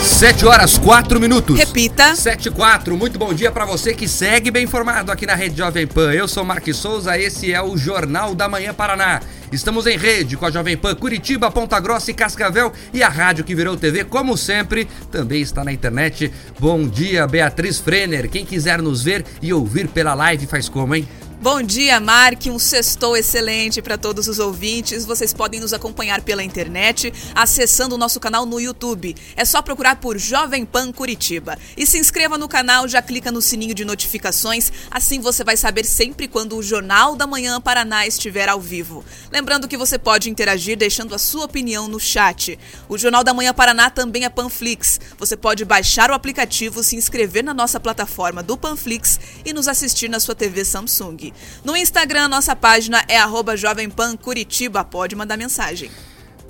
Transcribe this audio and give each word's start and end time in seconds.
7 0.00 0.46
horas 0.46 0.78
4 0.78 1.20
minutos. 1.20 1.58
Repita. 1.58 2.14
7 2.14 2.48
e 2.48 2.50
4. 2.50 2.96
Muito 2.96 3.18
bom 3.18 3.34
dia 3.34 3.50
para 3.50 3.64
você 3.64 3.92
que 3.92 4.06
segue 4.08 4.50
bem 4.50 4.64
informado 4.64 5.10
aqui 5.10 5.26
na 5.26 5.34
Rede 5.34 5.58
Jovem 5.58 5.86
Pan. 5.86 6.12
Eu 6.12 6.28
sou 6.28 6.44
Marques 6.44 6.76
Souza, 6.76 7.18
esse 7.18 7.52
é 7.52 7.60
o 7.60 7.76
Jornal 7.76 8.34
da 8.34 8.48
Manhã 8.48 8.72
Paraná. 8.72 9.20
Estamos 9.50 9.86
em 9.86 9.96
rede 9.96 10.36
com 10.36 10.46
a 10.46 10.50
Jovem 10.50 10.76
Pan 10.76 10.94
Curitiba, 10.94 11.50
Ponta 11.50 11.80
Grossa 11.80 12.10
e 12.10 12.14
Cascavel 12.14 12.72
e 12.92 13.02
a 13.02 13.08
rádio 13.08 13.44
que 13.44 13.54
virou 13.54 13.76
TV, 13.76 14.04
como 14.04 14.36
sempre, 14.36 14.86
também 15.10 15.40
está 15.40 15.64
na 15.64 15.72
internet. 15.72 16.32
Bom 16.60 16.86
dia, 16.86 17.26
Beatriz 17.26 17.78
Frener. 17.78 18.28
Quem 18.28 18.44
quiser 18.44 18.80
nos 18.80 19.02
ver 19.02 19.24
e 19.42 19.52
ouvir 19.52 19.88
pela 19.88 20.14
live 20.14 20.46
faz 20.46 20.68
como, 20.68 20.94
hein? 20.94 21.08
Bom 21.40 21.62
dia, 21.62 22.00
Mark. 22.00 22.46
Um 22.46 22.58
sextou 22.58 23.16
excelente 23.16 23.80
para 23.80 23.96
todos 23.96 24.26
os 24.26 24.40
ouvintes. 24.40 25.04
Vocês 25.04 25.32
podem 25.32 25.60
nos 25.60 25.72
acompanhar 25.72 26.20
pela 26.20 26.42
internet, 26.42 27.12
acessando 27.32 27.94
o 27.94 27.98
nosso 27.98 28.18
canal 28.18 28.44
no 28.44 28.58
YouTube. 28.58 29.14
É 29.36 29.44
só 29.44 29.62
procurar 29.62 30.00
por 30.00 30.18
Jovem 30.18 30.66
Pan 30.66 30.90
Curitiba. 30.90 31.56
E 31.76 31.86
se 31.86 31.96
inscreva 31.96 32.36
no 32.36 32.48
canal, 32.48 32.88
já 32.88 33.00
clica 33.00 33.30
no 33.30 33.40
sininho 33.40 33.72
de 33.72 33.84
notificações, 33.84 34.72
assim 34.90 35.20
você 35.20 35.44
vai 35.44 35.56
saber 35.56 35.84
sempre 35.84 36.26
quando 36.26 36.56
o 36.56 36.62
Jornal 36.62 37.14
da 37.14 37.24
Manhã 37.24 37.60
Paraná 37.60 38.04
estiver 38.04 38.48
ao 38.48 38.60
vivo. 38.60 39.04
Lembrando 39.30 39.68
que 39.68 39.76
você 39.76 39.96
pode 39.96 40.28
interagir 40.28 40.76
deixando 40.76 41.14
a 41.14 41.18
sua 41.18 41.44
opinião 41.44 41.86
no 41.86 42.00
chat. 42.00 42.58
O 42.88 42.98
Jornal 42.98 43.22
da 43.22 43.32
Manhã 43.32 43.54
Paraná 43.54 43.90
também 43.90 44.24
é 44.24 44.28
Panflix. 44.28 44.98
Você 45.16 45.36
pode 45.36 45.64
baixar 45.64 46.10
o 46.10 46.14
aplicativo, 46.14 46.82
se 46.82 46.96
inscrever 46.96 47.44
na 47.44 47.54
nossa 47.54 47.78
plataforma 47.78 48.42
do 48.42 48.56
Panflix 48.56 49.20
e 49.44 49.52
nos 49.52 49.68
assistir 49.68 50.08
na 50.08 50.18
sua 50.18 50.34
TV 50.34 50.64
Samsung. 50.64 51.27
No 51.64 51.76
Instagram, 51.76 52.28
nossa 52.28 52.54
página 52.54 53.04
é 53.08 53.18
arroba 53.18 53.56
Jovem 53.56 53.88
Pan 53.88 54.16
Curitiba. 54.16 54.84
Pode 54.84 55.14
mandar 55.16 55.36
mensagem. 55.36 55.90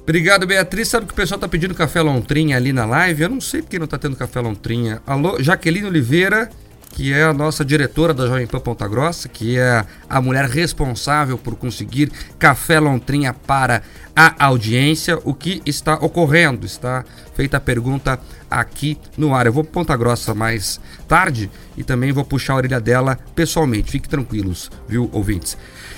Obrigado, 0.02 0.46
Beatriz. 0.46 0.88
Sabe 0.88 1.06
que 1.06 1.12
o 1.12 1.14
pessoal 1.16 1.38
tá 1.38 1.46
pedindo 1.46 1.74
café 1.74 2.00
lontrinha 2.00 2.56
ali 2.56 2.72
na 2.72 2.86
live? 2.86 3.24
Eu 3.24 3.28
não 3.28 3.40
sei 3.40 3.60
porque 3.60 3.78
não 3.78 3.86
tá 3.86 3.98
tendo 3.98 4.16
café 4.16 4.40
lontrinha. 4.40 5.02
Alô, 5.06 5.42
Jaqueline 5.42 5.86
Oliveira, 5.86 6.50
que 6.90 7.12
é 7.12 7.22
a 7.22 7.32
nossa 7.32 7.64
diretora 7.64 8.12
da 8.12 8.26
Jovem 8.26 8.46
Pan 8.46 8.60
Ponta 8.60 8.88
Grossa, 8.88 9.28
que 9.28 9.58
é 9.58 9.84
a 10.08 10.20
mulher 10.20 10.46
responsável 10.46 11.38
por 11.38 11.54
conseguir 11.54 12.10
café 12.38 12.80
lontrinha 12.80 13.32
para 13.32 13.82
a 14.16 14.46
audiência. 14.46 15.18
O 15.24 15.32
que 15.32 15.62
está 15.64 15.94
ocorrendo? 15.94 16.66
Está 16.66 17.04
feita 17.34 17.58
a 17.58 17.60
pergunta 17.60 18.18
aqui 18.50 18.98
no 19.16 19.34
ar. 19.34 19.46
Eu 19.46 19.52
vou 19.52 19.62
para 19.62 19.72
Ponta 19.72 19.96
Grossa 19.96 20.34
mais 20.34 20.80
tarde 21.06 21.50
e 21.76 21.84
também 21.84 22.10
vou 22.10 22.24
puxar 22.24 22.54
a 22.54 22.56
orelha 22.56 22.80
dela 22.80 23.18
pessoalmente. 23.34 23.92
Fiquem 23.92 24.10
tranquilos, 24.10 24.70
viu, 24.88 25.08
ouvintes? 25.12 25.56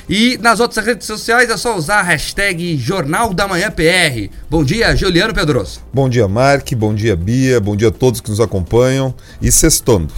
E 0.08 0.36
nas 0.38 0.58
outras 0.58 0.84
redes 0.84 1.06
sociais 1.06 1.48
é 1.48 1.56
só 1.56 1.76
usar 1.76 2.00
a 2.00 2.02
hashtag 2.02 2.76
Jornal 2.76 3.32
da 3.32 3.46
Manhã 3.46 3.70
PR. 3.70 4.28
Bom 4.50 4.64
dia, 4.64 4.94
Juliano 4.96 5.32
Pedroso. 5.32 5.80
Bom 5.94 6.08
dia, 6.08 6.26
Mark. 6.26 6.68
Bom 6.74 6.92
dia, 6.92 7.14
Bia. 7.14 7.60
Bom 7.60 7.76
dia 7.76 7.88
a 7.88 7.92
todos 7.92 8.20
que 8.20 8.28
nos 8.28 8.40
acompanham. 8.40 9.14
E 9.40 9.52
sextondo. 9.52 10.12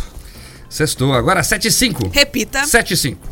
Sextou. 0.73 1.12
Agora 1.12 1.42
7 1.42 1.69
e 1.69 1.70
5. 1.70 2.09
Repita. 2.09 2.65
7 2.65 2.95
e 2.95 2.97
5. 2.97 3.28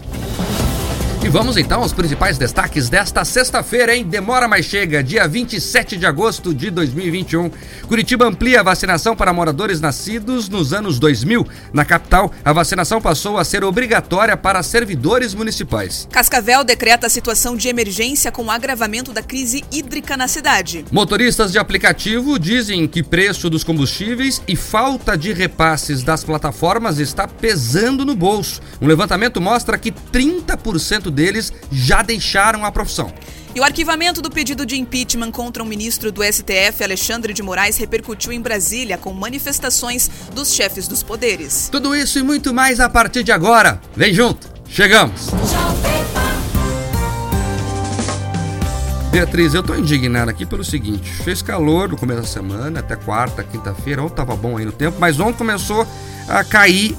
E 1.23 1.29
vamos 1.29 1.59
então 1.59 1.83
aos 1.83 1.93
principais 1.93 2.39
destaques 2.39 2.89
desta 2.89 3.27
sexta-feira, 3.27 3.95
hein? 3.95 4.07
Demora, 4.07 4.49
mas 4.49 4.65
chega, 4.65 5.03
dia 5.03 5.29
27 5.29 5.99
de 5.99 6.07
agosto 6.07 6.55
de 6.55 6.71
2021. 6.71 7.51
Curitiba 7.87 8.27
amplia 8.27 8.61
a 8.61 8.63
vacinação 8.63 9.15
para 9.15 9.31
moradores 9.31 9.83
nascidos 9.83 10.49
nos 10.49 10.73
anos 10.73 10.99
2000. 10.99 11.47
Na 11.75 11.85
capital, 11.85 12.33
a 12.43 12.55
vacinação 12.55 13.03
passou 13.03 13.37
a 13.37 13.45
ser 13.45 13.63
obrigatória 13.65 14.35
para 14.35 14.63
servidores 14.63 15.35
municipais. 15.35 16.09
Cascavel 16.11 16.65
decreta 16.65 17.07
a 17.07 17.11
situação 17.11 17.55
de 17.55 17.69
emergência 17.69 18.33
com 18.33 18.47
o 18.47 18.51
agravamento 18.51 19.13
da 19.13 19.23
crise 19.23 19.63
hídrica 19.71 20.17
na 20.17 20.27
cidade. 20.27 20.87
Motoristas 20.91 21.53
de 21.53 21.59
aplicativo 21.59 22.39
dizem 22.39 22.89
que 22.89 23.03
preço 23.03 23.51
dos 23.51 23.63
combustíveis 23.63 24.41
e 24.49 24.57
falta 24.57 25.19
de 25.19 25.35
repasses 25.35 26.03
das 26.03 26.25
plataformas 26.25 26.99
está 26.99 27.29
pesando 27.29 28.07
no 28.07 28.17
bolso. 28.17 28.63
Um 28.81 28.87
levantamento 28.87 29.39
mostra 29.39 29.77
que 29.77 29.93
30% 29.93 31.10
deles 31.11 31.53
já 31.71 32.03
deixaram 32.03 32.65
a 32.65 32.73
profissão. 32.73 33.13
E 33.55 33.59
o 33.59 33.65
arquivamento 33.65 34.23
do 34.23 34.31
pedido 34.31 34.65
de 34.65 34.77
impeachment 34.77 35.33
contra 35.33 35.63
o 35.63 35.67
ministro 35.67 36.13
do 36.13 36.23
STF, 36.23 36.85
Alexandre 36.85 37.33
de 37.33 37.43
Moraes, 37.43 37.77
repercutiu 37.77 38.33
em 38.33 38.41
Brasília 38.41 38.97
com 38.97 39.13
manifestações 39.13 40.09
dos 40.33 40.53
chefes 40.55 40.87
dos 40.87 41.03
poderes. 41.03 41.69
Tudo 41.71 41.95
isso 41.95 42.19
e 42.21 42.23
muito 42.23 42.55
mais 42.55 42.79
a 42.79 42.89
partir 42.89 43.25
de 43.25 43.33
agora. 43.33 43.81
Vem 43.97 44.15
junto, 44.15 44.49
chegamos! 44.69 45.31
Beatriz, 49.11 49.55
eu 49.55 49.63
tô 49.65 49.75
indignado 49.75 50.31
aqui 50.31 50.47
pelo 50.47 50.63
seguinte: 50.63 51.11
fez 51.11 51.43
calor 51.43 51.89
no 51.89 51.97
começo 51.97 52.21
da 52.21 52.27
semana, 52.29 52.79
até 52.79 52.95
quarta, 52.95 53.43
quinta-feira, 53.43 54.01
ontem 54.01 54.15
tava 54.15 54.37
bom 54.37 54.57
aí 54.57 54.65
no 54.65 54.71
tempo, 54.71 54.99
mas 55.01 55.19
ontem 55.19 55.39
começou 55.39 55.85
a 56.29 56.45
cair 56.45 56.97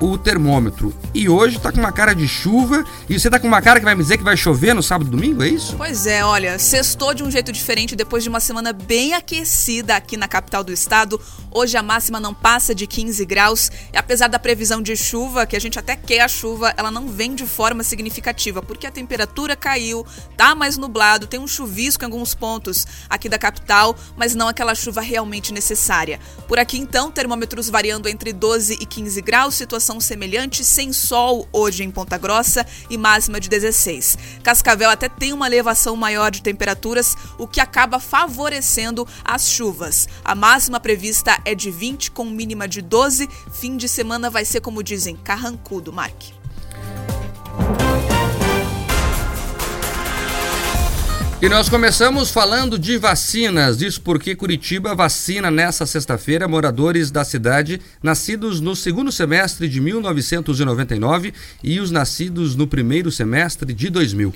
o 0.00 0.16
termômetro. 0.16 0.94
E 1.14 1.28
hoje 1.28 1.58
tá 1.58 1.72
com 1.72 1.78
uma 1.78 1.92
cara 1.92 2.14
de 2.14 2.28
chuva 2.28 2.84
e 3.08 3.18
você 3.18 3.28
tá 3.28 3.38
com 3.38 3.46
uma 3.46 3.60
cara 3.60 3.78
que 3.78 3.84
vai 3.84 3.94
me 3.94 4.02
dizer 4.02 4.18
que 4.18 4.24
vai 4.24 4.36
chover 4.36 4.74
no 4.74 4.82
sábado 4.82 5.08
e 5.08 5.10
domingo, 5.10 5.42
é 5.42 5.48
isso? 5.48 5.74
Pois 5.76 6.06
é, 6.06 6.24
olha, 6.24 6.58
sextou 6.58 7.14
de 7.14 7.22
um 7.22 7.30
jeito 7.30 7.52
diferente 7.52 7.96
depois 7.96 8.22
de 8.22 8.28
uma 8.28 8.40
semana 8.40 8.72
bem 8.72 9.14
aquecida 9.14 9.96
aqui 9.96 10.16
na 10.16 10.28
capital 10.28 10.62
do 10.62 10.72
estado. 10.72 11.20
Hoje 11.50 11.76
a 11.76 11.82
máxima 11.82 12.20
não 12.20 12.34
passa 12.34 12.74
de 12.74 12.86
15 12.86 13.24
graus. 13.24 13.70
E 13.92 13.96
apesar 13.96 14.28
da 14.28 14.38
previsão 14.38 14.80
de 14.80 14.96
chuva, 14.96 15.46
que 15.46 15.56
a 15.56 15.60
gente 15.60 15.78
até 15.78 15.96
quer 15.96 16.20
a 16.20 16.28
chuva, 16.28 16.72
ela 16.76 16.90
não 16.90 17.08
vem 17.08 17.34
de 17.34 17.46
forma 17.46 17.82
significativa, 17.82 18.62
porque 18.62 18.86
a 18.86 18.90
temperatura 18.90 19.56
caiu, 19.56 20.06
tá 20.36 20.54
mais 20.54 20.76
nublado, 20.76 21.26
tem 21.26 21.40
um 21.40 21.46
chuvisco 21.46 22.04
em 22.04 22.06
alguns 22.06 22.34
pontos 22.34 22.86
aqui 23.08 23.28
da 23.28 23.38
capital, 23.38 23.96
mas 24.16 24.34
não 24.34 24.48
aquela 24.48 24.74
chuva 24.74 25.00
realmente 25.00 25.52
necessária. 25.52 26.20
Por 26.46 26.58
aqui 26.58 26.78
então, 26.78 27.10
termômetros 27.10 27.68
variando 27.68 28.08
entre 28.08 28.32
12 28.32 28.78
e 28.80 28.86
15 28.86 29.20
graus, 29.22 29.54
situação 29.54 29.87
semelhante, 29.98 30.62
sem 30.62 30.92
sol 30.92 31.48
hoje 31.50 31.82
em 31.82 31.90
Ponta 31.90 32.18
Grossa 32.18 32.66
e 32.90 32.98
máxima 32.98 33.40
de 33.40 33.48
16. 33.48 34.18
Cascavel 34.42 34.90
até 34.90 35.08
tem 35.08 35.32
uma 35.32 35.46
elevação 35.46 35.96
maior 35.96 36.30
de 36.30 36.42
temperaturas, 36.42 37.16
o 37.38 37.46
que 37.46 37.60
acaba 37.60 37.98
favorecendo 37.98 39.08
as 39.24 39.48
chuvas. 39.48 40.06
A 40.22 40.34
máxima 40.34 40.78
prevista 40.78 41.40
é 41.44 41.54
de 41.54 41.70
20 41.70 42.10
com 42.10 42.24
mínima 42.24 42.68
de 42.68 42.82
12. 42.82 43.26
Fim 43.52 43.78
de 43.78 43.88
semana 43.88 44.28
vai 44.28 44.44
ser, 44.44 44.60
como 44.60 44.82
dizem, 44.82 45.16
carrancudo, 45.16 45.92
Mark. 45.92 46.16
E 51.40 51.48
nós 51.48 51.68
começamos 51.68 52.32
falando 52.32 52.76
de 52.76 52.98
vacinas, 52.98 53.80
isso 53.80 54.00
porque 54.00 54.34
Curitiba 54.34 54.92
vacina 54.92 55.52
nessa 55.52 55.86
sexta-feira 55.86 56.48
moradores 56.48 57.12
da 57.12 57.24
cidade 57.24 57.80
nascidos 58.02 58.60
no 58.60 58.74
segundo 58.74 59.12
semestre 59.12 59.68
de 59.68 59.80
1999 59.80 61.32
e 61.62 61.78
os 61.78 61.92
nascidos 61.92 62.56
no 62.56 62.66
primeiro 62.66 63.12
semestre 63.12 63.72
de 63.72 63.88
2000. 63.88 64.34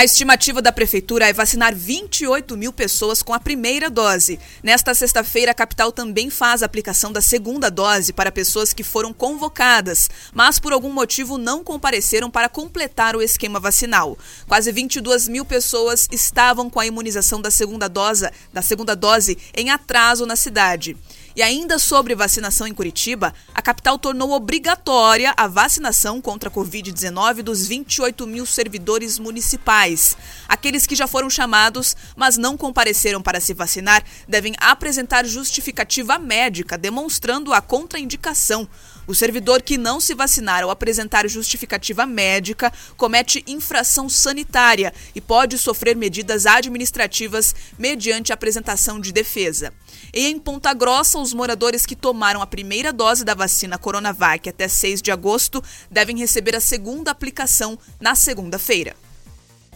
A 0.00 0.04
estimativa 0.04 0.62
da 0.62 0.72
prefeitura 0.72 1.28
é 1.28 1.32
vacinar 1.34 1.74
28 1.74 2.56
mil 2.56 2.72
pessoas 2.72 3.22
com 3.22 3.34
a 3.34 3.38
primeira 3.38 3.90
dose. 3.90 4.40
Nesta 4.62 4.94
sexta-feira, 4.94 5.50
a 5.50 5.54
capital 5.54 5.92
também 5.92 6.30
faz 6.30 6.62
a 6.62 6.64
aplicação 6.64 7.12
da 7.12 7.20
segunda 7.20 7.70
dose 7.70 8.10
para 8.10 8.32
pessoas 8.32 8.72
que 8.72 8.82
foram 8.82 9.12
convocadas, 9.12 10.08
mas 10.32 10.58
por 10.58 10.72
algum 10.72 10.90
motivo 10.90 11.36
não 11.36 11.62
compareceram 11.62 12.30
para 12.30 12.48
completar 12.48 13.14
o 13.14 13.20
esquema 13.20 13.60
vacinal. 13.60 14.16
Quase 14.48 14.72
22 14.72 15.28
mil 15.28 15.44
pessoas 15.44 16.08
estavam 16.10 16.70
com 16.70 16.80
a 16.80 16.86
imunização 16.86 17.38
da 17.38 17.50
segunda 17.50 17.86
dose, 17.86 18.26
da 18.54 18.62
segunda 18.62 18.96
dose 18.96 19.36
em 19.54 19.68
atraso 19.68 20.24
na 20.24 20.34
cidade. 20.34 20.96
E 21.34 21.42
ainda 21.42 21.78
sobre 21.78 22.14
vacinação 22.14 22.66
em 22.66 22.74
Curitiba, 22.74 23.32
a 23.54 23.62
capital 23.62 23.98
tornou 23.98 24.32
obrigatória 24.32 25.32
a 25.36 25.46
vacinação 25.46 26.20
contra 26.20 26.48
a 26.48 26.52
Covid-19 26.52 27.42
dos 27.42 27.66
28 27.68 28.26
mil 28.26 28.44
servidores 28.44 29.18
municipais. 29.18 30.16
Aqueles 30.48 30.86
que 30.86 30.96
já 30.96 31.06
foram 31.06 31.30
chamados, 31.30 31.96
mas 32.16 32.36
não 32.36 32.56
compareceram 32.56 33.22
para 33.22 33.40
se 33.40 33.54
vacinar, 33.54 34.02
devem 34.26 34.54
apresentar 34.58 35.24
justificativa 35.24 36.18
médica 36.18 36.76
demonstrando 36.76 37.52
a 37.52 37.60
contraindicação. 37.60 38.68
O 39.06 39.14
servidor 39.14 39.62
que 39.62 39.78
não 39.78 40.00
se 40.00 40.14
vacinar 40.14 40.64
ou 40.64 40.70
apresentar 40.70 41.28
justificativa 41.28 42.06
médica 42.06 42.72
comete 42.96 43.42
infração 43.46 44.08
sanitária 44.08 44.92
e 45.14 45.20
pode 45.20 45.58
sofrer 45.58 45.96
medidas 45.96 46.46
administrativas 46.46 47.54
mediante 47.78 48.32
apresentação 48.32 49.00
de 49.00 49.12
defesa. 49.12 49.72
E 50.12 50.26
em 50.26 50.38
Ponta 50.38 50.74
Grossa, 50.74 51.18
os 51.18 51.32
moradores 51.32 51.86
que 51.86 51.94
tomaram 51.94 52.42
a 52.42 52.46
primeira 52.46 52.92
dose 52.92 53.24
da 53.24 53.34
vacina 53.34 53.78
Coronavac 53.78 54.48
até 54.48 54.66
6 54.66 55.00
de 55.00 55.10
agosto 55.10 55.62
devem 55.90 56.18
receber 56.18 56.56
a 56.56 56.60
segunda 56.60 57.10
aplicação 57.10 57.78
na 58.00 58.14
segunda-feira. 58.14 58.94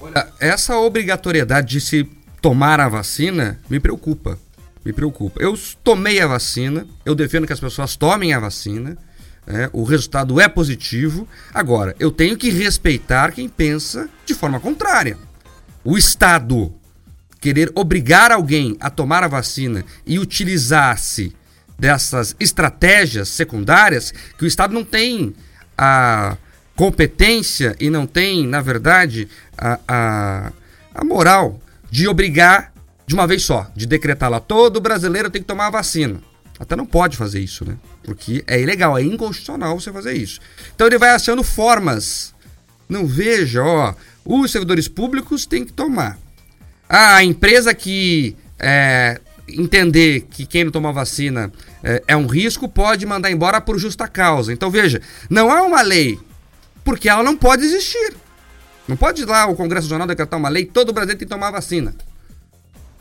Olha, 0.00 0.32
essa 0.40 0.76
obrigatoriedade 0.76 1.68
de 1.68 1.80
se 1.80 2.04
tomar 2.42 2.80
a 2.80 2.88
vacina 2.88 3.60
me 3.70 3.78
preocupa. 3.78 4.38
Me 4.84 4.92
preocupa. 4.92 5.40
Eu 5.40 5.58
tomei 5.82 6.20
a 6.20 6.26
vacina, 6.26 6.86
eu 7.04 7.14
defendo 7.14 7.46
que 7.46 7.52
as 7.52 7.60
pessoas 7.60 7.96
tomem 7.96 8.34
a 8.34 8.40
vacina. 8.40 8.98
É, 9.46 9.68
o 9.72 9.84
resultado 9.84 10.40
é 10.40 10.48
positivo. 10.48 11.28
Agora, 11.52 11.94
eu 11.98 12.10
tenho 12.10 12.36
que 12.36 12.50
respeitar 12.50 13.32
quem 13.32 13.48
pensa 13.48 14.08
de 14.26 14.34
forma 14.34 14.58
contrária. 14.58 15.16
O 15.84 15.96
Estado 15.96 16.74
querer 17.44 17.70
obrigar 17.74 18.32
alguém 18.32 18.74
a 18.80 18.88
tomar 18.88 19.22
a 19.22 19.28
vacina 19.28 19.84
e 20.06 20.18
utilizar-se 20.18 21.36
dessas 21.78 22.34
estratégias 22.40 23.28
secundárias 23.28 24.14
que 24.38 24.44
o 24.44 24.46
Estado 24.46 24.72
não 24.72 24.82
tem 24.82 25.34
a 25.76 26.38
competência 26.74 27.76
e 27.78 27.90
não 27.90 28.06
tem, 28.06 28.46
na 28.46 28.62
verdade, 28.62 29.28
a, 29.58 29.78
a, 29.86 30.52
a 30.94 31.04
moral 31.04 31.60
de 31.90 32.08
obrigar 32.08 32.72
de 33.06 33.14
uma 33.14 33.26
vez 33.26 33.42
só, 33.42 33.70
de 33.76 33.84
decretar 33.84 34.30
lá, 34.30 34.40
todo 34.40 34.80
brasileiro 34.80 35.28
tem 35.28 35.42
que 35.42 35.48
tomar 35.48 35.66
a 35.66 35.70
vacina. 35.70 36.22
Até 36.58 36.74
não 36.74 36.86
pode 36.86 37.14
fazer 37.14 37.40
isso, 37.40 37.62
né? 37.62 37.76
Porque 38.04 38.42
é 38.46 38.58
ilegal, 38.58 38.96
é 38.96 39.02
inconstitucional 39.02 39.78
você 39.78 39.92
fazer 39.92 40.14
isso. 40.14 40.40
Então 40.74 40.86
ele 40.86 40.96
vai 40.96 41.10
achando 41.10 41.42
formas. 41.42 42.32
Não 42.88 43.06
veja, 43.06 43.62
ó, 43.62 43.94
os 44.24 44.50
servidores 44.50 44.88
públicos 44.88 45.44
têm 45.44 45.62
que 45.62 45.74
tomar. 45.74 46.23
A 46.96 47.24
empresa 47.24 47.74
que 47.74 48.36
é, 48.56 49.20
entender 49.48 50.28
que 50.30 50.46
quem 50.46 50.62
não 50.62 50.70
tomar 50.70 50.92
vacina 50.92 51.50
é, 51.82 52.04
é, 52.06 52.16
um 52.16 52.28
risco 52.28 52.68
pode 52.68 53.04
mandar 53.04 53.32
embora 53.32 53.60
por 53.60 53.80
justa 53.80 54.06
causa. 54.06 54.52
Então 54.52 54.70
veja, 54.70 55.02
não 55.28 55.50
há 55.50 55.62
uma 55.62 55.82
lei, 55.82 56.20
porque 56.84 57.08
ela 57.08 57.24
não 57.24 57.36
pode 57.36 57.64
existir. 57.64 58.14
Não 58.86 58.96
pode 58.96 59.22
ir 59.22 59.24
lá 59.24 59.44
o 59.46 59.56
Congresso 59.56 59.88
Nacional 59.88 60.06
decretar 60.06 60.38
uma 60.38 60.48
lei, 60.48 60.66
todo 60.66 60.90
o 60.90 60.92
Brasil 60.92 61.16
tem 61.16 61.26
que 61.26 61.34
tomar 61.34 61.50
vacina. 61.50 61.92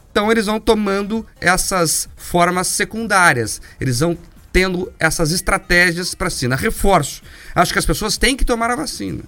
Então 0.09 0.31
eles 0.31 0.47
vão 0.47 0.59
tomando 0.59 1.23
essas 1.39 2.09
formas 2.17 2.65
secundárias, 2.69 3.61
eles 3.79 3.99
vão 3.99 4.17
tendo 4.51 4.91
essas 4.97 5.31
estratégias 5.31 6.15
para 6.15 6.31
si. 6.31 6.47
Na 6.47 6.55
reforço, 6.55 7.21
acho 7.53 7.71
que 7.71 7.77
as 7.77 7.85
pessoas 7.85 8.17
têm 8.17 8.35
que 8.35 8.43
tomar 8.43 8.71
a 8.71 8.75
vacina, 8.75 9.21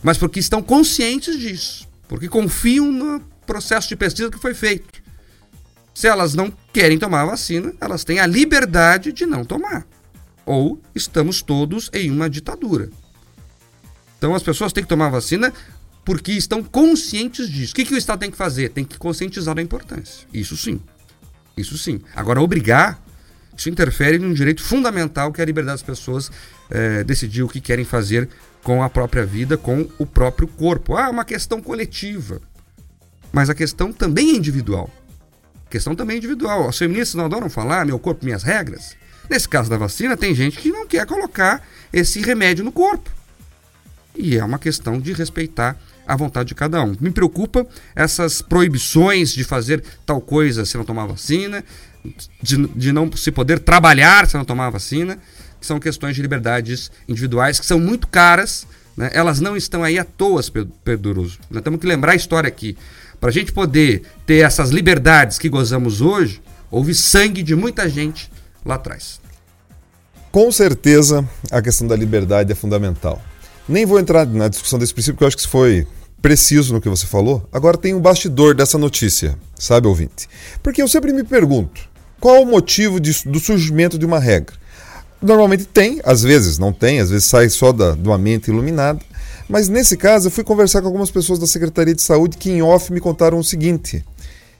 mas 0.00 0.16
porque 0.16 0.38
estão 0.38 0.62
conscientes 0.62 1.36
disso, 1.36 1.88
porque 2.06 2.28
confiam 2.28 2.92
no 2.92 3.20
processo 3.46 3.88
de 3.88 3.96
pesquisa 3.96 4.30
que 4.30 4.38
foi 4.38 4.54
feito. 4.54 5.00
Se 5.94 6.06
elas 6.06 6.34
não 6.34 6.52
querem 6.72 6.98
tomar 6.98 7.22
a 7.22 7.26
vacina, 7.26 7.74
elas 7.80 8.04
têm 8.04 8.20
a 8.20 8.26
liberdade 8.26 9.12
de 9.12 9.26
não 9.26 9.44
tomar. 9.44 9.86
Ou 10.46 10.80
estamos 10.94 11.42
todos 11.42 11.90
em 11.92 12.10
uma 12.10 12.30
ditadura. 12.30 12.90
Então 14.16 14.34
as 14.34 14.42
pessoas 14.42 14.72
têm 14.72 14.82
que 14.82 14.88
tomar 14.88 15.06
a 15.06 15.10
vacina 15.10 15.52
porque 16.04 16.32
estão 16.32 16.62
conscientes 16.62 17.48
disso. 17.48 17.72
O 17.72 17.76
que, 17.76 17.84
que 17.84 17.94
o 17.94 17.98
Estado 17.98 18.20
tem 18.20 18.30
que 18.30 18.36
fazer? 18.36 18.70
Tem 18.70 18.84
que 18.84 18.98
conscientizar 18.98 19.54
da 19.54 19.62
importância. 19.62 20.26
Isso 20.32 20.56
sim. 20.56 20.80
Isso 21.56 21.76
sim. 21.76 22.00
Agora, 22.14 22.40
obrigar, 22.40 23.02
isso 23.56 23.68
interfere 23.68 24.18
num 24.18 24.32
direito 24.32 24.62
fundamental 24.62 25.32
que 25.32 25.40
é 25.40 25.44
a 25.44 25.46
liberdade 25.46 25.82
das 25.82 25.98
pessoas 25.98 26.30
é, 26.70 27.04
decidir 27.04 27.42
o 27.42 27.48
que 27.48 27.60
querem 27.60 27.84
fazer 27.84 28.28
com 28.62 28.82
a 28.82 28.88
própria 28.88 29.24
vida, 29.24 29.56
com 29.56 29.88
o 29.98 30.06
próprio 30.06 30.48
corpo. 30.48 30.96
Ah, 30.96 31.06
é 31.06 31.08
uma 31.08 31.24
questão 31.24 31.60
coletiva. 31.60 32.40
Mas 33.32 33.48
a 33.50 33.54
questão 33.54 33.92
também 33.92 34.30
é 34.30 34.36
individual. 34.36 34.90
A 35.66 35.70
questão 35.70 35.94
também 35.94 36.14
é 36.14 36.18
individual. 36.18 36.68
Os 36.68 36.78
feministas 36.78 37.14
não 37.14 37.26
adoram 37.26 37.48
falar 37.48 37.86
meu 37.86 37.98
corpo, 37.98 38.24
minhas 38.24 38.42
regras. 38.42 38.96
Nesse 39.28 39.48
caso 39.48 39.70
da 39.70 39.76
vacina, 39.76 40.16
tem 40.16 40.34
gente 40.34 40.58
que 40.58 40.70
não 40.70 40.86
quer 40.86 41.06
colocar 41.06 41.64
esse 41.92 42.20
remédio 42.20 42.64
no 42.64 42.72
corpo. 42.72 43.08
E 44.16 44.36
é 44.36 44.44
uma 44.44 44.58
questão 44.58 44.98
de 44.98 45.12
respeitar 45.12 45.76
à 46.06 46.16
vontade 46.16 46.48
de 46.48 46.54
cada 46.54 46.82
um. 46.82 46.96
Me 47.00 47.10
preocupa 47.10 47.64
essas 47.94 48.42
proibições 48.42 49.32
de 49.32 49.44
fazer 49.44 49.82
tal 50.04 50.20
coisa 50.20 50.64
se 50.64 50.76
não 50.76 50.84
tomar 50.84 51.06
vacina, 51.06 51.64
de, 52.42 52.66
de 52.68 52.92
não 52.92 53.10
se 53.12 53.30
poder 53.30 53.60
trabalhar 53.60 54.26
se 54.26 54.36
não 54.36 54.44
tomar 54.44 54.70
vacina, 54.70 55.18
que 55.60 55.66
são 55.66 55.78
questões 55.78 56.16
de 56.16 56.22
liberdades 56.22 56.90
individuais 57.08 57.60
que 57.60 57.66
são 57.66 57.78
muito 57.78 58.08
caras, 58.08 58.66
né? 58.96 59.10
elas 59.12 59.40
não 59.40 59.56
estão 59.56 59.84
aí 59.84 59.98
à 59.98 60.04
toa, 60.04 60.42
Pedro 60.82 61.30
Nós 61.50 61.62
temos 61.62 61.80
que 61.80 61.86
lembrar 61.86 62.12
a 62.12 62.16
história 62.16 62.48
aqui. 62.48 62.76
Para 63.20 63.28
a 63.28 63.32
gente 63.32 63.52
poder 63.52 64.02
ter 64.24 64.38
essas 64.38 64.70
liberdades 64.70 65.38
que 65.38 65.48
gozamos 65.48 66.00
hoje, 66.00 66.40
houve 66.70 66.94
sangue 66.94 67.42
de 67.42 67.54
muita 67.54 67.88
gente 67.88 68.30
lá 68.64 68.76
atrás. 68.76 69.20
Com 70.32 70.50
certeza, 70.50 71.28
a 71.50 71.60
questão 71.60 71.86
da 71.86 71.94
liberdade 71.94 72.50
é 72.50 72.54
fundamental. 72.54 73.20
Nem 73.68 73.84
vou 73.84 74.00
entrar 74.00 74.26
na 74.26 74.48
discussão 74.48 74.78
desse 74.78 74.94
princípio, 74.94 75.14
porque 75.14 75.24
eu 75.24 75.28
acho 75.28 75.36
que 75.36 75.42
isso 75.42 75.50
foi 75.50 75.86
preciso 76.22 76.72
no 76.72 76.80
que 76.80 76.88
você 76.88 77.06
falou. 77.06 77.46
Agora 77.52 77.76
tem 77.76 77.94
um 77.94 78.00
bastidor 78.00 78.54
dessa 78.54 78.78
notícia, 78.78 79.36
sabe, 79.54 79.86
ouvinte? 79.86 80.28
Porque 80.62 80.80
eu 80.80 80.88
sempre 80.88 81.12
me 81.12 81.24
pergunto: 81.24 81.80
qual 82.20 82.42
o 82.42 82.46
motivo 82.46 83.00
de, 83.00 83.12
do 83.26 83.38
surgimento 83.38 83.98
de 83.98 84.06
uma 84.06 84.18
regra? 84.18 84.54
Normalmente 85.20 85.64
tem, 85.66 86.00
às 86.04 86.22
vezes 86.22 86.58
não 86.58 86.72
tem, 86.72 87.00
às 87.00 87.10
vezes 87.10 87.26
sai 87.26 87.48
só 87.50 87.72
da, 87.72 87.92
de 87.92 88.08
uma 88.08 88.16
mente 88.16 88.48
iluminada. 88.48 89.00
Mas 89.50 89.68
nesse 89.68 89.96
caso, 89.96 90.28
eu 90.28 90.30
fui 90.30 90.44
conversar 90.44 90.80
com 90.80 90.86
algumas 90.86 91.10
pessoas 91.10 91.38
da 91.38 91.46
Secretaria 91.46 91.94
de 91.94 92.02
Saúde 92.02 92.38
que, 92.38 92.50
em 92.50 92.62
off, 92.62 92.92
me 92.92 93.00
contaram 93.00 93.38
o 93.38 93.44
seguinte: 93.44 94.04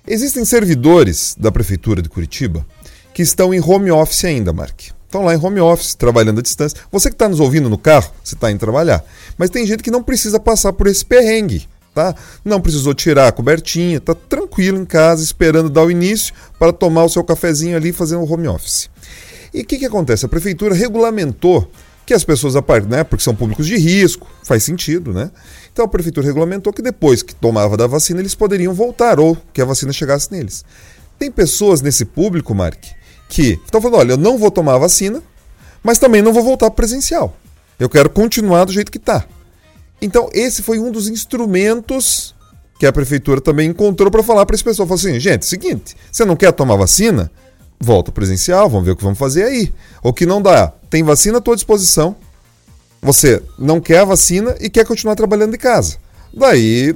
existem 0.06 0.44
servidores 0.44 1.34
da 1.38 1.50
Prefeitura 1.50 2.02
de 2.02 2.08
Curitiba 2.08 2.66
que 3.14 3.22
estão 3.22 3.54
em 3.54 3.60
home 3.60 3.90
office 3.90 4.25
ainda, 4.25 4.52
Mark 4.52 4.90
estão 5.10 5.25
lá 5.25 5.34
em 5.34 5.44
home 5.44 5.60
office, 5.60 5.94
trabalhando 5.94 6.38
à 6.38 6.42
distância. 6.42 6.78
Você 6.90 7.10
que 7.10 7.16
está 7.16 7.28
nos 7.28 7.40
ouvindo 7.40 7.69
no 7.69 7.76
carro, 7.76 8.12
você 8.22 8.37
está 8.37 8.48
indo 8.50 8.60
trabalhar. 8.60 9.04
Mas 9.37 9.50
tem 9.50 9.66
gente 9.66 9.82
que 9.82 9.90
não 9.90 10.02
precisa 10.02 10.38
passar 10.38 10.72
por 10.72 10.87
esse 10.87 11.04
perrengue. 11.04 11.69
Tá? 11.93 12.14
Não 12.44 12.60
precisou 12.60 12.94
tirar 12.94 13.26
a 13.26 13.32
cobertinha, 13.32 13.96
está 13.96 14.14
tranquilo 14.14 14.78
em 14.78 14.84
casa, 14.84 15.25
esperando 15.25 15.69
dar 15.69 15.82
o 15.82 15.90
início 15.90 16.32
para 16.56 16.72
tomar 16.72 17.02
o 17.02 17.08
seu 17.08 17.25
cafezinho 17.25 17.76
ali 17.76 17.93
fazendo 17.93 18.22
o 18.22 18.32
home 18.32 18.46
office. 18.46 18.88
E 19.52 19.62
o 19.62 19.64
que, 19.64 19.78
que 19.78 19.86
acontece? 19.86 20.25
A 20.25 20.28
prefeitura 20.28 20.72
regulamentou 20.72 21.69
que 22.10 22.14
as 22.14 22.24
pessoas, 22.24 22.54
né, 22.88 23.04
porque 23.04 23.22
são 23.22 23.36
públicos 23.36 23.64
de 23.64 23.76
risco, 23.76 24.26
faz 24.42 24.64
sentido, 24.64 25.12
né? 25.12 25.30
Então 25.72 25.84
a 25.84 25.88
prefeitura 25.88 26.26
regulamentou 26.26 26.72
que 26.72 26.82
depois 26.82 27.22
que 27.22 27.32
tomava 27.32 27.76
da 27.76 27.86
vacina 27.86 28.18
eles 28.18 28.34
poderiam 28.34 28.74
voltar 28.74 29.20
ou 29.20 29.38
que 29.52 29.62
a 29.62 29.64
vacina 29.64 29.92
chegasse 29.92 30.32
neles. 30.32 30.64
Tem 31.20 31.30
pessoas 31.30 31.80
nesse 31.80 32.04
público, 32.04 32.52
Mark, 32.52 32.82
que 33.28 33.60
estão 33.64 33.80
falando: 33.80 34.00
olha, 34.00 34.12
eu 34.14 34.16
não 34.16 34.36
vou 34.36 34.50
tomar 34.50 34.74
a 34.74 34.78
vacina, 34.78 35.22
mas 35.84 36.00
também 36.00 36.20
não 36.20 36.32
vou 36.32 36.42
voltar 36.42 36.68
presencial. 36.72 37.36
Eu 37.78 37.88
quero 37.88 38.10
continuar 38.10 38.64
do 38.64 38.72
jeito 38.72 38.90
que 38.90 38.98
está. 38.98 39.24
Então, 40.02 40.28
esse 40.32 40.62
foi 40.62 40.80
um 40.80 40.90
dos 40.90 41.06
instrumentos 41.06 42.34
que 42.80 42.86
a 42.86 42.92
prefeitura 42.92 43.40
também 43.40 43.70
encontrou 43.70 44.10
para 44.10 44.24
falar 44.24 44.44
para 44.44 44.56
esse 44.56 44.64
pessoal. 44.64 44.88
Falou 44.88 44.98
assim: 44.98 45.20
gente, 45.20 45.46
seguinte, 45.46 45.96
você 46.10 46.24
não 46.24 46.34
quer 46.34 46.50
tomar 46.50 46.74
vacina? 46.74 47.30
Volta 47.81 48.12
presencial, 48.12 48.69
vamos 48.69 48.85
ver 48.85 48.93
o 48.93 48.97
que 48.97 49.03
vamos 49.03 49.19
fazer 49.19 49.44
aí. 49.44 49.72
O 50.03 50.13
que 50.13 50.27
não 50.27 50.43
dá, 50.43 50.72
tem 50.91 51.03
vacina 51.03 51.39
à 51.39 51.41
tua 51.41 51.55
disposição. 51.55 52.15
Você 53.01 53.43
não 53.58 53.81
quer 53.81 54.01
a 54.01 54.05
vacina 54.05 54.55
e 54.60 54.69
quer 54.69 54.84
continuar 54.84 55.17
trabalhando 55.17 55.53
de 55.53 55.58
casa. 55.58 55.96
Daí 56.32 56.94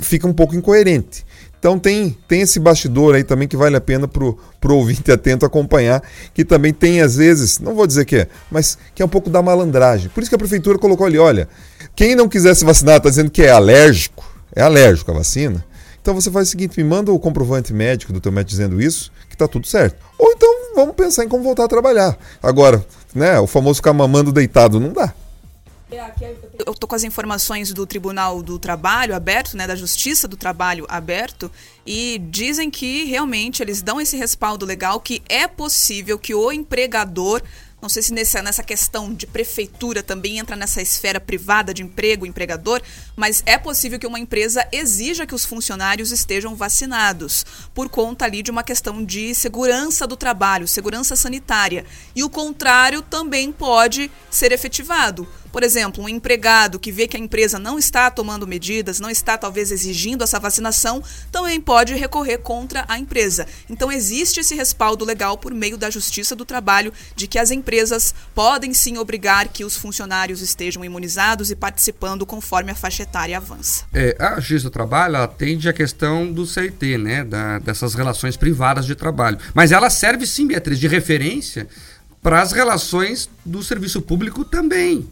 fica 0.00 0.26
um 0.26 0.32
pouco 0.32 0.56
incoerente. 0.56 1.26
Então 1.58 1.78
tem, 1.78 2.16
tem 2.28 2.42
esse 2.42 2.60
bastidor 2.60 3.16
aí 3.16 3.24
também 3.24 3.48
que 3.48 3.56
vale 3.56 3.76
a 3.76 3.80
pena 3.80 4.06
pro, 4.06 4.38
pro 4.60 4.76
ouvinte 4.76 5.10
atento 5.12 5.44
acompanhar, 5.44 6.02
que 6.32 6.44
também 6.44 6.72
tem 6.72 7.00
às 7.00 7.16
vezes, 7.16 7.58
não 7.58 7.74
vou 7.74 7.86
dizer 7.86 8.04
que 8.04 8.16
é, 8.16 8.28
mas 8.50 8.78
que 8.94 9.02
é 9.02 9.04
um 9.04 9.08
pouco 9.08 9.28
da 9.28 9.42
malandragem. 9.42 10.08
Por 10.08 10.22
isso 10.22 10.30
que 10.30 10.36
a 10.36 10.38
prefeitura 10.38 10.78
colocou 10.78 11.06
ali, 11.06 11.18
olha, 11.18 11.48
quem 11.96 12.14
não 12.14 12.28
quiser 12.28 12.54
se 12.54 12.64
vacinar 12.64 12.98
está 12.98 13.08
dizendo 13.08 13.30
que 13.30 13.42
é 13.42 13.50
alérgico, 13.50 14.24
é 14.54 14.62
alérgico 14.62 15.10
à 15.10 15.14
vacina, 15.14 15.64
então 16.00 16.14
você 16.14 16.30
faz 16.30 16.48
o 16.48 16.50
seguinte, 16.50 16.76
me 16.82 16.88
manda 16.88 17.12
o 17.12 17.18
comprovante 17.18 17.72
médico 17.72 18.12
do 18.12 18.20
teu 18.20 18.32
médico 18.32 18.50
dizendo 18.50 18.80
isso, 18.80 19.12
que 19.28 19.34
está 19.34 19.46
tudo 19.46 19.66
certo. 19.66 19.96
Ou 20.18 20.32
então 20.32 20.74
vamos 20.74 20.94
pensar 20.94 21.24
em 21.24 21.28
como 21.28 21.42
voltar 21.42 21.64
a 21.64 21.68
trabalhar. 21.68 22.16
Agora, 22.42 22.84
né, 23.14 23.38
o 23.38 23.46
famoso 23.46 23.76
ficar 23.76 23.92
mamando 23.92 24.32
deitado 24.32 24.80
não 24.80 24.92
dá. 24.92 25.12
Eu 26.66 26.74
tô 26.74 26.86
com 26.86 26.94
as 26.94 27.02
informações 27.02 27.72
do 27.72 27.86
Tribunal 27.86 28.42
do 28.42 28.58
Trabalho 28.58 29.14
aberto, 29.14 29.56
né, 29.56 29.66
da 29.66 29.74
Justiça 29.74 30.28
do 30.28 30.36
Trabalho 30.36 30.84
aberto, 30.86 31.50
e 31.86 32.20
dizem 32.30 32.70
que 32.70 33.04
realmente 33.04 33.62
eles 33.62 33.80
dão 33.80 33.98
esse 33.98 34.14
respaldo 34.14 34.66
legal 34.66 35.00
que 35.00 35.22
é 35.28 35.48
possível 35.48 36.18
que 36.18 36.34
o 36.34 36.52
empregador 36.52 37.42
não 37.80 37.88
sei 37.88 38.02
se 38.02 38.12
nessa, 38.12 38.42
nessa 38.42 38.62
questão 38.62 39.14
de 39.14 39.26
prefeitura 39.26 40.02
também 40.02 40.38
entra 40.38 40.56
nessa 40.56 40.82
esfera 40.82 41.20
privada 41.20 41.72
de 41.72 41.82
emprego, 41.82 42.26
empregador, 42.26 42.82
mas 43.14 43.42
é 43.46 43.56
possível 43.56 43.98
que 43.98 44.06
uma 44.06 44.18
empresa 44.18 44.66
exija 44.72 45.26
que 45.26 45.34
os 45.34 45.44
funcionários 45.44 46.10
estejam 46.10 46.56
vacinados, 46.56 47.46
por 47.72 47.88
conta 47.88 48.24
ali 48.24 48.42
de 48.42 48.50
uma 48.50 48.64
questão 48.64 49.04
de 49.04 49.34
segurança 49.34 50.06
do 50.06 50.16
trabalho, 50.16 50.66
segurança 50.66 51.14
sanitária. 51.14 51.84
E 52.16 52.24
o 52.24 52.30
contrário 52.30 53.00
também 53.00 53.52
pode 53.52 54.10
ser 54.30 54.50
efetivado. 54.50 55.28
Por 55.52 55.62
exemplo, 55.62 56.02
um 56.02 56.08
empregado 56.08 56.78
que 56.78 56.92
vê 56.92 57.06
que 57.06 57.16
a 57.16 57.20
empresa 57.20 57.58
não 57.58 57.78
está 57.78 58.10
tomando 58.10 58.46
medidas, 58.46 59.00
não 59.00 59.10
está 59.10 59.36
talvez 59.36 59.70
exigindo 59.70 60.22
essa 60.24 60.38
vacinação, 60.38 61.02
também 61.30 61.60
pode 61.60 61.94
recorrer 61.94 62.38
contra 62.38 62.84
a 62.88 62.98
empresa. 62.98 63.46
Então 63.68 63.90
existe 63.90 64.40
esse 64.40 64.54
respaldo 64.54 65.04
legal 65.04 65.38
por 65.38 65.52
meio 65.54 65.76
da 65.76 65.90
Justiça 65.90 66.34
do 66.34 66.44
Trabalho 66.44 66.92
de 67.14 67.26
que 67.26 67.38
as 67.38 67.50
empresas 67.50 68.14
podem 68.34 68.72
sim 68.74 68.98
obrigar 68.98 69.48
que 69.48 69.64
os 69.64 69.76
funcionários 69.76 70.40
estejam 70.40 70.84
imunizados 70.84 71.50
e 71.50 71.56
participando 71.56 72.26
conforme 72.26 72.70
a 72.70 72.74
faixa 72.74 73.02
etária 73.02 73.36
avança. 73.36 73.84
É, 73.92 74.16
a 74.18 74.36
Justiça 74.36 74.64
do 74.64 74.70
Trabalho 74.70 75.16
atende 75.16 75.68
a 75.68 75.72
questão 75.72 76.30
do 76.32 76.46
CIT, 76.46 76.98
né, 76.98 77.24
da, 77.24 77.58
dessas 77.58 77.94
relações 77.94 78.36
privadas 78.36 78.86
de 78.86 78.94
trabalho. 78.94 79.38
Mas 79.54 79.72
ela 79.72 79.90
serve 79.90 80.26
sim, 80.26 80.46
Beatriz, 80.46 80.78
de 80.78 80.88
referência 80.88 81.68
para 82.22 82.42
as 82.42 82.52
relações 82.52 83.28
do 83.44 83.62
serviço 83.62 84.02
público 84.02 84.44
também. 84.44 85.08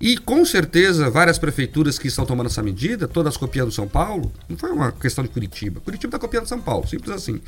E 0.00 0.16
com 0.16 0.44
certeza 0.46 1.10
várias 1.10 1.38
prefeituras 1.38 1.98
que 1.98 2.08
estão 2.08 2.24
tomando 2.24 2.46
essa 2.46 2.62
medida, 2.62 3.06
todas 3.06 3.36
copiando 3.36 3.70
São 3.70 3.86
Paulo, 3.86 4.32
não 4.48 4.56
foi 4.56 4.70
uma 4.70 4.90
questão 4.92 5.22
de 5.22 5.28
Curitiba. 5.28 5.80
Curitiba 5.80 6.08
está 6.08 6.18
copiando 6.18 6.46
São 6.46 6.58
Paulo, 6.58 6.88
simples 6.88 7.10
assim. 7.10 7.40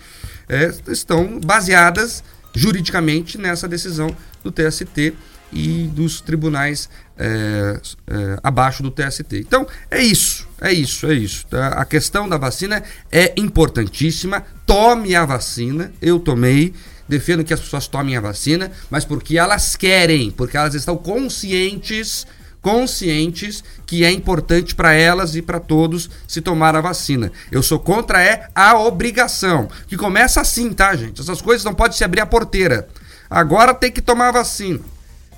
É, 0.46 0.70
estão 0.88 1.40
baseadas 1.40 2.22
juridicamente 2.54 3.38
nessa 3.38 3.66
decisão 3.66 4.14
do 4.44 4.52
TST 4.52 5.14
e 5.50 5.90
dos 5.94 6.20
tribunais 6.20 6.90
é, 7.16 7.80
é, 8.06 8.38
abaixo 8.42 8.82
do 8.82 8.90
TST. 8.90 9.38
Então, 9.38 9.66
é 9.90 10.02
isso, 10.02 10.46
é 10.60 10.72
isso, 10.72 11.06
é 11.06 11.14
isso. 11.14 11.46
Tá? 11.46 11.68
A 11.68 11.86
questão 11.86 12.28
da 12.28 12.36
vacina 12.36 12.82
é 13.10 13.32
importantíssima. 13.36 14.44
Tome 14.66 15.14
a 15.14 15.24
vacina, 15.24 15.90
eu 16.02 16.18
tomei. 16.18 16.74
Defendo 17.08 17.44
que 17.44 17.52
as 17.52 17.60
pessoas 17.60 17.86
tomem 17.86 18.16
a 18.16 18.20
vacina, 18.20 18.70
mas 18.88 19.04
porque 19.04 19.36
elas 19.36 19.76
querem, 19.76 20.30
porque 20.30 20.56
elas 20.56 20.74
estão 20.74 20.96
conscientes 20.96 22.26
conscientes 22.62 23.62
que 23.84 24.04
é 24.04 24.10
importante 24.10 24.74
para 24.74 24.94
elas 24.94 25.34
e 25.34 25.42
para 25.42 25.58
todos 25.58 26.08
se 26.28 26.40
tomar 26.40 26.76
a 26.76 26.80
vacina. 26.80 27.32
Eu 27.50 27.62
sou 27.62 27.78
contra 27.78 28.22
é 28.22 28.48
a 28.54 28.78
obrigação, 28.78 29.68
que 29.88 29.96
começa 29.96 30.40
assim, 30.40 30.72
tá, 30.72 30.94
gente? 30.94 31.20
Essas 31.20 31.42
coisas 31.42 31.64
não 31.64 31.74
pode 31.74 31.96
se 31.96 32.04
abrir 32.04 32.20
a 32.20 32.26
porteira. 32.26 32.88
Agora 33.28 33.74
tem 33.74 33.90
que 33.90 34.00
tomar 34.00 34.28
a 34.28 34.32
vacina. 34.32 34.80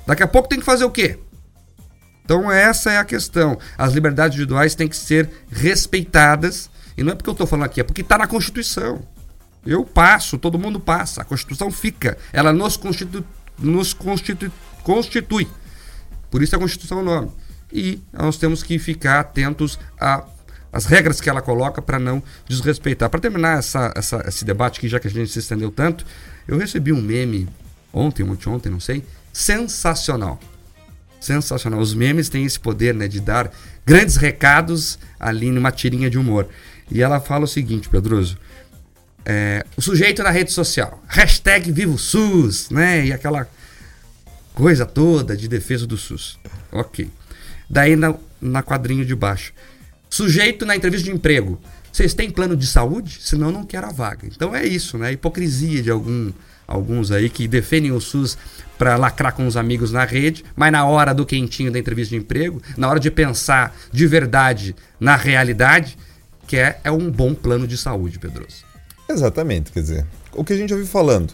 Daqui 0.06 0.22
a 0.22 0.28
pouco 0.28 0.48
tem 0.48 0.58
que 0.58 0.64
fazer 0.66 0.84
o 0.84 0.90
quê? 0.90 1.18
Então 2.24 2.50
essa 2.50 2.92
é 2.92 2.98
a 2.98 3.04
questão. 3.04 3.58
As 3.76 3.92
liberdades 3.94 4.36
individuais 4.36 4.74
têm 4.74 4.88
que 4.88 4.96
ser 4.96 5.30
respeitadas. 5.50 6.70
E 6.96 7.02
não 7.02 7.12
é 7.12 7.14
porque 7.14 7.28
eu 7.28 7.32
estou 7.32 7.46
falando 7.46 7.66
aqui, 7.66 7.80
é 7.80 7.84
porque 7.84 8.02
está 8.02 8.18
na 8.18 8.26
Constituição. 8.26 9.02
Eu 9.66 9.84
passo, 9.84 10.36
todo 10.36 10.58
mundo 10.58 10.78
passa. 10.78 11.22
A 11.22 11.24
Constituição 11.24 11.70
fica. 11.70 12.18
Ela 12.32 12.52
nos 12.52 12.76
constitui. 12.76 13.24
Nos 13.58 13.94
constitui, 13.94 14.50
constitui. 14.82 15.48
Por 16.30 16.42
isso 16.42 16.54
a 16.54 16.58
Constituição 16.58 16.98
é 16.98 17.02
o 17.02 17.04
nome. 17.04 17.30
E 17.72 18.00
nós 18.12 18.36
temos 18.36 18.62
que 18.62 18.78
ficar 18.78 19.20
atentos 19.20 19.78
às 20.72 20.86
regras 20.86 21.20
que 21.20 21.28
ela 21.28 21.42
coloca 21.42 21.82
para 21.82 21.98
não 21.98 22.22
desrespeitar. 22.48 23.10
Para 23.10 23.20
terminar 23.20 23.58
essa, 23.58 23.92
essa, 23.96 24.24
esse 24.28 24.44
debate 24.44 24.78
aqui, 24.78 24.88
já 24.88 25.00
que 25.00 25.08
a 25.08 25.10
gente 25.10 25.30
se 25.30 25.38
estendeu 25.40 25.70
tanto, 25.70 26.04
eu 26.46 26.56
recebi 26.56 26.92
um 26.92 27.00
meme 27.00 27.48
ontem, 27.92 28.22
ontem, 28.22 28.48
ontem, 28.48 28.68
não 28.70 28.80
sei, 28.80 29.04
sensacional. 29.32 30.38
Sensacional. 31.20 31.80
Os 31.80 31.94
memes 31.94 32.28
têm 32.28 32.44
esse 32.44 32.60
poder 32.60 32.94
né, 32.94 33.08
de 33.08 33.20
dar 33.20 33.50
grandes 33.84 34.16
recados 34.16 34.98
ali 35.18 35.50
numa 35.50 35.72
tirinha 35.72 36.10
de 36.10 36.18
humor. 36.18 36.48
E 36.90 37.02
ela 37.02 37.20
fala 37.20 37.44
o 37.44 37.48
seguinte, 37.48 37.88
Pedroso. 37.88 38.36
É, 39.24 39.64
o 39.74 39.80
sujeito 39.80 40.22
na 40.22 40.30
rede 40.30 40.52
social, 40.52 41.02
hashtag 41.08 41.72
Vivo 41.72 41.96
SUS, 41.96 42.68
né? 42.68 43.06
E 43.06 43.12
aquela 43.12 43.48
coisa 44.54 44.86
toda 44.86 45.36
de 45.36 45.48
defesa 45.48 45.86
do 45.86 45.96
SUS. 45.96 46.38
Ok. 46.72 47.10
Daí 47.68 47.96
na, 47.96 48.14
na 48.40 48.62
quadrinha 48.62 49.04
de 49.04 49.14
baixo. 49.14 49.52
Sujeito 50.08 50.64
na 50.64 50.76
entrevista 50.76 51.04
de 51.04 51.14
emprego. 51.14 51.60
Vocês 51.92 52.14
têm 52.14 52.30
plano 52.30 52.56
de 52.56 52.66
saúde? 52.66 53.18
Senão 53.20 53.52
não 53.52 53.64
quero 53.64 53.86
a 53.86 53.92
vaga. 53.92 54.26
Então 54.26 54.54
é 54.54 54.64
isso, 54.64 54.96
né? 54.96 55.12
Hipocrisia 55.12 55.82
de 55.82 55.90
algum, 55.90 56.32
alguns 56.66 57.10
aí 57.10 57.28
que 57.28 57.46
defendem 57.46 57.92
o 57.92 58.00
SUS 58.00 58.38
para 58.78 58.96
lacrar 58.96 59.32
com 59.32 59.46
os 59.46 59.56
amigos 59.56 59.92
na 59.92 60.04
rede, 60.04 60.44
mas 60.56 60.72
na 60.72 60.84
hora 60.84 61.14
do 61.14 61.24
quentinho 61.24 61.70
da 61.70 61.78
entrevista 61.78 62.14
de 62.14 62.20
emprego, 62.20 62.60
na 62.76 62.88
hora 62.88 62.98
de 62.98 63.10
pensar 63.10 63.76
de 63.92 64.06
verdade 64.06 64.74
na 64.98 65.16
realidade, 65.16 65.96
que 66.46 66.56
é, 66.56 66.80
é 66.82 66.90
um 66.90 67.10
bom 67.10 67.34
plano 67.34 67.66
de 67.66 67.76
saúde, 67.76 68.18
Pedroso. 68.18 68.64
Exatamente, 69.08 69.70
quer 69.70 69.80
dizer, 69.80 70.06
o 70.32 70.42
que 70.42 70.52
a 70.52 70.56
gente 70.56 70.70
já 70.70 70.76
viu 70.76 70.86
falando. 70.86 71.32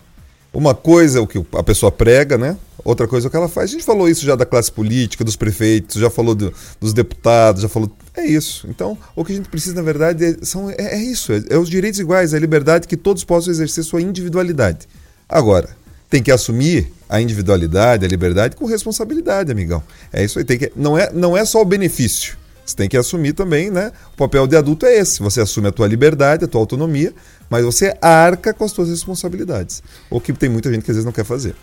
Uma 0.52 0.75
coisa 0.75 1.19
é 1.19 1.23
o 1.23 1.26
que 1.26 1.45
a 1.52 1.62
pessoa 1.62 1.92
prega, 1.92 2.37
né? 2.37 2.57
Outra 2.85 3.07
coisa 3.07 3.26
é 3.26 3.28
o 3.28 3.30
que 3.30 3.37
ela 3.37 3.49
faz. 3.49 3.71
A 3.71 3.73
gente 3.73 3.85
falou 3.85 4.09
isso 4.09 4.25
já 4.25 4.35
da 4.35 4.47
classe 4.47 4.73
política, 4.73 5.23
dos 5.23 5.37
prefeitos, 5.37 6.00
já 6.00 6.11
falou 6.11 6.35
do, 6.35 6.52
dos 6.80 6.92
deputados, 6.92 7.62
já 7.62 7.69
falou. 7.69 7.90
É 8.16 8.25
isso. 8.25 8.66
Então, 8.69 8.99
o 9.14 9.25
que 9.25 9.33
a 9.33 9.37
gente 9.37 9.49
precisa, 9.49 9.75
na 9.75 9.83
verdade, 9.83 10.25
é, 10.25 10.37
são, 10.42 10.71
é, 10.71 10.75
é 10.78 10.99
isso: 10.99 11.33
é, 11.33 11.42
é, 11.50 11.59
os 11.59 11.69
direitos 11.69 12.00
iguais, 12.00 12.35
é 12.35 12.37
a 12.37 12.40
liberdade 12.40 12.88
que 12.88 12.97
todos 12.97 13.23
possam 13.23 13.52
exercer 13.52 13.85
sua 13.85 14.02
individualidade. 14.02 14.88
Agora, 15.28 15.69
tem 16.09 16.23
que 16.23 16.33
assumir 16.33 16.92
a 17.09 17.21
individualidade, 17.21 18.04
a 18.04 18.09
liberdade 18.09 18.57
com 18.57 18.64
responsabilidade, 18.64 19.52
amigão. 19.52 19.83
É 20.12 20.25
isso 20.25 20.38
aí. 20.38 20.45
Tem 20.45 20.59
que, 20.59 20.73
não, 20.75 20.99
é, 20.99 21.12
não 21.12 21.37
é 21.37 21.45
só 21.45 21.61
o 21.61 21.64
benefício. 21.64 22.37
Você 22.71 22.77
tem 22.77 22.89
que 22.89 22.97
assumir 22.97 23.33
também, 23.33 23.69
né? 23.71 23.91
O 24.15 24.17
papel 24.17 24.47
de 24.47 24.57
adulto 24.57 24.87
é 24.87 24.97
esse. 24.97 25.21
Você 25.21 25.41
assume 25.41 25.69
a 25.69 25.73
tua 25.73 25.89
liberdade, 25.89 26.45
a 26.45 26.49
tua 26.49 26.61
autonomia, 26.61 27.12
mas 27.49 27.65
você 27.65 27.97
arca 28.00 28.55
com 28.55 28.65
as 28.65 28.71
suas 28.71 28.89
responsabilidades. 28.89 29.83
O 30.09 30.21
que 30.21 30.33
tem 30.33 30.49
muita 30.49 30.73
gente 30.73 30.85
que 30.85 30.91
às 30.91 30.97
vezes 30.97 31.05
não 31.05 31.12
quer 31.12 31.25
fazer. 31.25 31.55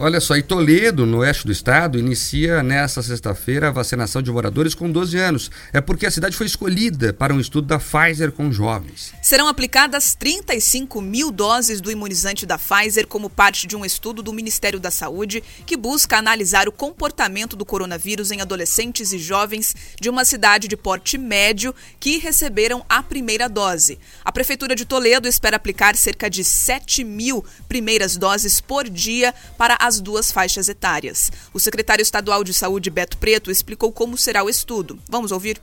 Olha 0.00 0.20
só, 0.20 0.36
e 0.36 0.44
Toledo, 0.44 1.04
no 1.04 1.18
oeste 1.18 1.44
do 1.44 1.50
estado, 1.50 1.98
inicia 1.98 2.62
nesta 2.62 3.02
sexta-feira 3.02 3.66
a 3.66 3.72
vacinação 3.72 4.22
de 4.22 4.30
moradores 4.30 4.72
com 4.72 4.88
12 4.88 5.18
anos. 5.18 5.50
É 5.72 5.80
porque 5.80 6.06
a 6.06 6.10
cidade 6.10 6.36
foi 6.36 6.46
escolhida 6.46 7.12
para 7.12 7.34
um 7.34 7.40
estudo 7.40 7.66
da 7.66 7.80
Pfizer 7.80 8.30
com 8.30 8.52
jovens. 8.52 9.12
Serão 9.20 9.48
aplicadas 9.48 10.14
35 10.14 11.02
mil 11.02 11.32
doses 11.32 11.80
do 11.80 11.90
imunizante 11.90 12.46
da 12.46 12.56
Pfizer 12.56 13.08
como 13.08 13.28
parte 13.28 13.66
de 13.66 13.74
um 13.74 13.84
estudo 13.84 14.22
do 14.22 14.32
Ministério 14.32 14.78
da 14.78 14.88
Saúde 14.88 15.42
que 15.66 15.76
busca 15.76 16.16
analisar 16.16 16.68
o 16.68 16.72
comportamento 16.72 17.56
do 17.56 17.64
coronavírus 17.64 18.30
em 18.30 18.40
adolescentes 18.40 19.12
e 19.12 19.18
jovens 19.18 19.74
de 20.00 20.08
uma 20.08 20.24
cidade 20.24 20.68
de 20.68 20.76
porte 20.76 21.18
médio 21.18 21.74
que 21.98 22.18
receberam 22.18 22.86
a 22.88 23.02
primeira 23.02 23.48
dose. 23.48 23.98
A 24.24 24.30
Prefeitura 24.30 24.76
de 24.76 24.84
Toledo 24.84 25.26
espera 25.26 25.56
aplicar 25.56 25.96
cerca 25.96 26.30
de 26.30 26.44
7 26.44 27.02
mil 27.02 27.44
primeiras 27.68 28.16
doses 28.16 28.60
por 28.60 28.88
dia 28.88 29.34
para 29.56 29.76
a 29.80 29.87
as 29.88 30.00
duas 30.00 30.30
faixas 30.30 30.68
etárias. 30.68 31.32
O 31.52 31.58
secretário 31.58 32.02
estadual 32.02 32.44
de 32.44 32.54
saúde, 32.54 32.90
Beto 32.90 33.16
Preto, 33.18 33.50
explicou 33.50 33.90
como 33.90 34.16
será 34.16 34.44
o 34.44 34.48
estudo. 34.48 34.98
Vamos 35.10 35.32
ouvir? 35.32 35.60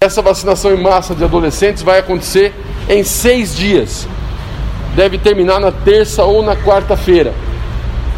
Essa 0.00 0.20
vacinação 0.20 0.74
em 0.74 0.82
massa 0.82 1.14
de 1.14 1.24
adolescentes 1.24 1.82
vai 1.82 2.00
acontecer 2.00 2.52
em 2.88 3.04
seis 3.04 3.54
dias. 3.54 4.06
Deve 4.94 5.18
terminar 5.18 5.60
na 5.60 5.70
terça 5.70 6.24
ou 6.24 6.42
na 6.42 6.56
quarta-feira. 6.56 7.32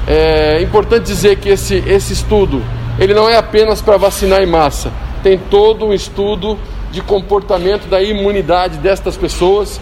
É 0.07 0.61
importante 0.63 1.05
dizer 1.05 1.39
que 1.39 1.51
esse, 1.51 1.77
esse 1.87 2.13
estudo 2.13 2.63
ele 2.99 3.15
não 3.15 3.29
é 3.29 3.37
apenas 3.37 3.81
para 3.81 3.97
vacinar 3.97 4.43
em 4.43 4.47
massa, 4.47 4.93
tem 5.23 5.39
todo 5.39 5.87
um 5.87 5.93
estudo 5.93 6.59
de 6.91 7.01
comportamento 7.01 7.89
da 7.89 8.03
imunidade 8.03 8.79
destas 8.79 9.17
pessoas, 9.17 9.81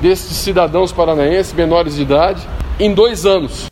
destes 0.00 0.36
cidadãos 0.36 0.92
paranaenses 0.92 1.52
menores 1.52 1.94
de 1.94 2.02
idade, 2.02 2.42
em 2.80 2.92
dois 2.92 3.24
anos. 3.24 3.66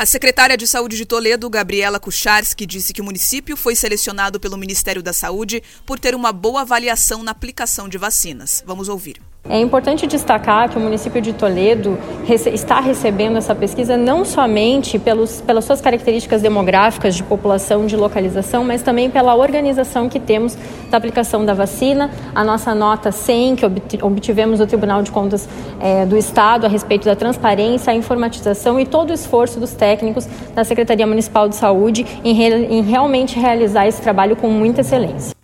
A 0.00 0.06
secretária 0.06 0.56
de 0.56 0.66
Saúde 0.66 0.96
de 0.96 1.04
Toledo, 1.04 1.50
Gabriela 1.50 2.00
Kucharski, 2.00 2.64
disse 2.64 2.94
que 2.94 3.02
o 3.02 3.04
município 3.04 3.54
foi 3.54 3.76
selecionado 3.76 4.40
pelo 4.40 4.56
Ministério 4.56 5.02
da 5.02 5.12
Saúde 5.12 5.62
por 5.84 5.98
ter 5.98 6.14
uma 6.14 6.32
boa 6.32 6.62
avaliação 6.62 7.22
na 7.22 7.32
aplicação 7.32 7.86
de 7.86 7.98
vacinas. 7.98 8.64
Vamos 8.66 8.88
ouvir. 8.88 9.20
É 9.48 9.58
importante 9.58 10.06
destacar 10.06 10.68
que 10.68 10.78
o 10.78 10.80
município 10.80 11.20
de 11.20 11.32
Toledo 11.32 11.98
está 12.28 12.78
recebendo 12.78 13.36
essa 13.36 13.52
pesquisa 13.52 13.96
não 13.96 14.24
somente 14.24 14.96
pelos, 14.96 15.40
pelas 15.40 15.64
suas 15.64 15.80
características 15.80 16.40
demográficas 16.40 17.16
de 17.16 17.24
população, 17.24 17.84
de 17.84 17.96
localização, 17.96 18.62
mas 18.62 18.80
também 18.80 19.10
pela 19.10 19.34
organização 19.34 20.08
que 20.08 20.20
temos 20.20 20.56
da 20.88 20.96
aplicação 20.96 21.44
da 21.44 21.52
vacina. 21.52 22.12
A 22.32 22.44
nossa 22.44 22.72
nota 22.76 23.10
100, 23.10 23.56
que 23.56 23.66
obtivemos 24.02 24.60
do 24.60 24.68
Tribunal 24.68 25.02
de 25.02 25.10
Contas 25.10 25.48
é, 25.80 26.06
do 26.06 26.16
Estado 26.16 26.66
a 26.66 26.68
respeito 26.68 27.06
da 27.06 27.16
transparência, 27.16 27.92
a 27.92 27.96
informatização 27.96 28.78
e 28.78 28.86
todo 28.86 29.10
o 29.10 29.12
esforço 29.12 29.58
dos 29.58 29.72
técnicos 29.72 30.28
da 30.54 30.62
Secretaria 30.62 31.08
Municipal 31.08 31.48
de 31.48 31.56
Saúde 31.56 32.06
em, 32.22 32.34
re, 32.34 32.66
em 32.66 32.82
realmente 32.82 33.36
realizar 33.36 33.88
esse 33.88 34.00
trabalho 34.00 34.36
com 34.36 34.48
muita 34.48 34.82
excelência. 34.82 35.39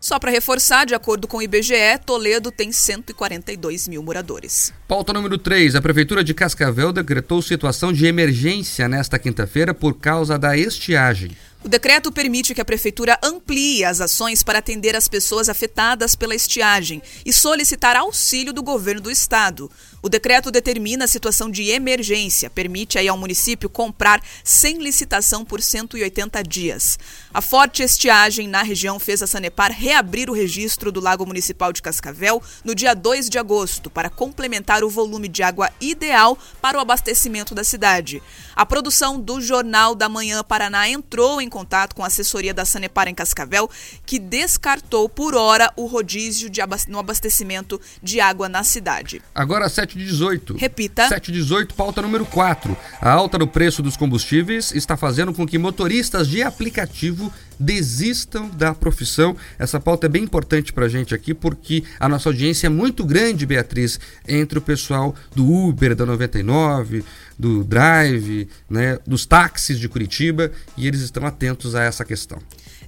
Só 0.00 0.18
para 0.18 0.30
reforçar, 0.30 0.86
de 0.86 0.94
acordo 0.94 1.26
com 1.26 1.38
o 1.38 1.42
IBGE, 1.42 1.98
Toledo 2.06 2.52
tem 2.52 2.70
142 2.70 3.88
mil 3.88 4.02
moradores. 4.02 4.72
Pauta 4.86 5.12
número 5.12 5.36
3. 5.36 5.74
A 5.74 5.82
Prefeitura 5.82 6.22
de 6.22 6.32
Cascavel 6.32 6.92
decretou 6.92 7.42
situação 7.42 7.92
de 7.92 8.06
emergência 8.06 8.88
nesta 8.88 9.18
quinta-feira 9.18 9.74
por 9.74 9.94
causa 9.94 10.38
da 10.38 10.56
estiagem. 10.56 11.36
O 11.64 11.68
decreto 11.68 12.12
permite 12.12 12.54
que 12.54 12.60
a 12.60 12.64
Prefeitura 12.64 13.18
amplie 13.22 13.84
as 13.84 14.00
ações 14.00 14.44
para 14.44 14.60
atender 14.60 14.94
as 14.94 15.08
pessoas 15.08 15.48
afetadas 15.48 16.14
pela 16.14 16.34
estiagem 16.34 17.02
e 17.26 17.32
solicitar 17.32 17.96
auxílio 17.96 18.52
do 18.52 18.62
governo 18.62 19.00
do 19.00 19.10
estado. 19.10 19.68
O 20.00 20.08
decreto 20.08 20.52
determina 20.52 21.06
a 21.06 21.08
situação 21.08 21.50
de 21.50 21.70
emergência, 21.70 22.48
permite 22.48 22.98
aí 22.98 23.08
ao 23.08 23.18
município 23.18 23.68
comprar 23.68 24.22
sem 24.44 24.78
licitação 24.78 25.44
por 25.44 25.60
180 25.60 26.40
dias. 26.44 26.98
A 27.34 27.40
forte 27.40 27.82
estiagem 27.82 28.46
na 28.46 28.62
região 28.62 29.00
fez 29.00 29.22
a 29.22 29.26
Sanepar 29.26 29.72
reabrir 29.72 30.30
o 30.30 30.32
registro 30.34 30.92
do 30.92 31.00
Lago 31.00 31.26
Municipal 31.26 31.72
de 31.72 31.82
Cascavel 31.82 32.40
no 32.64 32.76
dia 32.76 32.94
2 32.94 33.28
de 33.28 33.38
agosto 33.38 33.90
para 33.90 34.08
complementar 34.08 34.84
o 34.84 34.90
volume 34.90 35.26
de 35.26 35.42
água 35.42 35.70
ideal 35.80 36.38
para 36.60 36.78
o 36.78 36.80
abastecimento 36.80 37.54
da 37.54 37.64
cidade. 37.64 38.22
A 38.54 38.64
produção 38.66 39.20
do 39.20 39.40
Jornal 39.40 39.94
da 39.94 40.08
Manhã 40.08 40.44
Paraná 40.44 40.88
entrou 40.88 41.40
em 41.40 41.48
contato 41.48 41.94
com 41.94 42.04
a 42.04 42.08
assessoria 42.08 42.54
da 42.54 42.64
Sanepar 42.64 43.08
em 43.08 43.14
Cascavel, 43.14 43.70
que 44.04 44.18
descartou 44.18 45.08
por 45.08 45.34
hora 45.34 45.72
o 45.76 45.86
rodízio 45.86 46.48
de 46.48 46.60
no 46.88 46.98
abastecimento 46.98 47.80
de 48.02 48.20
água 48.20 48.48
na 48.48 48.62
cidade. 48.62 49.22
Agora 49.34 49.68
7 49.68 49.87
de 49.96 50.04
18. 50.04 50.56
Repita. 50.56 51.08
7 51.08 51.32
de 51.32 51.38
18, 51.38 51.74
pauta 51.74 52.02
número 52.02 52.26
4. 52.26 52.76
A 53.00 53.10
alta 53.10 53.38
no 53.38 53.46
preço 53.46 53.82
dos 53.82 53.96
combustíveis 53.96 54.72
está 54.72 54.96
fazendo 54.96 55.32
com 55.32 55.46
que 55.46 55.56
motoristas 55.56 56.28
de 56.28 56.42
aplicativo 56.42 57.32
desistam 57.58 58.48
da 58.50 58.74
profissão. 58.74 59.36
Essa 59.58 59.80
pauta 59.80 60.06
é 60.06 60.08
bem 60.08 60.24
importante 60.24 60.72
para 60.72 60.86
a 60.86 60.88
gente 60.88 61.14
aqui 61.14 61.32
porque 61.32 61.84
a 61.98 62.08
nossa 62.08 62.28
audiência 62.28 62.66
é 62.66 62.70
muito 62.70 63.04
grande, 63.04 63.46
Beatriz, 63.46 63.98
entre 64.26 64.58
o 64.58 64.62
pessoal 64.62 65.14
do 65.34 65.50
Uber, 65.50 65.94
da 65.94 66.04
99, 66.04 67.04
do 67.38 67.64
Drive, 67.64 68.48
né, 68.68 68.98
dos 69.06 69.24
táxis 69.26 69.78
de 69.78 69.88
Curitiba 69.88 70.50
e 70.76 70.86
eles 70.86 71.00
estão 71.00 71.24
atentos 71.24 71.74
a 71.74 71.82
essa 71.82 72.04
questão. 72.04 72.38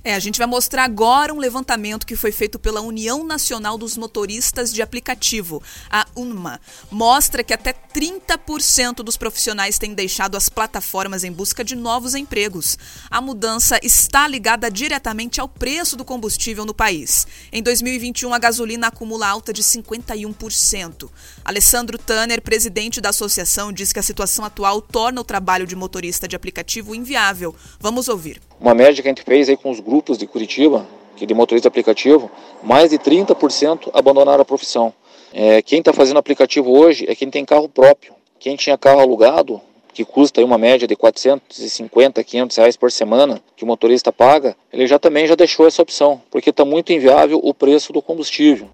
É, 0.03 0.15
a 0.15 0.19
gente 0.19 0.39
vai 0.39 0.47
mostrar 0.47 0.85
agora 0.85 1.33
um 1.33 1.39
levantamento 1.39 2.07
que 2.07 2.17
foi 2.17 2.33
feito 2.33 2.59
pela 2.59 2.81
União 2.81 3.23
Nacional 3.23 3.77
dos 3.77 3.99
Motoristas 3.99 4.73
de 4.73 4.81
Aplicativo, 4.81 5.63
a 5.91 6.07
UNMA. 6.17 6.59
Mostra 6.91 7.45
que 7.45 7.53
até 7.53 7.75
30% 7.75 9.03
dos 9.03 9.19
profissionais 9.19 9.79
têm 9.79 9.93
deixado 9.93 10.39
as 10.39 10.49
plataformas 10.49 11.23
em 11.23 11.31
busca 11.31 11.63
de 11.63 11.77
novos 11.77 12.15
empregos. 12.15 12.79
A 13.11 13.21
mudança 13.21 13.79
está 13.83 14.27
ligada 14.27 14.71
diretamente 14.71 15.39
ao 15.39 15.49
preço 15.49 15.97
do 15.97 16.05
combustível 16.05 16.65
no 16.65 16.73
país. 16.73 17.27
Em 17.53 17.63
2021, 17.63 18.33
a 18.33 18.39
gasolina 18.39 18.87
acumula 18.87 19.29
alta 19.29 19.53
de 19.53 19.63
51%. 19.63 21.11
Alessandro 21.45 21.99
Tanner, 21.99 22.41
presidente 22.41 23.03
da 23.03 23.11
associação, 23.11 23.71
diz 23.71 23.93
que 23.93 23.99
a 23.99 24.03
situação 24.03 24.47
atual 24.47 24.81
torna 24.81 25.21
o 25.21 25.25
trabalho 25.25 25.67
de 25.67 25.77
motorista 25.77 26.27
de 26.27 26.35
aplicativo 26.35 26.95
inviável. 26.95 27.55
Vamos 27.79 28.09
ouvir. 28.09 28.41
Uma 28.61 28.75
média 28.75 29.03
que 29.03 29.09
a 29.09 29.11
gente 29.11 29.23
fez 29.23 29.49
aí 29.49 29.57
com 29.57 29.71
os 29.71 29.81
grupos 29.81 30.19
de 30.19 30.27
Curitiba, 30.27 30.87
que 31.17 31.25
de 31.25 31.33
motorista 31.33 31.69
aplicativo, 31.69 32.31
mais 32.63 32.91
de 32.91 32.99
30% 32.99 33.89
abandonaram 33.95 34.43
a 34.43 34.45
profissão. 34.45 34.93
É, 35.33 35.63
quem 35.63 35.79
está 35.79 35.95
fazendo 35.95 36.19
aplicativo 36.19 36.71
hoje 36.71 37.07
é 37.09 37.15
quem 37.15 37.31
tem 37.31 37.43
carro 37.43 37.71
próprio. 37.71 38.13
Quem 38.39 38.57
tinha 38.57 38.77
carro 38.77 39.01
alugado, 39.01 39.63
que 39.95 40.05
custa 40.05 40.43
aí 40.43 40.45
uma 40.45 40.59
média 40.59 40.87
de 40.87 40.95
450, 40.95 42.23
500 42.23 42.57
reais 42.59 42.77
por 42.77 42.93
semana, 42.93 43.43
que 43.57 43.65
o 43.65 43.67
motorista 43.67 44.13
paga, 44.13 44.55
ele 44.71 44.87
já 44.87 44.99
também 44.99 45.27
já 45.27 45.35
deixou 45.35 45.67
essa 45.67 45.81
opção, 45.81 46.21
porque 46.31 46.51
está 46.51 46.65
muito 46.65 46.93
inviável 46.93 47.41
o 47.43 47.55
preço 47.55 47.95
do 47.95 48.03
combustível. 48.03 48.69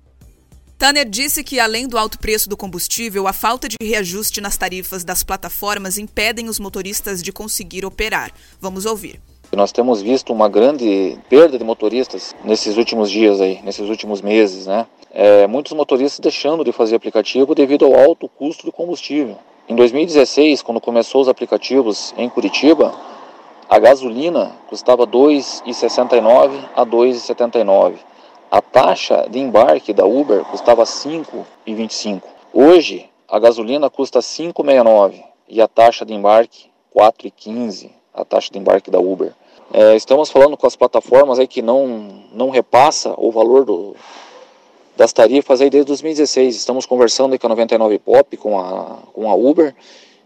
Tanner 0.77 1.09
disse 1.09 1.45
que, 1.45 1.61
além 1.61 1.87
do 1.87 1.97
alto 1.97 2.19
preço 2.19 2.49
do 2.49 2.57
combustível, 2.57 3.27
a 3.27 3.33
falta 3.33 3.69
de 3.69 3.77
reajuste 3.81 4.41
nas 4.41 4.57
tarifas 4.57 5.05
das 5.05 5.23
plataformas 5.23 5.97
impedem 5.97 6.49
os 6.49 6.59
motoristas 6.59 7.23
de 7.23 7.33
conseguir 7.33 7.87
operar. 7.87 8.33
Vamos 8.61 8.85
ouvir. 8.85 9.21
Nós 9.55 9.73
temos 9.73 10.03
visto 10.03 10.33
uma 10.33 10.49
grande 10.49 11.17
perda 11.29 11.57
de 11.57 11.65
motoristas 11.65 12.35
nesses 12.45 12.77
últimos 12.77 13.11
dias 13.11 13.41
aí, 13.41 13.61
nesses 13.63 13.89
últimos 13.89 14.21
meses, 14.21 14.67
né? 14.67 14.87
É, 15.13 15.47
muitos 15.47 15.73
motoristas 15.73 16.19
deixando 16.19 16.65
de 16.65 16.73
fazer 16.73 16.97
aplicativo 16.97 17.55
devido 17.55 17.87
ao 17.87 17.95
alto 17.95 18.29
custo 18.29 18.67
do 18.67 18.73
combustível. 18.73 19.39
Em 19.69 19.75
2016, 19.75 20.63
quando 20.63 20.81
começou 20.81 21.23
os 21.23 21.29
aplicativos 21.29 22.13
em 22.19 22.29
Curitiba, 22.29 22.93
a 23.69 23.79
gasolina 23.79 24.53
custava 24.69 25.07
2,69 25.07 26.69
a 26.75 26.85
2,79. 26.85 27.95
A 28.51 28.61
taxa 28.61 29.27
de 29.31 29.39
embarque 29.39 29.93
da 29.93 30.05
Uber 30.05 30.45
custava 30.45 30.83
5,25. 30.83 32.23
Hoje, 32.53 33.09
a 33.29 33.39
gasolina 33.39 33.89
custa 33.89 34.19
5,69 34.19 35.23
e 35.49 35.63
a 35.63 35.69
taxa 35.69 36.05
de 36.05 36.13
embarque 36.13 36.69
4,15 36.95 37.91
a 38.17 38.25
taxa 38.25 38.51
de 38.51 38.59
embarque 38.59 38.91
da 38.91 38.99
Uber. 38.99 39.33
É, 39.73 39.95
estamos 39.95 40.31
falando 40.31 40.57
com 40.57 40.67
as 40.67 40.75
plataformas 40.75 41.39
aí 41.39 41.47
que 41.47 41.61
não, 41.61 42.23
não 42.33 42.51
repassa 42.51 43.15
o 43.17 43.31
valor 43.31 43.65
do, 43.65 43.95
das 44.97 45.13
tarifas 45.13 45.61
aí 45.61 45.69
desde 45.69 45.89
2016. 45.89 46.57
Estamos 46.57 46.87
conversando 46.87 47.33
aí 47.33 47.39
com 47.39 47.47
a 47.47 47.51
99 47.51 47.99
Pop, 47.99 48.37
com 48.37 48.59
a, 48.59 48.99
com 49.13 49.31
a 49.31 49.35
Uber 49.35 49.75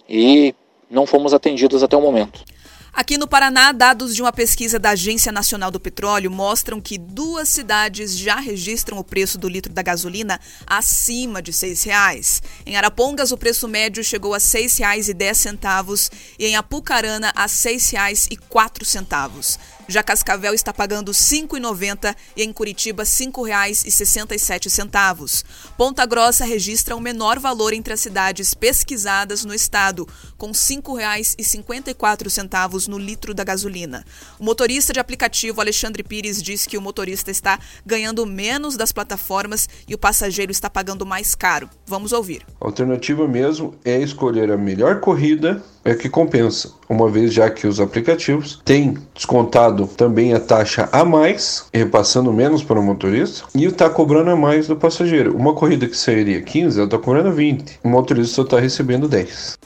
e 0.09 0.55
não 0.91 1.07
fomos 1.07 1.35
atendidos 1.35 1.83
até 1.83 1.97
o 1.97 2.01
momento. 2.01 2.45
Aqui 2.93 3.17
no 3.17 3.29
Paraná, 3.29 3.71
dados 3.71 4.17
de 4.17 4.21
uma 4.21 4.33
pesquisa 4.33 4.77
da 4.77 4.91
Agência 4.91 5.31
Nacional 5.31 5.71
do 5.71 5.79
Petróleo 5.79 6.29
mostram 6.29 6.81
que 6.81 6.99
duas 6.99 7.49
cidades 7.49 8.19
já 8.19 8.41
registram 8.41 8.99
o 8.99 9.05
preço 9.05 9.39
do 9.39 9.49
litro 9.49 9.73
da 9.73 9.81
gasolina 9.81 10.41
acima 10.67 11.41
de 11.41 11.53
R$ 11.53 11.57
6,00. 11.57 12.43
Em 12.67 12.77
Arapongas, 12.77 13.31
o 13.31 13.39
preço 13.39 13.69
médio 13.69 14.03
chegou 14.03 14.35
a 14.35 14.39
R$ 14.39 14.43
6,10 14.43 16.11
e 16.37 16.47
em 16.47 16.57
Apucarana 16.57 17.33
a 17.37 17.43
R$ 17.43 17.49
6,04. 17.49 19.59
Já 19.91 20.03
Cascavel 20.05 20.55
está 20.55 20.73
pagando 20.73 21.11
R$ 21.11 21.19
5,90 21.19 22.15
e 22.37 22.45
em 22.45 22.53
Curitiba 22.53 23.03
R$ 23.03 23.09
5,67. 23.09 25.45
Ponta 25.77 26.07
Grossa 26.07 26.45
registra 26.45 26.95
o 26.95 27.01
menor 27.01 27.41
valor 27.41 27.73
entre 27.73 27.93
as 27.93 27.99
cidades 27.99 28.55
pesquisadas 28.55 29.45
no 29.45 29.53
estado, 29.53 30.07
com 30.39 30.47
R$ 30.47 30.53
5,54 30.53 32.87
no 32.87 32.99
litro 32.99 33.35
da 33.35 33.43
gasolina. 33.43 34.05
O 34.39 34.45
motorista 34.45 34.93
de 34.93 35.01
aplicativo 35.01 35.61
Alexandre 35.61 36.05
Pires 36.05 36.41
diz 36.41 36.67
que 36.67 36.79
o 36.79 36.81
motorista 36.81 37.33
está 37.33 37.59
ganhando 37.85 38.25
menos 38.25 38.77
das 38.77 38.93
plataformas 38.93 39.69
e 39.89 39.95
o 39.95 39.99
passageiro 39.99 40.53
está 40.53 40.71
pagando 40.71 41.05
mais 41.05 41.35
caro. 41.35 41.69
Vamos 41.85 42.13
ouvir. 42.13 42.47
A 42.61 42.67
alternativa 42.67 43.27
mesmo 43.27 43.75
é 43.85 44.01
escolher 44.01 44.53
a 44.53 44.57
melhor 44.57 45.01
corrida 45.01 45.61
é 45.85 45.95
que 45.95 46.09
compensa, 46.09 46.73
uma 46.89 47.09
vez 47.09 47.33
já 47.33 47.49
que 47.49 47.67
os 47.67 47.81
aplicativos 47.81 48.61
têm 48.65 48.99
descontado 49.15 49.87
também 49.87 50.35
a 50.35 50.41
taxa 50.41 50.89
a 50.93 51.05
mais, 51.05 51.67
repassando 51.73 52.33
menos 52.33 52.63
para 52.63 52.79
o 52.79 52.83
motorista, 52.83 53.45
e 53.55 53.65
está 53.65 53.89
cobrando 53.89 54.31
a 54.31 54.37
mais 54.37 54.67
do 54.67 54.77
passageiro. 54.77 55.37
Uma 55.37 55.55
corrida 55.55 55.87
que 55.87 55.97
sairia 55.97 56.43
15, 56.43 56.79
ela 56.79 56.87
está 56.87 56.99
cobrando 56.99 57.33
20, 57.33 57.81
o 57.83 57.89
motorista 57.89 58.35
só 58.35 58.43
está 58.43 58.61
recebendo 58.61 59.09
10. 59.09 59.59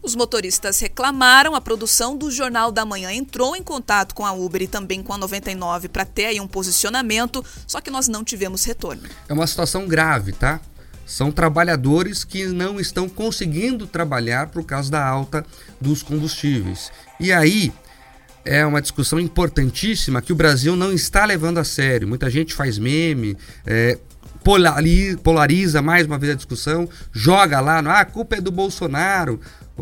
Os 0.00 0.14
motoristas 0.14 0.78
reclamaram, 0.78 1.54
a 1.54 1.60
produção 1.60 2.16
do 2.16 2.30
Jornal 2.30 2.70
da 2.70 2.84
Manhã 2.84 3.12
entrou 3.12 3.56
em 3.56 3.62
contato 3.62 4.14
com 4.14 4.24
a 4.24 4.32
Uber 4.32 4.62
e 4.62 4.68
também 4.68 5.02
com 5.02 5.12
a 5.12 5.18
99 5.18 5.88
para 5.88 6.04
ter 6.04 6.26
aí 6.26 6.40
um 6.40 6.46
posicionamento, 6.46 7.44
só 7.66 7.80
que 7.80 7.90
nós 7.90 8.06
não 8.06 8.22
tivemos 8.22 8.64
retorno. 8.64 9.02
É 9.28 9.32
uma 9.32 9.46
situação 9.46 9.86
grave, 9.86 10.32
tá? 10.32 10.60
São 11.08 11.32
trabalhadores 11.32 12.22
que 12.22 12.46
não 12.46 12.78
estão 12.78 13.08
conseguindo 13.08 13.86
trabalhar 13.86 14.48
por 14.48 14.62
causa 14.62 14.90
da 14.90 15.02
alta 15.02 15.44
dos 15.80 16.02
combustíveis. 16.02 16.92
E 17.18 17.32
aí 17.32 17.72
é 18.44 18.64
uma 18.66 18.82
discussão 18.82 19.18
importantíssima 19.18 20.20
que 20.20 20.34
o 20.34 20.36
Brasil 20.36 20.76
não 20.76 20.92
está 20.92 21.24
levando 21.24 21.56
a 21.56 21.64
sério. 21.64 22.06
Muita 22.06 22.28
gente 22.28 22.52
faz 22.52 22.78
meme, 22.78 23.38
é, 23.66 23.98
polariza 25.22 25.80
mais 25.80 26.06
uma 26.06 26.18
vez 26.18 26.32
a 26.32 26.36
discussão, 26.36 26.86
joga 27.10 27.58
lá, 27.58 27.78
ah, 27.78 28.00
a 28.00 28.04
culpa 28.04 28.36
é 28.36 28.40
do 28.40 28.52
Bolsonaro, 28.52 29.40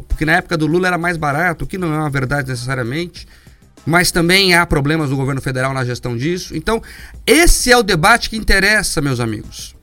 porque 0.08 0.24
na 0.24 0.34
época 0.34 0.56
do 0.56 0.66
Lula 0.68 0.86
era 0.86 0.98
mais 0.98 1.16
barato, 1.16 1.64
o 1.64 1.66
que 1.66 1.76
não 1.76 1.92
é 1.92 1.98
uma 1.98 2.10
verdade 2.10 2.48
necessariamente. 2.48 3.26
Mas 3.84 4.12
também 4.12 4.54
há 4.54 4.64
problemas 4.64 5.10
do 5.10 5.16
governo 5.16 5.40
federal 5.40 5.72
na 5.74 5.84
gestão 5.84 6.16
disso. 6.16 6.56
Então, 6.56 6.80
esse 7.24 7.70
é 7.70 7.76
o 7.76 7.82
debate 7.82 8.30
que 8.30 8.36
interessa, 8.36 9.00
meus 9.00 9.20
amigos. 9.20 9.75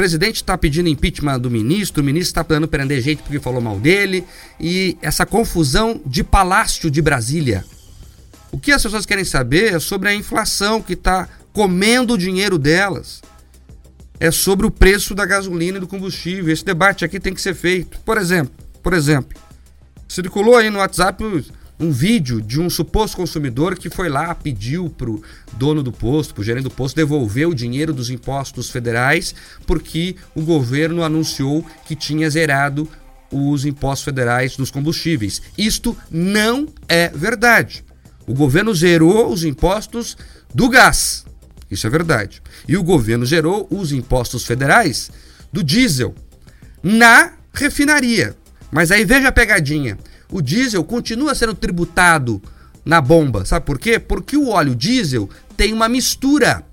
Presidente 0.00 0.36
está 0.36 0.56
pedindo 0.56 0.88
impeachment 0.88 1.38
do 1.40 1.50
ministro, 1.50 2.00
o 2.00 2.06
ministro 2.06 2.30
está 2.30 2.42
planejando 2.42 2.68
prender 2.68 3.02
gente 3.02 3.22
porque 3.22 3.38
falou 3.38 3.60
mal 3.60 3.78
dele, 3.78 4.24
e 4.58 4.96
essa 5.02 5.26
confusão 5.26 6.00
de 6.06 6.24
palácio 6.24 6.90
de 6.90 7.02
Brasília. 7.02 7.66
O 8.50 8.58
que 8.58 8.72
as 8.72 8.82
pessoas 8.82 9.04
querem 9.04 9.26
saber 9.26 9.74
é 9.74 9.78
sobre 9.78 10.08
a 10.08 10.14
inflação 10.14 10.80
que 10.80 10.94
está 10.94 11.28
comendo 11.52 12.14
o 12.14 12.16
dinheiro 12.16 12.58
delas. 12.58 13.20
É 14.18 14.30
sobre 14.30 14.64
o 14.64 14.70
preço 14.70 15.14
da 15.14 15.26
gasolina 15.26 15.76
e 15.76 15.80
do 15.82 15.86
combustível. 15.86 16.50
Esse 16.50 16.64
debate 16.64 17.04
aqui 17.04 17.20
tem 17.20 17.34
que 17.34 17.42
ser 17.42 17.54
feito. 17.54 18.00
Por 18.00 18.16
exemplo, 18.16 18.54
por 18.82 18.94
exemplo, 18.94 19.38
circulou 20.08 20.56
aí 20.56 20.70
no 20.70 20.78
WhatsApp 20.78 21.22
um 21.80 21.90
vídeo 21.90 22.42
de 22.42 22.60
um 22.60 22.68
suposto 22.68 23.16
consumidor 23.16 23.74
que 23.76 23.88
foi 23.88 24.10
lá, 24.10 24.34
pediu 24.34 24.90
para 24.90 25.10
o 25.10 25.22
dono 25.54 25.82
do 25.82 25.90
posto, 25.90 26.34
para 26.34 26.42
o 26.42 26.44
gerente 26.44 26.64
do 26.64 26.70
posto, 26.70 26.96
devolver 26.96 27.48
o 27.48 27.54
dinheiro 27.54 27.94
dos 27.94 28.10
impostos 28.10 28.68
federais, 28.68 29.34
porque 29.66 30.14
o 30.34 30.42
governo 30.42 31.02
anunciou 31.02 31.64
que 31.86 31.96
tinha 31.96 32.28
zerado 32.28 32.86
os 33.32 33.64
impostos 33.64 34.04
federais 34.04 34.56
dos 34.56 34.70
combustíveis. 34.70 35.40
Isto 35.56 35.96
não 36.10 36.68
é 36.86 37.08
verdade. 37.08 37.82
O 38.26 38.34
governo 38.34 38.74
zerou 38.74 39.32
os 39.32 39.42
impostos 39.42 40.16
do 40.54 40.68
gás. 40.68 41.24
Isso 41.70 41.86
é 41.86 41.90
verdade. 41.90 42.42
E 42.68 42.76
o 42.76 42.82
governo 42.82 43.24
zerou 43.24 43.66
os 43.70 43.90
impostos 43.92 44.44
federais 44.44 45.10
do 45.52 45.64
diesel. 45.64 46.14
na 46.82 47.32
refinaria. 47.52 48.36
Mas 48.70 48.90
aí 48.90 49.04
veja 49.04 49.28
a 49.28 49.32
pegadinha. 49.32 49.98
O 50.30 50.40
diesel 50.40 50.84
continua 50.84 51.34
sendo 51.34 51.54
tributado 51.54 52.40
na 52.84 53.00
bomba. 53.00 53.44
Sabe 53.44 53.66
por 53.66 53.78
quê? 53.78 53.98
Porque 53.98 54.36
o 54.36 54.48
óleo 54.48 54.74
diesel 54.74 55.28
tem 55.56 55.72
uma 55.72 55.88
mistura. 55.88 56.64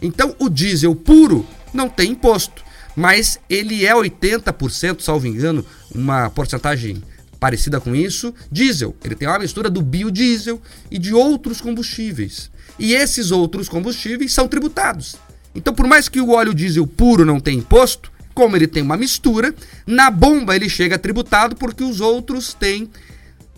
Então 0.00 0.34
o 0.38 0.48
diesel 0.48 0.94
puro 0.94 1.46
não 1.74 1.88
tem 1.88 2.12
imposto, 2.12 2.62
mas 2.96 3.38
ele 3.48 3.84
é 3.84 3.94
80%, 3.94 5.00
salvo 5.00 5.26
engano, 5.26 5.64
uma 5.94 6.30
porcentagem 6.30 7.02
parecida 7.38 7.80
com 7.80 7.94
isso, 7.94 8.34
diesel. 8.50 8.94
Ele 9.02 9.14
tem 9.14 9.26
uma 9.26 9.38
mistura 9.38 9.70
do 9.70 9.80
biodiesel 9.80 10.60
e 10.90 10.98
de 10.98 11.14
outros 11.14 11.60
combustíveis. 11.60 12.50
E 12.78 12.94
esses 12.94 13.30
outros 13.30 13.68
combustíveis 13.68 14.32
são 14.32 14.46
tributados. 14.46 15.16
Então, 15.54 15.74
por 15.74 15.86
mais 15.86 16.08
que 16.08 16.20
o 16.20 16.30
óleo 16.30 16.54
diesel 16.54 16.86
puro 16.86 17.24
não 17.24 17.40
tenha 17.40 17.58
imposto, 17.58 18.12
como 18.40 18.56
ele 18.56 18.66
tem 18.66 18.82
uma 18.82 18.96
mistura, 18.96 19.54
na 19.86 20.10
bomba 20.10 20.56
ele 20.56 20.66
chega 20.66 20.98
tributado 20.98 21.54
porque 21.56 21.84
os 21.84 22.00
outros 22.00 22.54
têm 22.54 22.90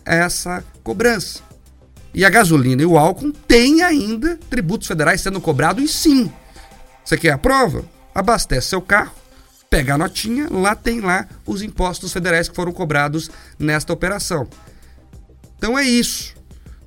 essa 0.05 0.65
cobrança. 0.83 1.39
E 2.13 2.25
a 2.25 2.29
gasolina 2.29 2.83
e 2.83 2.85
o 2.85 2.99
álcool 2.99 3.31
têm 3.47 3.81
ainda 3.81 4.37
tributos 4.51 4.89
federais 4.89 5.21
sendo 5.21 5.41
cobrados, 5.41 5.85
e 5.85 5.87
sim. 5.87 6.33
Você 7.05 7.17
quer 7.17 7.31
a 7.31 7.39
prova? 7.39 7.85
Abastece 8.13 8.71
seu 8.71 8.83
carro, 8.83 9.15
pega 9.71 9.95
a 9.95 9.99
notinha, 9.99 10.49
lá 10.51 10.75
tem 10.75 10.99
lá 10.99 11.29
os 11.47 11.63
impostos 11.63 12.13
federais 12.13 12.49
que 12.49 12.57
foram 12.57 12.73
cobrados 12.73 13.31
nesta 13.61 13.93
operação. 13.93 14.49
Então 15.57 15.79
é 15.79 15.85
isso. 15.85 16.35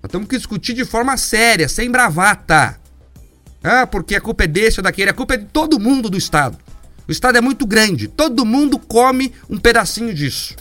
Nós 0.03 0.11
temos 0.11 0.27
que 0.27 0.35
discutir 0.35 0.73
de 0.73 0.83
forma 0.83 1.15
séria, 1.15 1.69
sem 1.69 1.89
bravata. 1.89 2.77
Ah, 3.63 3.87
porque 3.87 4.17
a 4.17 4.21
culpa 4.21 4.43
é 4.43 4.47
desse 4.47 4.81
ou 4.81 4.83
daquele, 4.83 5.11
a 5.11 5.13
culpa 5.13 5.35
é 5.35 5.37
de 5.37 5.45
todo 5.45 5.79
mundo 5.79 6.09
do 6.09 6.17
Estado. 6.17 6.64
O 7.07 7.11
Estado 7.11 7.37
é 7.37 7.41
muito 7.41 7.65
grande, 7.65 8.07
todo 8.07 8.45
mundo 8.45 8.79
come 8.79 9.33
um 9.49 9.57
pedacinho 9.57 10.13
disso. 10.13 10.55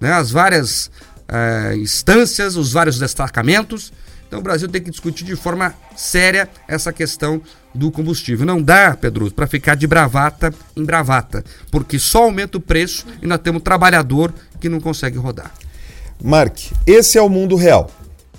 Né? 0.00 0.12
As 0.12 0.30
várias 0.30 0.90
uh, 1.28 1.74
instâncias, 1.76 2.56
os 2.56 2.72
vários 2.72 2.98
destacamentos. 2.98 3.92
Então 4.26 4.40
o 4.40 4.42
Brasil 4.42 4.68
tem 4.68 4.82
que 4.82 4.90
discutir 4.90 5.24
de 5.24 5.36
forma 5.36 5.74
séria 5.94 6.48
essa 6.66 6.92
questão 6.92 7.40
do 7.74 7.90
combustível. 7.90 8.46
Não 8.46 8.62
dá, 8.62 8.96
Pedro, 8.96 9.30
para 9.30 9.46
ficar 9.46 9.74
de 9.74 9.86
bravata 9.86 10.52
em 10.76 10.84
bravata, 10.84 11.44
porque 11.70 11.98
só 11.98 12.24
aumenta 12.24 12.58
o 12.58 12.60
preço 12.60 13.06
e 13.20 13.26
nós 13.26 13.38
temos 13.38 13.62
trabalhador 13.62 14.32
que 14.60 14.68
não 14.68 14.80
consegue 14.80 15.18
rodar. 15.18 15.52
Mark, 16.22 16.58
esse 16.86 17.18
é 17.18 17.22
o 17.22 17.28
mundo 17.28 17.56
real, 17.56 17.90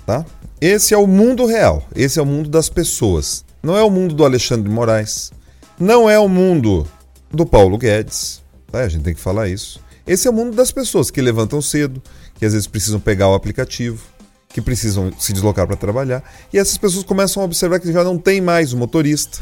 tá? 0.06 0.24
Esse 0.60 0.94
é 0.94 0.96
o 0.96 1.06
mundo 1.06 1.44
real, 1.46 1.86
esse 1.94 2.18
é 2.18 2.22
o 2.22 2.26
mundo 2.26 2.48
das 2.48 2.68
pessoas. 2.68 3.44
Não 3.62 3.76
é 3.76 3.82
o 3.82 3.90
mundo 3.90 4.14
do 4.14 4.24
Alexandre 4.24 4.68
de 4.68 4.74
Moraes, 4.74 5.32
não 5.78 6.08
é 6.08 6.18
o 6.18 6.28
mundo 6.28 6.86
do 7.34 7.46
Paulo 7.46 7.76
Guedes, 7.76 8.42
tá? 8.70 8.80
A 8.80 8.88
gente 8.88 9.02
tem 9.02 9.14
que 9.14 9.20
falar 9.20 9.48
isso. 9.48 9.80
Esse 10.06 10.26
é 10.26 10.30
o 10.30 10.34
mundo 10.34 10.54
das 10.54 10.70
pessoas 10.70 11.10
que 11.10 11.20
levantam 11.20 11.62
cedo, 11.62 12.02
que 12.34 12.44
às 12.44 12.52
vezes 12.52 12.66
precisam 12.66 13.00
pegar 13.00 13.28
o 13.28 13.34
aplicativo, 13.34 14.02
que 14.48 14.60
precisam 14.60 15.10
se 15.18 15.32
deslocar 15.32 15.66
para 15.66 15.76
trabalhar, 15.76 16.22
e 16.52 16.58
essas 16.58 16.76
pessoas 16.76 17.04
começam 17.04 17.42
a 17.42 17.46
observar 17.46 17.80
que 17.80 17.92
já 17.92 18.04
não 18.04 18.18
tem 18.18 18.40
mais 18.40 18.72
o 18.72 18.76
motorista, 18.76 19.38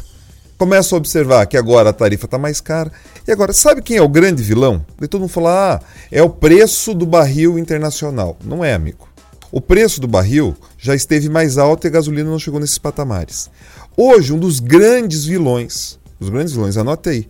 começam 0.57 0.95
a 0.95 0.99
observar 0.99 1.45
que 1.45 1.57
agora 1.57 1.89
a 1.89 1.93
tarifa 1.93 2.25
está 2.25 2.37
mais 2.37 2.61
cara. 2.61 2.91
E 3.27 3.31
agora, 3.31 3.51
sabe 3.51 3.81
quem 3.81 3.97
é 3.97 4.01
o 4.01 4.07
grande 4.07 4.41
vilão? 4.41 4.85
E 5.01 5.07
todo 5.07 5.21
mundo 5.21 5.29
fala, 5.29 5.75
ah, 5.75 5.79
é 6.11 6.23
o 6.23 6.29
preço 6.29 6.93
do 6.93 7.05
barril 7.05 7.59
internacional. 7.59 8.37
Não 8.43 8.63
é, 8.63 8.73
amigo. 8.73 9.07
O 9.51 9.61
preço 9.61 9.99
do 9.99 10.07
barril 10.07 10.55
já 10.77 10.95
esteve 10.95 11.29
mais 11.29 11.57
alto 11.57 11.85
e 11.85 11.87
a 11.87 11.91
gasolina 11.91 12.29
não 12.29 12.39
chegou 12.39 12.59
nesses 12.59 12.77
patamares. 12.77 13.49
Hoje, 13.95 14.33
um 14.33 14.39
dos 14.39 14.59
grandes 14.59 15.25
vilões, 15.25 15.99
os 16.19 16.29
grandes 16.29 16.53
vilões, 16.53 16.77
anote 16.77 17.09
aí, 17.09 17.29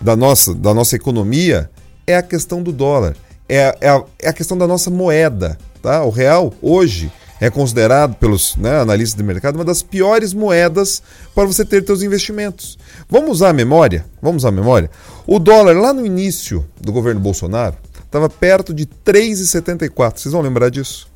da 0.00 0.16
nossa, 0.16 0.54
da 0.54 0.74
nossa 0.74 0.96
economia 0.96 1.70
é 2.06 2.16
a 2.16 2.22
questão 2.22 2.62
do 2.62 2.72
dólar 2.72 3.14
é, 3.52 3.76
é, 3.82 3.88
a, 3.90 4.02
é 4.18 4.28
a 4.30 4.32
questão 4.32 4.56
da 4.56 4.66
nossa 4.66 4.90
moeda. 4.90 5.58
Tá? 5.82 6.02
O 6.04 6.10
real, 6.10 6.54
hoje, 6.62 7.12
é 7.38 7.50
considerado 7.50 8.14
pelos 8.14 8.56
né, 8.56 8.80
analistas 8.80 9.16
de 9.16 9.22
mercado 9.22 9.56
uma 9.56 9.64
das 9.64 9.82
piores 9.82 10.32
moedas 10.32 11.02
para 11.34 11.44
você 11.44 11.64
ter 11.64 11.84
seus 11.84 12.02
investimentos. 12.02 12.78
Vamos 13.10 13.32
usar 13.32 13.50
a 13.50 13.52
memória? 13.52 14.06
Vamos 14.22 14.42
usar 14.42 14.48
a 14.48 14.52
memória? 14.52 14.90
O 15.26 15.38
dólar, 15.38 15.76
lá 15.76 15.92
no 15.92 16.06
início 16.06 16.66
do 16.80 16.92
governo 16.92 17.20
Bolsonaro, 17.20 17.76
estava 18.02 18.28
perto 18.30 18.72
de 18.72 18.86
3,74. 18.86 20.18
Vocês 20.18 20.32
vão 20.32 20.40
lembrar 20.40 20.70
disso? 20.70 21.08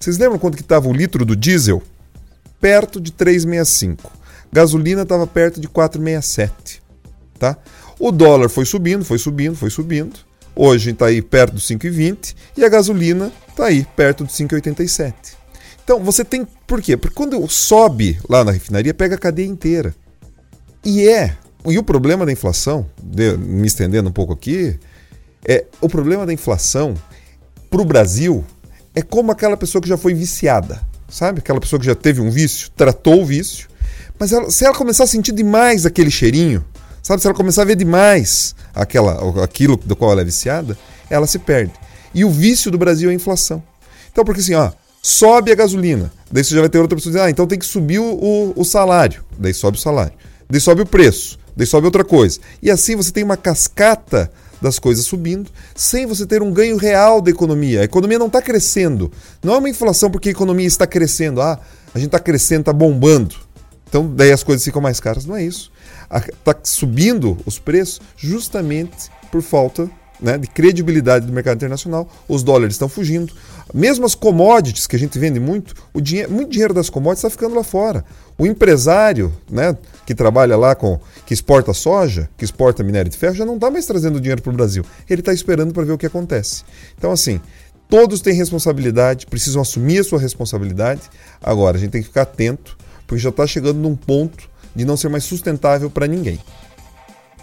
Vocês 0.00 0.18
lembram 0.18 0.38
quanto 0.38 0.56
que 0.56 0.62
estava 0.62 0.88
o 0.88 0.92
litro 0.92 1.24
do 1.24 1.36
diesel? 1.36 1.82
Perto 2.60 3.00
de 3.00 3.12
3,65. 3.12 3.98
Gasolina 4.52 5.02
estava 5.02 5.26
perto 5.26 5.60
de 5.60 5.68
4,67. 5.68 6.80
Tá? 7.38 7.56
O 7.98 8.12
dólar 8.12 8.48
foi 8.48 8.64
subindo, 8.64 9.04
foi 9.04 9.18
subindo, 9.18 9.56
foi 9.56 9.70
subindo. 9.70 10.20
Hoje 10.54 10.90
está 10.90 11.06
aí 11.06 11.20
perto 11.20 11.54
dos 11.54 11.66
5,20 11.66 12.34
e 12.56 12.64
a 12.64 12.68
gasolina 12.68 13.32
está 13.48 13.66
aí 13.66 13.86
perto 13.96 14.24
dos 14.24 14.34
5,87. 14.34 15.14
Então 15.84 16.02
você 16.02 16.24
tem. 16.24 16.46
Por 16.66 16.82
quê? 16.82 16.96
Porque 16.96 17.14
quando 17.14 17.46
sobe 17.48 18.18
lá 18.28 18.42
na 18.42 18.52
refinaria, 18.52 18.92
pega 18.92 19.14
a 19.14 19.18
cadeia 19.18 19.46
inteira. 19.46 19.94
E 20.84 21.08
é. 21.08 21.36
E 21.64 21.78
o 21.78 21.82
problema 21.82 22.24
da 22.24 22.32
inflação, 22.32 22.86
de, 23.02 23.36
me 23.36 23.66
estendendo 23.66 24.08
um 24.08 24.12
pouco 24.12 24.32
aqui, 24.32 24.78
é 25.46 25.64
o 25.80 25.88
problema 25.88 26.24
da 26.24 26.32
inflação 26.32 26.94
para 27.68 27.80
o 27.80 27.84
Brasil 27.84 28.44
é 28.94 29.02
como 29.02 29.30
aquela 29.30 29.56
pessoa 29.56 29.82
que 29.82 29.88
já 29.88 29.96
foi 29.96 30.14
viciada. 30.14 30.80
Sabe? 31.08 31.38
Aquela 31.38 31.60
pessoa 31.60 31.78
que 31.78 31.86
já 31.86 31.94
teve 31.94 32.20
um 32.20 32.30
vício, 32.30 32.70
tratou 32.74 33.22
o 33.22 33.26
vício, 33.26 33.68
mas 34.18 34.32
ela, 34.32 34.50
se 34.50 34.64
ela 34.64 34.74
começar 34.74 35.04
a 35.04 35.06
sentir 35.06 35.32
demais 35.32 35.86
aquele 35.86 36.10
cheirinho, 36.10 36.64
Sabe, 37.06 37.22
se 37.22 37.28
ela 37.28 37.36
começar 37.36 37.62
a 37.62 37.64
ver 37.64 37.76
demais 37.76 38.52
aquela, 38.74 39.44
aquilo 39.44 39.76
do 39.76 39.94
qual 39.94 40.10
ela 40.10 40.22
é 40.22 40.24
viciada, 40.24 40.76
ela 41.08 41.24
se 41.24 41.38
perde. 41.38 41.72
E 42.12 42.24
o 42.24 42.30
vício 42.30 42.68
do 42.68 42.76
Brasil 42.76 43.08
é 43.08 43.12
a 43.12 43.14
inflação. 43.14 43.62
Então, 44.10 44.24
porque 44.24 44.40
assim, 44.40 44.54
ó, 44.54 44.72
sobe 45.00 45.52
a 45.52 45.54
gasolina, 45.54 46.12
daí 46.28 46.42
você 46.42 46.52
já 46.52 46.60
vai 46.60 46.68
ter 46.68 46.78
outra 46.78 46.96
pessoa 46.96 47.12
dizendo, 47.12 47.26
ah, 47.28 47.30
então 47.30 47.46
tem 47.46 47.60
que 47.60 47.64
subir 47.64 48.00
o, 48.00 48.52
o 48.56 48.64
salário, 48.64 49.22
daí 49.38 49.54
sobe 49.54 49.78
o 49.78 49.80
salário, 49.80 50.14
daí 50.50 50.60
sobe 50.60 50.82
o 50.82 50.84
preço, 50.86 51.38
daí 51.56 51.64
sobe 51.64 51.86
outra 51.86 52.02
coisa. 52.02 52.40
E 52.60 52.72
assim 52.72 52.96
você 52.96 53.12
tem 53.12 53.22
uma 53.22 53.36
cascata 53.36 54.28
das 54.60 54.80
coisas 54.80 55.06
subindo, 55.06 55.48
sem 55.76 56.06
você 56.06 56.26
ter 56.26 56.42
um 56.42 56.52
ganho 56.52 56.76
real 56.76 57.20
da 57.20 57.30
economia. 57.30 57.82
A 57.82 57.84
economia 57.84 58.18
não 58.18 58.26
está 58.26 58.42
crescendo. 58.42 59.12
Não 59.44 59.54
é 59.54 59.58
uma 59.58 59.70
inflação 59.70 60.10
porque 60.10 60.30
a 60.30 60.32
economia 60.32 60.66
está 60.66 60.88
crescendo. 60.88 61.40
Ah, 61.40 61.60
a 61.94 61.98
gente 62.00 62.08
está 62.08 62.18
crescendo, 62.18 62.62
está 62.62 62.72
bombando. 62.72 63.36
Então 63.88 64.12
daí 64.12 64.32
as 64.32 64.42
coisas 64.42 64.64
ficam 64.64 64.82
mais 64.82 64.98
caras. 64.98 65.24
Não 65.24 65.36
é 65.36 65.44
isso 65.44 65.70
está 66.10 66.56
subindo 66.62 67.36
os 67.44 67.58
preços 67.58 68.00
justamente 68.16 69.10
por 69.30 69.42
falta 69.42 69.90
né, 70.20 70.38
de 70.38 70.46
credibilidade 70.46 71.26
do 71.26 71.32
mercado 71.32 71.56
internacional. 71.56 72.08
Os 72.28 72.42
dólares 72.42 72.74
estão 72.74 72.88
fugindo. 72.88 73.32
Mesmo 73.74 74.06
as 74.06 74.14
commodities 74.14 74.86
que 74.86 74.96
a 74.96 74.98
gente 74.98 75.18
vende 75.18 75.40
muito, 75.40 75.74
o 75.92 76.00
dinheiro, 76.00 76.30
muito 76.30 76.50
dinheiro 76.50 76.72
das 76.72 76.88
commodities 76.88 77.24
está 77.24 77.30
ficando 77.30 77.54
lá 77.54 77.64
fora. 77.64 78.04
O 78.38 78.46
empresário 78.46 79.32
né, 79.50 79.76
que 80.04 80.14
trabalha 80.14 80.56
lá 80.56 80.74
com 80.74 81.00
que 81.24 81.34
exporta 81.34 81.72
soja, 81.72 82.28
que 82.36 82.44
exporta 82.44 82.82
minério 82.82 83.10
de 83.10 83.16
ferro, 83.16 83.34
já 83.34 83.44
não 83.44 83.54
está 83.54 83.70
mais 83.70 83.86
trazendo 83.86 84.20
dinheiro 84.20 84.42
para 84.42 84.50
o 84.50 84.56
Brasil. 84.56 84.84
Ele 85.08 85.20
está 85.20 85.32
esperando 85.32 85.72
para 85.72 85.84
ver 85.84 85.92
o 85.92 85.98
que 85.98 86.06
acontece. 86.06 86.64
Então, 86.96 87.10
assim, 87.12 87.40
todos 87.88 88.20
têm 88.20 88.34
responsabilidade, 88.34 89.26
precisam 89.26 89.62
assumir 89.62 90.00
a 90.00 90.04
sua 90.04 90.18
responsabilidade. 90.18 91.02
Agora, 91.42 91.76
a 91.76 91.80
gente 91.80 91.90
tem 91.90 92.02
que 92.02 92.08
ficar 92.08 92.22
atento, 92.22 92.76
porque 93.06 93.22
já 93.22 93.30
está 93.30 93.46
chegando 93.46 93.78
num 93.78 93.96
ponto 93.96 94.48
de 94.76 94.84
não 94.84 94.96
ser 94.96 95.08
mais 95.08 95.24
sustentável 95.24 95.90
para 95.90 96.06
ninguém. 96.06 96.38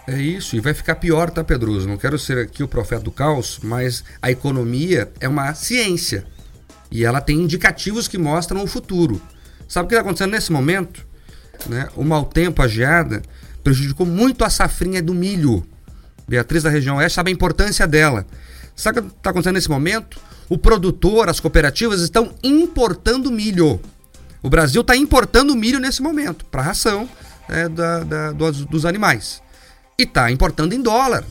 É 0.06 0.18
isso, 0.22 0.56
e 0.56 0.60
vai 0.60 0.74
ficar 0.74 0.96
pior, 0.96 1.32
tá, 1.32 1.44
Pedroso? 1.44 1.88
Não 1.88 1.98
quero 1.98 2.20
ser 2.20 2.38
aqui 2.38 2.62
o 2.62 2.68
profeta 2.68 3.04
do 3.04 3.12
caos, 3.12 3.60
mas 3.64 4.04
a 4.22 4.30
economia 4.30 5.12
é 5.20 5.28
uma 5.28 5.54
ciência 5.56 6.26
e 6.92 7.04
ela 7.04 7.20
tem 7.20 7.38
indicativos 7.38 8.08
que 8.08 8.18
mostram 8.18 8.64
o 8.64 8.68
futuro. 8.68 9.20
Sabe 9.68 9.86
o 9.86 9.88
que 9.88 9.96
está 9.96 10.02
acontecendo 10.02 10.32
nesse 10.32 10.52
momento? 10.52 11.06
Né? 11.68 11.90
O 11.96 12.04
mau 12.04 12.26
tempo, 12.26 12.62
a 12.62 12.68
geada, 12.68 13.24
prejudicou 13.64 14.06
muito 14.06 14.44
a 14.44 14.50
safrinha 14.50 15.02
do 15.02 15.14
milho. 15.14 15.66
Beatriz 16.28 16.62
da 16.62 16.70
região 16.70 16.98
oeste 16.98 17.16
sabe 17.16 17.32
a 17.32 17.34
importância 17.34 17.88
dela. 17.88 18.28
Sabe 18.76 19.00
o 19.00 19.04
que 19.04 19.08
está 19.10 19.32
acontecendo 19.32 19.56
nesse 19.56 19.70
momento? 19.70 20.20
O 20.50 20.58
produtor, 20.58 21.30
as 21.30 21.40
cooperativas 21.40 22.02
estão 22.02 22.34
importando 22.44 23.32
milho. 23.32 23.80
O 24.42 24.50
Brasil 24.50 24.82
está 24.82 24.96
importando 24.96 25.56
milho 25.56 25.80
nesse 25.80 26.02
momento 26.02 26.44
para 26.46 26.62
ração 26.62 27.08
é, 27.50 27.68
da, 27.70 28.04
da, 28.04 28.32
dos, 28.32 28.66
dos 28.66 28.86
animais. 28.86 29.42
E 29.98 30.04
está 30.04 30.32
importando 30.32 30.74
em 30.74 30.82
dólar. 30.82 31.24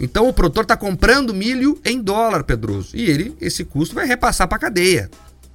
Então 0.00 0.28
o 0.28 0.32
produtor 0.32 0.64
está 0.64 0.76
comprando 0.76 1.32
milho 1.32 1.80
em 1.84 2.00
dólar, 2.00 2.42
Pedroso. 2.44 2.96
E 2.96 3.08
ele, 3.08 3.36
esse 3.40 3.64
custo 3.64 3.94
vai 3.94 4.06
repassar 4.06 4.48
para 4.48 4.56
a 4.56 4.60
cadeia. 4.60 5.10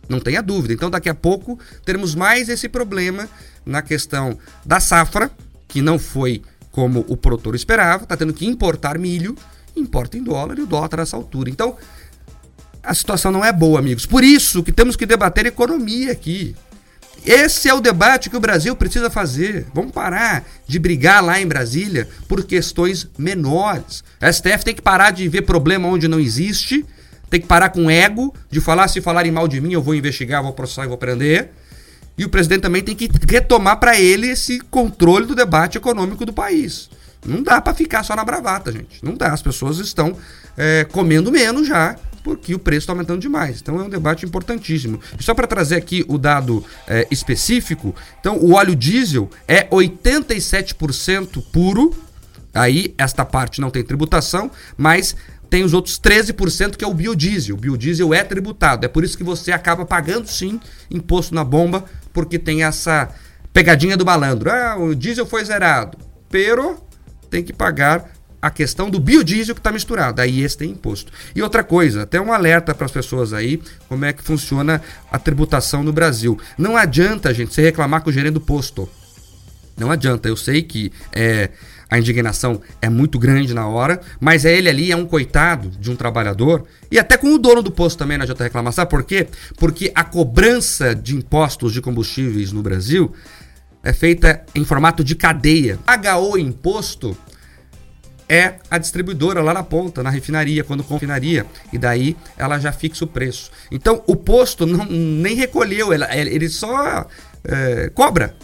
Não 0.08 0.20
tenha 0.20 0.42
dúvida. 0.42 0.74
Então 0.74 0.90
daqui 0.90 1.10
a 1.10 1.16
pouco 1.16 1.60
teremos 1.84 2.16
mais 2.16 2.48
esse 2.48 2.70
problema 2.70 3.28
na 3.66 3.82
questão 3.82 4.38
da 4.66 4.80
safra, 4.80 5.30
que 5.68 5.82
não 5.82 6.00
foi 6.00 6.42
como 6.72 7.04
o 7.10 7.18
produtor 7.18 7.56
esperava, 7.56 8.04
está 8.04 8.16
tendo 8.16 8.34
que 8.34 8.46
importar 8.46 8.98
milho, 8.98 9.36
importa 9.76 10.18
em 10.18 10.24
dólar 10.24 10.58
e 10.58 10.62
o 10.62 10.68
dólar 10.68 10.86
está 10.86 10.98
nessa 10.98 11.18
altura. 11.18 11.50
Então 11.50 11.76
a 12.82 12.94
situação 12.94 13.32
não 13.32 13.44
é 13.44 13.52
boa, 13.52 13.80
amigos. 13.80 14.06
Por 14.06 14.24
isso 14.24 14.64
que 14.64 14.72
temos 14.72 14.96
que 14.96 15.06
debater 15.06 15.46
economia 15.46 16.14
aqui. 16.14 16.56
Esse 17.26 17.68
é 17.68 17.74
o 17.74 17.82
debate 17.82 18.30
que 18.30 18.38
o 18.38 18.40
Brasil 18.40 18.76
precisa 18.76 19.10
fazer. 19.10 19.66
Vamos 19.74 19.92
parar 19.92 20.46
de 20.66 20.80
brigar 20.80 21.24
lá 21.24 21.42
em 21.42 21.48
Brasília 21.48 22.08
por 22.28 22.44
questões 22.44 23.08
menores. 23.18 24.04
A 24.22 24.32
STF 24.32 24.64
tem 24.64 24.76
que 24.76 24.82
parar 24.82 25.12
de 25.12 25.28
ver 25.28 25.42
problema 25.42 25.88
onde 25.88 26.08
não 26.08 26.20
existe, 26.20 26.86
tem 27.30 27.42
que 27.42 27.48
parar 27.48 27.70
com 27.70 27.92
ego, 27.92 28.34
de 28.50 28.62
falar 28.62 28.88
se 28.88 29.02
falarem 29.02 29.32
mal 29.32 29.48
de 29.48 29.60
mim, 29.60 29.74
eu 29.74 29.82
vou 29.82 29.94
investigar, 29.94 30.42
vou 30.42 30.54
processar 30.54 30.86
e 30.86 30.88
vou 30.88 30.98
prender. 30.98 31.50
E 32.18 32.26
o 32.26 32.30
presidente 32.30 32.62
também 32.62 32.82
tem 32.82 32.96
que 32.96 33.10
retomar 33.30 33.78
para 33.78 34.00
ele 34.00 34.30
esse 34.30 34.60
controle 34.60 35.26
do 35.26 35.36
debate 35.36 35.78
econômico 35.78 36.26
do 36.26 36.34
país. 36.34 36.90
Não 37.26 37.44
dá 37.44 37.60
para 37.62 37.74
ficar 37.74 38.04
só 38.04 38.16
na 38.16 38.24
bravata, 38.24 38.72
gente. 38.72 39.04
Não 39.04 39.14
dá. 39.14 39.34
As 39.34 39.42
pessoas 39.42 39.78
estão 39.80 40.16
é, 40.58 40.86
comendo 40.86 41.32
menos 41.32 41.68
já 41.68 41.96
porque 42.28 42.54
o 42.54 42.60
preço 42.60 42.80
está 42.80 42.92
aumentando 42.92 43.22
demais. 43.22 43.62
Então 43.62 43.80
é 43.80 43.84
um 43.84 43.90
debate 43.90 44.26
importantíssimo. 44.26 45.00
Só 45.18 45.34
para 45.34 45.48
trazer 45.48 45.76
aqui 45.76 46.04
o 46.10 46.18
dado 46.18 46.62
é, 46.86 47.08
específico, 47.10 47.96
então 48.20 48.38
o 48.38 48.52
óleo 48.52 48.76
diesel 48.76 49.30
é 49.48 49.64
87% 49.70 51.42
puro. 51.54 51.96
Aí 52.54 52.94
esta 52.98 53.24
parte 53.24 53.62
não 53.62 53.70
tem 53.70 53.82
tributação, 53.82 54.52
mas 54.76 55.16
tem 55.50 55.64
os 55.64 55.74
outros 55.74 55.98
13% 55.98 56.76
que 56.76 56.84
é 56.84 56.88
o 56.88 56.94
biodiesel. 56.94 57.56
O 57.56 57.58
biodiesel 57.60 58.14
é 58.14 58.26
tributado. 58.26 58.86
É 58.86 58.90
por 58.90 59.06
isso 59.06 59.18
que 59.18 59.24
você 59.24 59.54
acaba 59.54 59.86
pagando 59.86 60.28
sim 60.28 60.60
imposto 60.92 61.34
na 61.34 61.46
bomba, 61.46 61.86
porque 62.12 62.38
tem 62.38 62.66
essa 62.66 63.10
pegadinha 63.54 63.96
do 63.96 64.06
malandro. 64.06 64.52
Ah, 64.52 64.76
o 64.78 64.94
diesel 64.94 65.26
foi 65.26 65.46
zerado. 65.46 65.98
Pero 66.30 66.84
tem 67.30 67.42
que 67.42 67.54
pagar 67.54 68.17
a 68.42 68.50
questão 68.50 68.90
do 68.90 69.00
biodiesel 69.00 69.56
que 69.56 69.60
está 69.60 69.72
misturado. 69.72 70.22
Aí 70.22 70.42
esse 70.42 70.58
tem 70.58 70.72
imposto. 70.72 71.12
E 71.36 71.42
outra 71.42 71.64
coisa, 71.64 72.04
até 72.04 72.20
um 72.20 72.32
alerta 72.32 72.74
para 72.74 72.86
as 72.86 72.92
pessoas 72.92 73.34
aí, 73.34 73.62
como 73.90 74.06
é 74.06 74.14
que 74.14 74.24
funciona 74.24 74.82
a 75.12 75.18
tributação 75.18 75.84
no 75.84 75.92
Brasil. 75.92 76.40
Não 76.58 76.78
adianta, 76.78 77.34
gente, 77.34 77.54
você 77.54 77.62
reclamar 77.62 78.02
com 78.02 78.10
o 78.10 78.14
gerente 78.14 78.34
do 78.34 78.42
posto. 78.42 78.90
Não 79.78 79.92
adianta. 79.92 80.28
Eu 80.28 80.36
sei 80.36 80.62
que 80.62 80.92
é, 81.12 81.50
a 81.90 81.98
indignação 81.98 82.62
é 82.82 82.90
muito 82.90 83.18
grande 83.18 83.54
na 83.54 83.68
hora, 83.68 84.02
mas 84.20 84.46
é 84.46 84.56
ele 84.56 84.70
ali 84.70 84.92
é 84.92 84.96
um 84.96 85.06
coitado 85.06 85.70
de 85.70 85.90
um 85.90 85.96
trabalhador 85.96 86.66
e 86.92 87.00
até 87.00 87.18
com 87.18 87.34
o 87.34 87.38
dono 87.38 87.62
do 87.62 87.72
posto 87.72 87.98
também 87.98 88.18
não 88.18 88.24
adianta 88.24 88.44
reclamar. 88.44 88.74
Sabe 88.74 88.90
por 88.90 89.04
quê? 89.04 89.28
Porque 89.58 89.92
a 89.96 90.04
cobrança 90.04 90.94
de 90.94 91.16
impostos 91.16 91.72
de 91.72 91.82
combustíveis 91.82 92.52
no 92.52 92.62
Brasil 92.62 93.14
é 93.84 93.94
feita 93.94 94.44
em 94.54 94.66
formato 94.66 95.04
de 95.04 95.16
cadeia. 95.16 95.80
Paga 95.86 96.18
o 96.18 96.38
imposto 96.38 97.18
é 98.30 98.56
a 98.70 98.78
distribuidora 98.78 99.42
lá 99.42 99.54
na 99.54 99.64
ponta, 99.64 100.04
na 100.04 100.10
refinaria, 100.10 100.64
quando 100.64 100.84
com 100.84 100.96
refinaria, 100.96 101.46
e 101.72 101.78
daí 101.78 102.16
ela 102.38 102.60
já 102.60 102.72
fixa 102.72 103.06
o 103.06 103.08
preço. 103.08 103.52
Então 103.72 104.04
o 104.06 104.16
posto 104.16 104.66
não, 104.66 104.86
nem 104.86 105.36
recolheu, 105.36 105.90
ele 105.94 106.50
só 106.50 107.08
é, 107.44 107.90
cobra. 107.94 108.36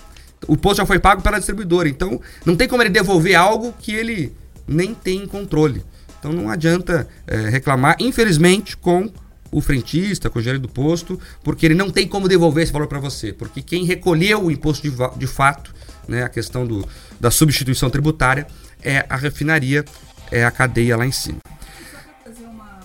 O 0.48 0.58
posto 0.58 0.78
já 0.78 0.86
foi 0.86 1.00
pago 1.00 1.22
pela 1.22 1.38
distribuidora, 1.38 1.88
então 1.88 2.20
não 2.46 2.56
tem 2.56 2.68
como 2.68 2.82
ele 2.82 2.90
devolver 2.90 3.36
algo 3.36 3.74
que 3.78 3.94
ele 3.94 4.34
nem 4.68 4.94
tem 4.94 5.26
controle. 5.26 5.84
Então 6.20 6.32
não 6.32 6.50
adianta 6.50 7.08
é, 7.28 7.50
reclamar, 7.50 7.98
infelizmente, 8.00 8.78
com 8.78 9.12
o 9.52 9.62
frentista, 9.62 10.30
com 10.30 10.40
o 10.40 10.42
gerente 10.42 10.62
do 10.62 10.70
posto, 10.70 11.20
porque 11.44 11.66
ele 11.66 11.76
não 11.76 11.92
tem 11.92 12.08
como 12.08 12.28
devolver 12.28 12.64
esse 12.64 12.74
valor 12.74 12.88
para 12.88 13.00
você. 13.00 13.32
Porque 13.32 13.62
quem 13.62 13.86
recolheu 13.86 14.46
o 14.46 14.52
imposto 14.52 14.90
de, 14.90 14.96
de 15.18 15.28
fato, 15.28 15.74
né, 16.08 16.24
a 16.24 16.30
questão 16.30 16.66
do, 16.66 16.88
da 17.20 17.30
substituição 17.30 17.90
tributária, 17.90 18.48
é 18.84 19.06
a 19.10 19.16
refinaria, 19.16 19.86
é 20.32 20.44
a 20.44 20.52
cadeia 20.52 20.98
lá 20.98 21.06
em 21.06 21.12
cima. 21.12 21.40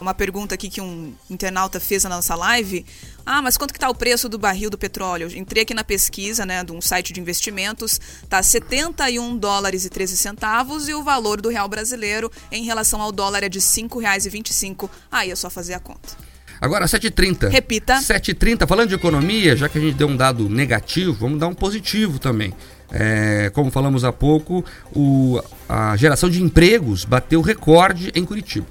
Uma 0.01 0.15
pergunta 0.15 0.55
aqui 0.55 0.69
que 0.69 0.81
um 0.81 1.13
internauta 1.29 1.81
fez 1.81 2.05
na 2.05 2.11
nossa 2.11 2.35
live. 2.37 2.87
Ah, 3.27 3.43
mas 3.43 3.57
quanto 3.57 3.73
que 3.73 3.79
está 3.79 3.91
o 3.91 3.95
preço 3.95 4.29
do 4.29 4.39
barril 4.39 4.71
do 4.71 4.79
petróleo? 4.79 5.25
Eu 5.25 5.37
entrei 5.37 5.65
aqui 5.65 5.75
na 5.75 5.83
pesquisa, 5.83 6.47
né, 6.47 6.63
de 6.63 6.73
um 6.73 6.81
site 6.81 7.13
de 7.13 7.21
investimentos, 7.21 8.01
tá 8.29 8.43
71 8.43 9.37
dólares 9.37 9.85
e 9.85 9.91
13 9.91 10.17
centavos 10.17 10.89
e 10.89 10.95
o 10.95 11.03
valor 11.03 11.41
do 11.41 11.49
real 11.49 11.69
brasileiro 11.69 12.31
em 12.53 12.65
relação 12.65 13.03
ao 13.03 13.11
dólar 13.11 13.43
é 13.43 13.49
de 13.49 13.59
R$ 13.59 13.65
5,25. 13.65 14.89
Aí 15.11 15.31
é 15.31 15.37
só 15.37 15.51
fazer 15.51 15.75
a 15.75 15.81
conta. 15.81 16.17
Agora, 16.61 16.87
7h30. 16.87 17.49
Repita. 17.49 17.99
7h30, 17.99 18.67
falando 18.67 18.89
de 18.89 18.95
economia, 18.95 19.57
já 19.57 19.69
que 19.69 19.79
a 19.79 19.81
gente 19.81 19.95
deu 19.95 20.09
um 20.09 20.17
dado 20.17 20.49
negativo, 20.49 21.13
vamos 21.13 21.39
dar 21.39 21.47
um 21.47 21.55
positivo 21.55 22.19
também. 22.19 22.53
É, 22.91 23.51
como 23.55 23.71
falamos 23.71 24.05
há 24.05 24.13
pouco, 24.13 24.65
o, 24.95 25.41
a 25.69 25.97
geração 25.97 26.31
de 26.31 26.43
empregos 26.43 27.05
bateu 27.05 27.41
recorde 27.41 28.11
em 28.15 28.25
Curitiba. 28.25 28.67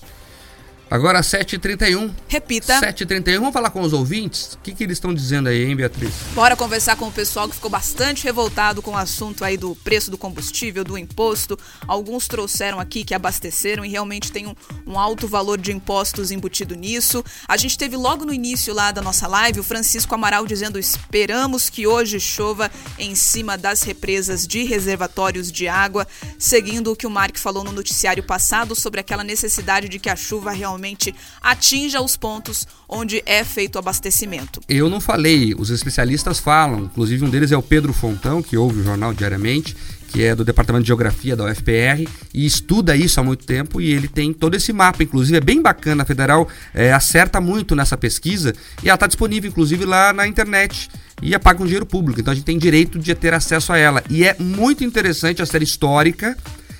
Agora 0.91 1.21
7h31. 1.21 2.11
Repita. 2.27 2.81
7h31. 2.81 3.35
Vamos 3.35 3.53
falar 3.53 3.69
com 3.69 3.81
os 3.81 3.93
ouvintes? 3.93 4.53
O 4.53 4.57
que, 4.57 4.73
que 4.73 4.83
eles 4.83 4.97
estão 4.97 5.13
dizendo 5.13 5.47
aí, 5.47 5.65
hein, 5.65 5.75
Beatriz? 5.75 6.11
Bora 6.33 6.55
conversar 6.55 6.95
com 6.95 7.07
o 7.07 7.11
pessoal 7.11 7.47
que 7.47 7.53
ficou 7.53 7.69
bastante 7.69 8.23
revoltado 8.23 8.81
com 8.81 8.91
o 8.91 8.97
assunto 8.97 9.45
aí 9.45 9.55
do 9.55 9.75
preço 9.75 10.09
do 10.09 10.17
combustível, 10.17 10.83
do 10.83 10.97
imposto. 10.97 11.59
Alguns 11.87 12.27
trouxeram 12.27 12.79
aqui 12.79 13.03
que 13.03 13.13
abasteceram 13.13 13.85
e 13.85 13.89
realmente 13.89 14.31
tem 14.31 14.47
um, 14.47 14.55
um 14.87 14.97
alto 14.97 15.27
valor 15.27 15.59
de 15.59 15.71
impostos 15.71 16.31
embutido 16.31 16.73
nisso. 16.73 17.23
A 17.47 17.55
gente 17.55 17.77
teve 17.77 17.95
logo 17.95 18.25
no 18.25 18.33
início 18.33 18.73
lá 18.73 18.91
da 18.91 19.01
nossa 19.01 19.27
live 19.27 19.59
o 19.59 19.63
Francisco 19.63 20.15
Amaral 20.15 20.47
dizendo: 20.47 20.79
esperamos 20.79 21.69
que 21.69 21.85
hoje 21.85 22.19
chova 22.19 22.71
em 22.97 23.13
cima 23.13 23.55
das 23.55 23.83
represas 23.83 24.47
de 24.47 24.63
reservatórios 24.63 25.51
de 25.51 25.67
água, 25.67 26.07
seguindo 26.39 26.91
o 26.91 26.95
que 26.95 27.05
o 27.05 27.11
Mark 27.11 27.37
falou 27.37 27.63
no 27.63 27.71
noticiário 27.71 28.23
passado 28.23 28.73
sobre 28.73 28.99
aquela 28.99 29.23
necessidade 29.23 29.87
de 29.87 29.99
que 29.99 30.09
a 30.09 30.15
chuva 30.15 30.51
realmente 30.51 30.78
realmente 30.79 31.13
atinja 31.41 32.01
os 32.01 32.15
pontos 32.15 32.65
onde 32.87 33.21
é 33.25 33.43
feito 33.43 33.75
o 33.75 33.79
abastecimento. 33.79 34.61
Eu 34.67 34.89
não 34.89 35.01
falei, 35.01 35.53
os 35.53 35.69
especialistas 35.69 36.39
falam, 36.39 36.85
inclusive 36.85 37.23
um 37.23 37.29
deles 37.29 37.51
é 37.51 37.57
o 37.57 37.61
Pedro 37.61 37.93
Fontão, 37.93 38.41
que 38.41 38.57
ouve 38.57 38.79
o 38.79 38.83
jornal 38.83 39.13
diariamente, 39.13 39.75
que 40.07 40.23
é 40.23 40.33
do 40.33 40.43
Departamento 40.43 40.83
de 40.83 40.87
Geografia 40.87 41.35
da 41.35 41.45
UFPR 41.45 42.07
e 42.33 42.45
estuda 42.45 42.95
isso 42.95 43.19
há 43.19 43.23
muito 43.23 43.45
tempo 43.45 43.79
e 43.79 43.91
ele 43.91 44.07
tem 44.07 44.33
todo 44.33 44.55
esse 44.55 44.73
mapa, 44.73 45.03
inclusive 45.03 45.37
é 45.37 45.41
bem 45.41 45.61
bacana, 45.61 46.01
a 46.01 46.05
Federal 46.05 46.47
é, 46.73 46.91
acerta 46.91 47.39
muito 47.39 47.75
nessa 47.75 47.95
pesquisa 47.95 48.55
e 48.81 48.87
ela 48.87 48.95
está 48.95 49.05
disponível 49.05 49.51
inclusive 49.51 49.85
lá 49.85 50.11
na 50.11 50.25
internet 50.25 50.89
e 51.21 51.35
é 51.35 51.39
com 51.39 51.65
dinheiro 51.65 51.85
público, 51.85 52.21
então 52.21 52.31
a 52.31 52.35
gente 52.35 52.45
tem 52.45 52.57
direito 52.57 52.97
de 52.97 53.13
ter 53.13 53.33
acesso 53.33 53.71
a 53.71 53.77
ela 53.77 54.03
e 54.09 54.23
é 54.23 54.35
muito 54.39 54.83
interessante 54.83 55.43
a 55.43 55.45
série 55.45 55.65
histórica 55.65 56.35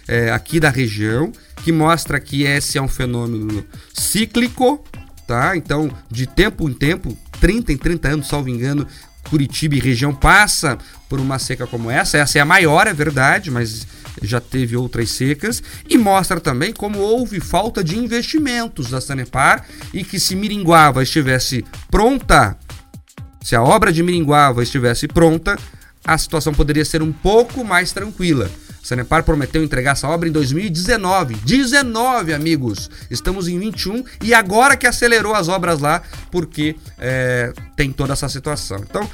é, 0.09 0.31
aqui 0.31 0.59
da 0.59 0.71
região 0.71 1.31
que 1.63 1.71
mostra 1.71 2.19
que 2.19 2.43
esse 2.43 2.79
é 2.79 2.81
um 2.81 2.87
fenômeno 2.87 3.63
cíclico, 3.93 4.83
tá? 5.27 5.55
Então, 5.55 5.91
de 6.09 6.25
tempo 6.25 6.67
em 6.67 6.73
tempo, 6.73 7.15
30 7.39 7.73
em 7.73 7.77
30 7.77 8.07
anos, 8.07 8.27
salvo 8.27 8.49
engano, 8.49 8.87
Curitiba 9.29 9.75
e 9.75 9.79
região 9.79 10.13
passa 10.15 10.79
por 11.07 11.19
uma 11.19 11.37
seca 11.37 11.67
como 11.67 11.91
essa. 11.91 12.17
Essa 12.17 12.39
é 12.39 12.41
a 12.41 12.45
maior, 12.45 12.87
é 12.87 12.93
verdade, 12.93 13.51
mas 13.51 13.85
já 14.23 14.41
teve 14.41 14.75
outras 14.75 15.11
secas. 15.11 15.61
E 15.87 15.97
mostra 15.97 16.39
também 16.39 16.73
como 16.73 16.97
houve 16.97 17.39
falta 17.39 17.83
de 17.83 17.95
investimentos 17.95 18.89
da 18.89 18.99
Sanepar 18.99 19.67
e 19.93 20.03
que 20.03 20.19
se 20.19 20.35
Miringuava 20.35 21.03
estivesse 21.03 21.63
pronta, 21.91 22.57
se 23.43 23.55
a 23.55 23.61
obra 23.61 23.93
de 23.93 24.01
Miringuava 24.01 24.63
estivesse 24.63 25.07
pronta, 25.07 25.59
a 26.03 26.17
situação 26.17 26.53
poderia 26.53 26.85
ser 26.85 27.03
um 27.03 27.11
pouco 27.11 27.63
mais 27.63 27.91
tranquila. 27.91 28.49
Sanepar 28.89 29.21
prometeu 29.23 29.63
entregar 29.63 29.91
essa 29.91 30.07
obra 30.07 30.27
em 30.27 30.31
2019. 30.31 31.35
19, 31.35 32.33
amigos! 32.33 32.89
Estamos 33.11 33.47
em 33.47 33.59
21 33.59 34.03
e 34.23 34.33
agora 34.33 34.75
que 34.75 34.87
acelerou 34.87 35.35
as 35.35 35.47
obras 35.47 35.79
lá, 35.79 36.01
porque 36.31 36.75
é, 36.97 37.53
tem 37.75 37.91
toda 37.91 38.13
essa 38.13 38.27
situação. 38.27 38.79
Então, 38.79 39.07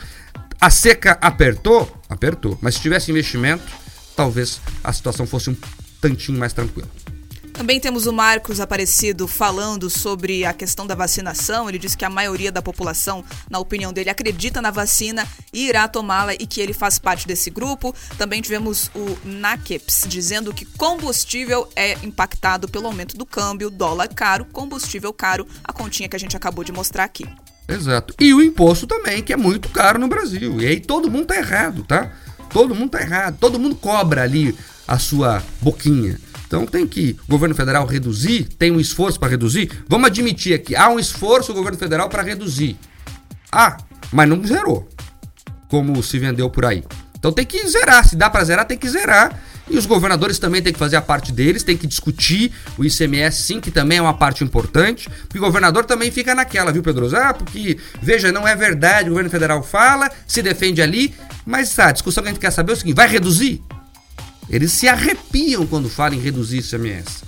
a 0.62 0.70
seca 0.70 1.18
apertou? 1.20 2.02
Apertou. 2.08 2.58
Mas 2.62 2.76
se 2.76 2.82
tivesse 2.82 3.12
investimento, 3.12 3.66
talvez 4.16 4.62
a 4.82 4.94
situação 4.94 5.28
fosse 5.28 5.50
um 5.50 5.58
tantinho 6.00 6.40
mais 6.40 6.54
tranquila. 6.54 6.88
Também 7.58 7.80
temos 7.80 8.06
o 8.06 8.12
Marcos 8.12 8.60
Aparecido 8.60 9.30
falando 9.30 9.90
sobre 9.90 10.44
a 10.44 10.52
questão 10.52 10.86
da 10.86 10.94
vacinação. 10.94 11.70
Ele 11.70 11.80
disse 11.80 11.96
que 11.96 12.04
a 12.04 12.10
maioria 12.10 12.52
da 12.52 12.62
população, 12.62 13.24
na 13.50 13.60
opinião 13.60 13.94
dele, 13.94 14.10
acredita 14.10 14.62
na 14.62 14.72
vacina 14.72 15.26
e 15.54 15.70
irá 15.70 15.88
tomá-la 15.88 16.34
e 16.34 16.46
que 16.46 16.60
ele 16.60 16.74
faz 16.74 17.00
parte 17.00 17.26
desse 17.26 17.50
grupo. 17.50 17.96
Também 18.18 18.42
tivemos 18.42 18.92
o 18.94 19.18
Nakeps 19.24 20.04
dizendo 20.06 20.54
que 20.54 20.66
combustível 20.66 21.70
é 21.78 21.94
impactado 22.04 22.68
pelo 22.68 22.88
aumento 22.88 23.16
do 23.16 23.26
câmbio, 23.26 23.70
dólar 23.70 24.10
caro, 24.10 24.44
combustível 24.52 25.14
caro, 25.14 25.48
a 25.64 25.72
continha 25.72 26.10
que 26.10 26.16
a 26.16 26.20
gente 26.20 26.36
acabou 26.36 26.64
de 26.64 26.74
mostrar 26.74 27.06
aqui. 27.06 27.26
Exato. 27.70 28.14
E 28.20 28.34
o 28.34 28.44
imposto 28.44 28.86
também, 28.86 29.24
que 29.24 29.32
é 29.32 29.38
muito 29.38 29.70
caro 29.70 29.98
no 29.98 30.10
Brasil. 30.10 30.60
E 30.60 30.68
aí 30.68 30.80
todo 30.82 31.10
mundo 31.10 31.28
tá 31.28 31.38
errado, 31.38 31.86
tá? 31.86 32.12
Todo 32.50 32.76
mundo 32.76 32.92
tá 32.92 33.02
errado. 33.02 33.38
Todo 33.40 33.58
mundo 33.58 33.76
cobra 33.76 34.24
ali 34.24 34.54
a 34.86 35.00
sua 35.00 35.42
boquinha. 35.62 36.20
Então 36.48 36.66
tem 36.66 36.86
que 36.86 37.18
o 37.28 37.32
governo 37.32 37.56
federal 37.56 37.86
reduzir, 37.86 38.46
tem 38.58 38.72
um 38.72 38.80
esforço 38.80 39.20
para 39.20 39.30
reduzir. 39.30 39.72
Vamos 39.88 40.08
admitir 40.08 40.54
aqui, 40.54 40.76
há 40.76 40.90
um 40.90 41.00
esforço 41.00 41.52
do 41.52 41.58
governo 41.58 41.78
federal 41.78 42.10
para 42.10 42.24
reduzir. 42.24 42.78
Ah, 43.52 43.78
mas 44.12 44.28
não 44.28 44.46
zerou, 44.46 44.88
como 45.68 46.02
se 46.04 46.20
vendeu 46.20 46.50
por 46.50 46.66
aí. 46.66 46.84
Então 47.18 47.32
tem 47.32 47.46
que 47.46 47.68
zerar, 47.68 48.08
se 48.08 48.16
dá 48.16 48.30
para 48.30 48.44
zerar, 48.44 48.66
tem 48.66 48.78
que 48.78 48.90
zerar. 48.90 49.40
E 49.68 49.78
os 49.78 49.88
governadores 49.88 50.38
também 50.38 50.62
têm 50.62 50.72
que 50.72 50.78
fazer 50.78 50.96
a 50.96 51.02
parte 51.02 51.32
deles, 51.32 51.64
tem 51.64 51.76
que 51.76 51.88
discutir 51.88 52.52
o 52.78 52.86
ICMS 52.86 53.42
sim, 53.42 53.60
que 53.60 53.72
também 53.72 53.98
é 53.98 54.02
uma 54.02 54.14
parte 54.14 54.44
importante. 54.44 55.10
Porque 55.24 55.40
o 55.40 55.42
governador 55.42 55.86
também 55.86 56.12
fica 56.12 56.36
naquela, 56.36 56.72
viu, 56.72 56.84
Pedroso? 56.84 57.16
Ah, 57.16 57.34
porque, 57.34 57.80
veja, 58.00 58.32
não 58.32 58.48
é 58.48 58.56
verdade, 58.56 59.08
o 59.08 59.10
governo 59.10 59.30
federal 59.32 59.64
fala, 59.64 60.12
se 60.28 60.44
defende 60.44 60.84
ali, 60.84 61.16
mas 61.46 61.78
a 61.80 61.92
discussão 61.92 62.22
que 62.22 62.30
a 62.30 62.32
gente 62.32 62.42
quer 62.42 62.52
saber 62.52 62.74
é 62.74 62.76
o 62.76 62.78
seguinte: 62.78 62.96
vai 62.96 63.08
reduzir? 63.08 63.64
Eles 64.50 64.72
se 64.72 64.88
arrepiam 64.88 65.66
quando 65.66 65.90
falam 65.90 66.18
em 66.18 66.22
reduzir 66.22 66.60
ICMS. 66.60 67.24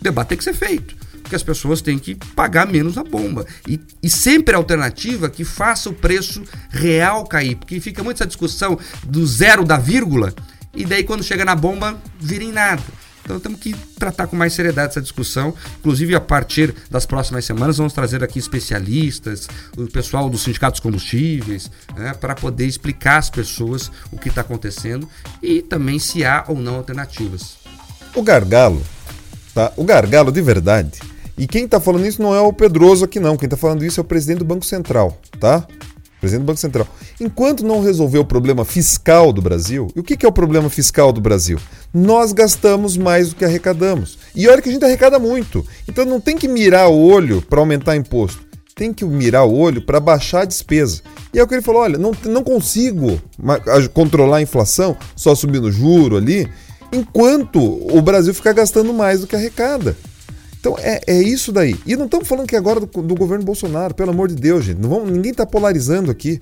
O 0.00 0.02
debate 0.02 0.28
tem 0.28 0.38
que 0.38 0.44
ser 0.44 0.54
feito, 0.54 0.96
porque 1.22 1.36
as 1.36 1.42
pessoas 1.42 1.80
têm 1.80 1.98
que 1.98 2.14
pagar 2.34 2.66
menos 2.66 2.98
a 2.98 3.04
bomba. 3.04 3.46
E, 3.68 3.80
e 4.02 4.10
sempre 4.10 4.54
a 4.54 4.58
alternativa 4.58 5.30
que 5.30 5.44
faça 5.44 5.88
o 5.88 5.94
preço 5.94 6.42
real 6.70 7.24
cair, 7.24 7.56
porque 7.56 7.80
fica 7.80 8.02
muito 8.02 8.16
essa 8.16 8.26
discussão 8.26 8.78
do 9.04 9.26
zero 9.26 9.64
da 9.64 9.78
vírgula, 9.78 10.34
e 10.74 10.84
daí 10.84 11.04
quando 11.04 11.22
chega 11.22 11.44
na 11.44 11.54
bomba, 11.54 12.00
vira 12.18 12.44
em 12.44 12.52
nada. 12.52 12.82
Então 13.24 13.38
temos 13.38 13.60
que 13.60 13.74
tratar 13.98 14.26
com 14.26 14.36
mais 14.36 14.52
seriedade 14.52 14.90
essa 14.90 15.00
discussão. 15.00 15.54
Inclusive, 15.78 16.14
a 16.14 16.20
partir 16.20 16.74
das 16.90 17.06
próximas 17.06 17.44
semanas, 17.44 17.78
vamos 17.78 17.92
trazer 17.92 18.22
aqui 18.22 18.38
especialistas, 18.38 19.48
o 19.76 19.86
pessoal 19.86 20.28
dos 20.28 20.42
sindicatos 20.42 20.80
combustíveis, 20.80 21.70
né, 21.96 22.14
para 22.14 22.34
poder 22.34 22.66
explicar 22.66 23.18
às 23.18 23.30
pessoas 23.30 23.90
o 24.10 24.18
que 24.18 24.28
está 24.28 24.40
acontecendo 24.40 25.08
e 25.42 25.62
também 25.62 25.98
se 25.98 26.24
há 26.24 26.44
ou 26.48 26.56
não 26.56 26.76
alternativas. 26.76 27.56
O 28.14 28.22
gargalo, 28.22 28.82
tá? 29.54 29.72
O 29.76 29.84
gargalo 29.84 30.30
de 30.30 30.42
verdade. 30.42 31.00
E 31.38 31.46
quem 31.46 31.64
está 31.64 31.80
falando 31.80 32.06
isso 32.06 32.20
não 32.20 32.34
é 32.34 32.40
o 32.40 32.52
Pedroso 32.52 33.04
aqui, 33.04 33.18
não. 33.18 33.36
Quem 33.36 33.46
está 33.46 33.56
falando 33.56 33.84
isso 33.84 33.98
é 33.98 34.02
o 34.02 34.04
presidente 34.04 34.40
do 34.40 34.44
Banco 34.44 34.66
Central, 34.66 35.18
tá? 35.40 35.66
Presidente 36.22 36.44
do 36.44 36.46
Banco 36.46 36.60
Central. 36.60 36.86
Enquanto 37.20 37.66
não 37.66 37.82
resolver 37.82 38.18
o 38.18 38.24
problema 38.24 38.64
fiscal 38.64 39.32
do 39.32 39.42
Brasil, 39.42 39.88
e 39.94 39.98
o 39.98 40.04
que 40.04 40.24
é 40.24 40.28
o 40.28 40.32
problema 40.32 40.70
fiscal 40.70 41.12
do 41.12 41.20
Brasil? 41.20 41.58
Nós 41.92 42.32
gastamos 42.32 42.96
mais 42.96 43.30
do 43.30 43.34
que 43.34 43.44
arrecadamos. 43.44 44.18
E 44.34 44.46
olha 44.46 44.62
que 44.62 44.68
a 44.68 44.72
gente 44.72 44.84
arrecada 44.84 45.18
muito. 45.18 45.66
Então 45.88 46.04
não 46.04 46.20
tem 46.20 46.38
que 46.38 46.46
mirar 46.46 46.88
o 46.88 46.96
olho 46.96 47.42
para 47.42 47.58
aumentar 47.58 47.96
imposto. 47.96 48.40
Tem 48.72 48.92
que 48.94 49.04
mirar 49.04 49.44
o 49.44 49.52
olho 49.52 49.82
para 49.82 49.98
baixar 49.98 50.42
a 50.42 50.44
despesa. 50.44 51.02
E 51.34 51.40
é 51.40 51.42
o 51.42 51.48
que 51.48 51.54
ele 51.54 51.60
falou: 51.60 51.82
olha, 51.82 51.98
não, 51.98 52.12
não 52.24 52.44
consigo 52.44 53.20
controlar 53.92 54.36
a 54.36 54.42
inflação 54.42 54.96
só 55.16 55.34
subindo 55.34 55.72
juro 55.72 56.16
ali, 56.16 56.48
enquanto 56.92 57.60
o 57.60 58.00
Brasil 58.00 58.32
ficar 58.32 58.52
gastando 58.52 58.94
mais 58.94 59.20
do 59.20 59.26
que 59.26 59.34
arrecada. 59.34 59.96
Então 60.62 60.76
é, 60.78 61.00
é 61.08 61.20
isso 61.20 61.50
daí. 61.50 61.74
E 61.84 61.96
não 61.96 62.04
estamos 62.04 62.28
falando 62.28 62.46
que 62.46 62.54
agora 62.54 62.78
do, 62.78 62.86
do, 62.86 63.14
governo 63.16 63.44
Bolsonaro, 63.44 63.92
pelo 63.94 64.12
amor 64.12 64.28
de 64.28 64.36
Deus, 64.36 64.64
gente. 64.64 64.80
Não 64.80 64.88
vamos, 64.88 65.10
ninguém 65.10 65.32
está 65.32 65.44
polarizando 65.44 66.08
aqui. 66.08 66.38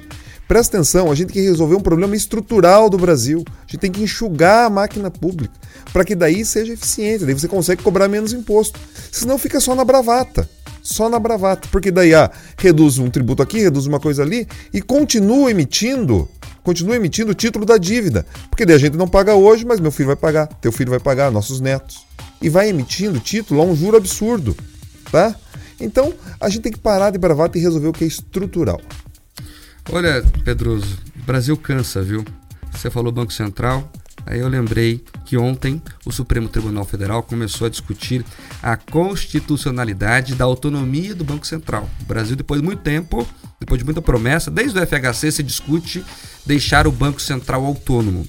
Presta 0.46 0.76
atenção, 0.76 1.10
a 1.10 1.14
gente 1.14 1.28
tem 1.28 1.42
que 1.42 1.48
resolver 1.48 1.74
um 1.74 1.80
problema 1.80 2.14
estrutural 2.14 2.90
do 2.90 2.98
Brasil. 2.98 3.42
A 3.48 3.62
gente 3.62 3.80
tem 3.80 3.90
que 3.90 4.02
enxugar 4.02 4.66
a 4.66 4.70
máquina 4.70 5.10
pública 5.10 5.54
para 5.90 6.04
que 6.04 6.14
daí 6.14 6.44
seja 6.44 6.74
eficiente. 6.74 7.24
Daí 7.24 7.32
você 7.32 7.48
consegue 7.48 7.82
cobrar 7.82 8.08
menos 8.08 8.34
imposto. 8.34 8.78
Senão 9.10 9.38
fica 9.38 9.58
só 9.58 9.74
na 9.74 9.86
bravata. 9.86 10.46
Só 10.82 11.08
na 11.08 11.18
bravata. 11.18 11.66
Porque 11.72 11.90
daí 11.90 12.12
ah, 12.12 12.30
reduz 12.58 12.98
um 12.98 13.08
tributo 13.08 13.42
aqui, 13.42 13.60
reduz 13.60 13.86
uma 13.86 13.98
coisa 13.98 14.22
ali 14.22 14.46
e 14.70 14.82
continua 14.82 15.50
emitindo 15.50 16.28
continua 16.62 16.94
emitindo 16.94 17.30
o 17.30 17.34
título 17.34 17.64
da 17.64 17.78
dívida. 17.78 18.26
Porque 18.50 18.66
daí 18.66 18.76
a 18.76 18.78
gente 18.78 18.94
não 18.94 19.08
paga 19.08 19.34
hoje, 19.34 19.64
mas 19.64 19.80
meu 19.80 19.90
filho 19.90 20.08
vai 20.08 20.16
pagar, 20.16 20.46
teu 20.60 20.70
filho 20.70 20.90
vai 20.90 21.00
pagar, 21.00 21.30
nossos 21.30 21.58
netos 21.58 22.09
e 22.40 22.48
vai 22.48 22.68
emitindo 22.68 23.20
título 23.20 23.60
a 23.60 23.64
um 23.64 23.76
juro 23.76 23.96
absurdo, 23.96 24.56
tá? 25.10 25.34
Então, 25.80 26.12
a 26.40 26.48
gente 26.48 26.62
tem 26.62 26.72
que 26.72 26.78
parar 26.78 27.10
de 27.10 27.18
bravata 27.18 27.58
e 27.58 27.60
resolver 27.60 27.88
o 27.88 27.92
que 27.92 28.04
é 28.04 28.06
estrutural. 28.06 28.80
Olha, 29.90 30.22
Pedroso, 30.44 30.98
Brasil 31.26 31.56
cansa, 31.56 32.02
viu? 32.02 32.24
Você 32.72 32.90
falou 32.90 33.10
Banco 33.10 33.32
Central, 33.32 33.90
aí 34.26 34.38
eu 34.38 34.48
lembrei 34.48 35.02
que 35.24 35.36
ontem 35.36 35.82
o 36.04 36.12
Supremo 36.12 36.48
Tribunal 36.48 36.84
Federal 36.84 37.22
começou 37.22 37.66
a 37.66 37.70
discutir 37.70 38.24
a 38.62 38.76
constitucionalidade 38.76 40.34
da 40.34 40.44
autonomia 40.44 41.14
do 41.14 41.24
Banco 41.24 41.46
Central. 41.46 41.88
O 42.02 42.04
Brasil, 42.04 42.36
depois 42.36 42.60
de 42.60 42.66
muito 42.66 42.82
tempo, 42.82 43.26
depois 43.58 43.78
de 43.78 43.84
muita 43.84 44.00
promessa, 44.00 44.50
desde 44.50 44.78
o 44.78 44.86
FHC 44.86 45.32
se 45.32 45.42
discute 45.42 46.04
deixar 46.46 46.86
o 46.86 46.92
Banco 46.92 47.20
Central 47.20 47.64
autônomo. 47.64 48.26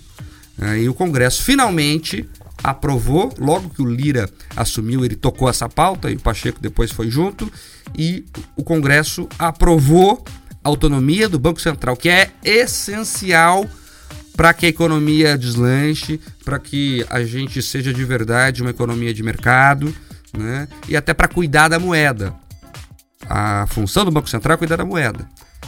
Aí 0.58 0.88
o 0.88 0.94
Congresso 0.94 1.44
finalmente 1.44 2.28
aprovou, 2.64 3.34
logo 3.38 3.70
que 3.70 3.82
o 3.82 3.86
Lira 3.86 4.30
assumiu, 4.56 5.04
ele 5.04 5.16
tocou 5.16 5.50
essa 5.50 5.68
pauta 5.68 6.10
e 6.12 6.16
o 6.16 6.20
Pacheco 6.20 6.60
depois 6.60 6.92
foi 6.92 7.10
junto, 7.10 7.52
e 7.98 8.26
o 8.56 8.64
Congresso 8.64 9.28
aprovou 9.38 10.24
a 10.64 10.70
autonomia 10.70 11.28
do 11.28 11.40
Banco 11.40 11.60
Central, 11.60 11.96
que 11.98 12.10
é 12.10 12.32
essencial 12.44 13.66
para 14.36 14.54
que 14.54 14.66
a 14.66 14.70
economia 14.70 15.38
deslanche, 15.38 16.20
para 16.46 16.60
que 16.60 17.06
a 17.10 17.24
gente 17.24 17.62
seja 17.62 17.94
de 17.94 18.04
verdade 18.06 18.62
uma 18.62 18.72
economia 18.72 19.14
de 19.14 19.24
mercado, 19.24 19.94
né? 20.36 20.68
e 20.88 20.96
até 20.96 21.14
para 21.14 21.28
cuidar 21.28 21.68
da 21.68 21.80
moeda. 21.80 22.34
A 23.30 23.66
função 23.68 24.04
do 24.04 24.12
Banco 24.12 24.30
Central 24.30 24.56
é 24.56 24.58
cuidar 24.58 24.78
da 24.78 24.86
moeda. 24.86 25.28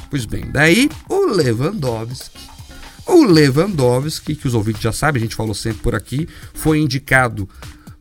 Pois 0.09 0.25
bem, 0.25 0.45
daí 0.51 0.89
o 1.09 1.25
Lewandowski 1.25 2.42
o 3.05 3.23
Lewandowski, 3.23 4.35
que 4.35 4.47
os 4.47 4.53
ouvintes 4.53 4.81
já 4.81 4.91
sabem, 4.91 5.21
a 5.21 5.23
gente 5.23 5.35
falou 5.35 5.53
sempre 5.53 5.81
por 5.81 5.95
aqui, 5.95 6.27
foi 6.53 6.79
indicado 6.79 7.47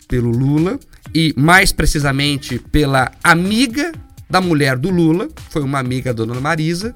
pelo 0.06 0.30
Lula 0.30 0.78
e 1.14 1.34
mais 1.36 1.72
precisamente 1.72 2.58
pela 2.58 3.10
amiga 3.22 3.92
da 4.28 4.40
mulher 4.40 4.78
do 4.78 4.90
Lula, 4.90 5.28
foi 5.50 5.62
uma 5.62 5.78
amiga 5.78 6.14
da 6.14 6.24
dona 6.24 6.40
Marisa, 6.40 6.94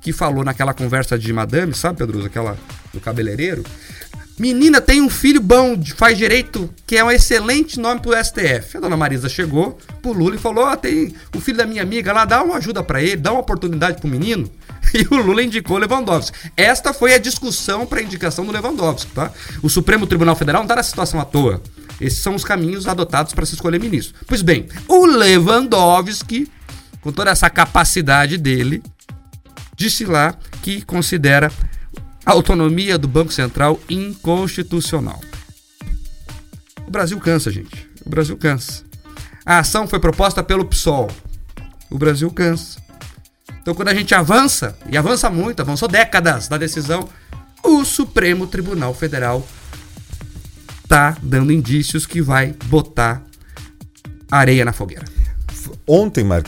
que 0.00 0.12
falou 0.12 0.44
naquela 0.44 0.74
conversa 0.74 1.18
de 1.18 1.32
madame, 1.32 1.72
sabe, 1.72 1.98
Pedro, 1.98 2.24
aquela 2.24 2.58
do 2.92 3.00
cabeleireiro, 3.00 3.64
Menina, 4.36 4.80
tem 4.80 5.00
um 5.00 5.08
filho 5.08 5.40
bom, 5.40 5.80
faz 5.96 6.18
direito, 6.18 6.68
que 6.84 6.96
é 6.96 7.04
um 7.04 7.10
excelente 7.10 7.78
nome 7.78 8.00
pro 8.00 8.12
STF. 8.12 8.76
A 8.76 8.80
dona 8.80 8.96
Marisa 8.96 9.28
chegou 9.28 9.78
pro 10.02 10.12
Lula 10.12 10.34
e 10.34 10.38
falou: 10.38 10.68
oh, 10.68 10.76
tem 10.76 11.14
o 11.34 11.40
filho 11.40 11.58
da 11.58 11.66
minha 11.66 11.82
amiga 11.82 12.12
lá, 12.12 12.24
dá 12.24 12.42
uma 12.42 12.56
ajuda 12.56 12.82
para 12.82 13.00
ele, 13.00 13.16
dá 13.16 13.30
uma 13.30 13.40
oportunidade 13.40 14.00
pro 14.00 14.08
menino. 14.08 14.50
E 14.92 15.02
o 15.12 15.16
Lula 15.16 15.42
indicou 15.42 15.78
Lewandowski. 15.78 16.36
Esta 16.56 16.92
foi 16.92 17.14
a 17.14 17.18
discussão 17.18 17.84
para 17.84 18.02
indicação 18.02 18.44
do 18.44 18.52
Lewandowski, 18.52 19.10
tá? 19.12 19.32
O 19.60 19.68
Supremo 19.68 20.06
Tribunal 20.06 20.36
Federal 20.36 20.60
não 20.60 20.66
está 20.66 20.76
na 20.76 20.84
situação 20.84 21.18
à 21.18 21.24
toa. 21.24 21.60
Esses 22.00 22.20
são 22.20 22.34
os 22.34 22.44
caminhos 22.44 22.86
adotados 22.86 23.32
para 23.32 23.44
se 23.44 23.54
escolher 23.54 23.80
ministro. 23.80 24.14
Pois 24.24 24.42
bem, 24.42 24.68
o 24.86 25.06
Lewandowski, 25.06 26.48
com 27.00 27.10
toda 27.10 27.30
essa 27.30 27.50
capacidade 27.50 28.36
dele, 28.36 28.82
disse 29.76 30.04
lá 30.04 30.36
que 30.62 30.82
considera 30.82 31.50
autonomia 32.24 32.96
do 32.98 33.08
Banco 33.08 33.32
Central 33.32 33.80
inconstitucional. 33.88 35.20
O 36.86 36.90
Brasil 36.90 37.18
cansa, 37.18 37.50
gente. 37.50 37.88
O 38.04 38.10
Brasil 38.10 38.36
cansa. 38.36 38.82
A 39.44 39.58
ação 39.58 39.86
foi 39.86 39.98
proposta 39.98 40.42
pelo 40.42 40.64
PSOL. 40.64 41.10
O 41.90 41.98
Brasil 41.98 42.30
cansa. 42.30 42.82
Então, 43.60 43.74
quando 43.74 43.88
a 43.88 43.94
gente 43.94 44.14
avança, 44.14 44.76
e 44.90 44.96
avança 44.96 45.30
muito, 45.30 45.60
avançou 45.60 45.88
décadas 45.88 46.48
da 46.48 46.58
decisão, 46.58 47.08
o 47.62 47.84
Supremo 47.84 48.46
Tribunal 48.46 48.92
Federal 48.92 49.46
tá 50.86 51.16
dando 51.22 51.50
indícios 51.50 52.04
que 52.04 52.20
vai 52.20 52.54
botar 52.66 53.22
areia 54.30 54.64
na 54.64 54.72
fogueira. 54.72 55.04
Ontem, 55.86 56.24
Mark, 56.24 56.46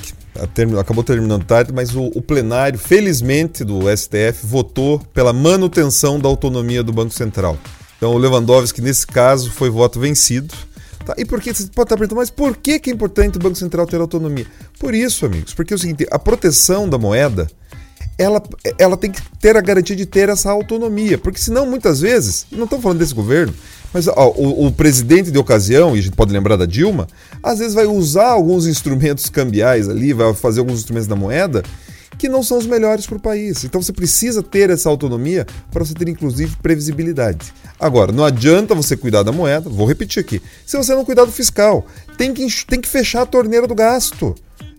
acabou 0.78 1.02
terminando 1.02 1.44
tarde, 1.44 1.72
mas 1.72 1.94
o, 1.94 2.10
o, 2.14 2.22
plenário, 2.22 2.78
felizmente, 2.78 3.64
do 3.64 3.80
STF 3.94 4.44
votou 4.44 4.98
pela 5.12 5.32
manutenção 5.32 6.18
da 6.18 6.28
autonomia 6.28 6.82
do 6.82 6.92
Banco 6.92 7.12
Central. 7.12 7.58
Então 7.96 8.14
o 8.14 8.18
Lewandowski, 8.18 8.80
nesse 8.80 9.06
caso, 9.06 9.50
foi 9.50 9.70
voto 9.70 9.98
vencido. 9.98 10.54
Tá? 11.04 11.14
E 11.16 11.24
por 11.24 11.40
que 11.40 11.54
você 11.54 11.64
pode 11.64 11.86
estar 11.86 11.96
perguntando, 11.96 12.18
mas 12.18 12.30
por 12.30 12.56
que, 12.56 12.78
que 12.78 12.90
é 12.90 12.92
importante 12.92 13.36
o 13.36 13.40
Banco 13.40 13.56
Central 13.56 13.86
ter 13.86 14.00
autonomia? 14.00 14.46
Por 14.78 14.94
isso, 14.94 15.24
amigos, 15.24 15.54
porque 15.54 15.72
é 15.72 15.76
o 15.76 15.78
seguinte: 15.78 16.06
a 16.10 16.18
proteção 16.18 16.88
da 16.88 16.98
moeda 16.98 17.46
ela, 18.18 18.42
ela 18.78 18.96
tem 18.96 19.10
que 19.10 19.20
ter 19.40 19.56
a 19.56 19.60
garantia 19.60 19.94
de 19.94 20.06
ter 20.06 20.28
essa 20.28 20.50
autonomia, 20.50 21.18
porque 21.18 21.38
senão 21.38 21.66
muitas 21.66 22.00
vezes, 22.00 22.46
não 22.50 22.64
estamos 22.64 22.82
falando 22.82 22.98
desse 22.98 23.14
governo, 23.14 23.52
mas 23.92 24.08
ó, 24.08 24.32
o, 24.36 24.66
o, 24.66 24.72
presidente 24.72 25.30
de 25.30 25.38
ocasião, 25.38 25.94
e 25.94 25.98
a 25.98 26.02
gente 26.02 26.16
pode 26.16 26.32
lembrar 26.32 26.56
da 26.56 26.66
Dilma, 26.66 27.06
às 27.42 27.58
vezes 27.58 27.74
vai 27.74 27.86
usar 27.86 28.28
alguns 28.28 28.66
instrumentos 28.66 29.28
cambiais 29.28 29.88
ali, 29.88 30.12
vai 30.12 30.32
fazer 30.34 30.60
alguns 30.60 30.80
instrumentos 30.80 31.08
da 31.08 31.16
moeda 31.16 31.62
que 32.18 32.28
não 32.28 32.42
são 32.42 32.56
os 32.58 32.66
melhores 32.66 33.06
para 33.06 33.16
o 33.16 33.20
país. 33.20 33.64
Então 33.64 33.82
você 33.82 33.92
precisa 33.92 34.42
ter 34.42 34.70
essa 34.70 34.88
autonomia 34.88 35.46
para 35.70 35.84
você 35.84 35.92
ter, 35.92 36.08
inclusive, 36.08 36.56
previsibilidade. 36.62 37.52
Agora, 37.78 38.10
não 38.10 38.24
adianta 38.24 38.74
você 38.74 38.96
cuidar 38.96 39.22
da 39.22 39.32
moeda, 39.32 39.68
vou 39.68 39.86
repetir 39.86 40.20
aqui, 40.20 40.40
se 40.64 40.76
você 40.76 40.94
não 40.94 41.04
cuidar 41.04 41.24
do 41.24 41.32
fiscal. 41.32 41.86
Tem 42.16 42.32
que, 42.32 42.46
tem 42.66 42.80
que 42.80 42.88
fechar 42.88 43.22
a 43.22 43.26
torneira 43.26 43.66
do 43.66 43.74
gasto. 43.74 44.34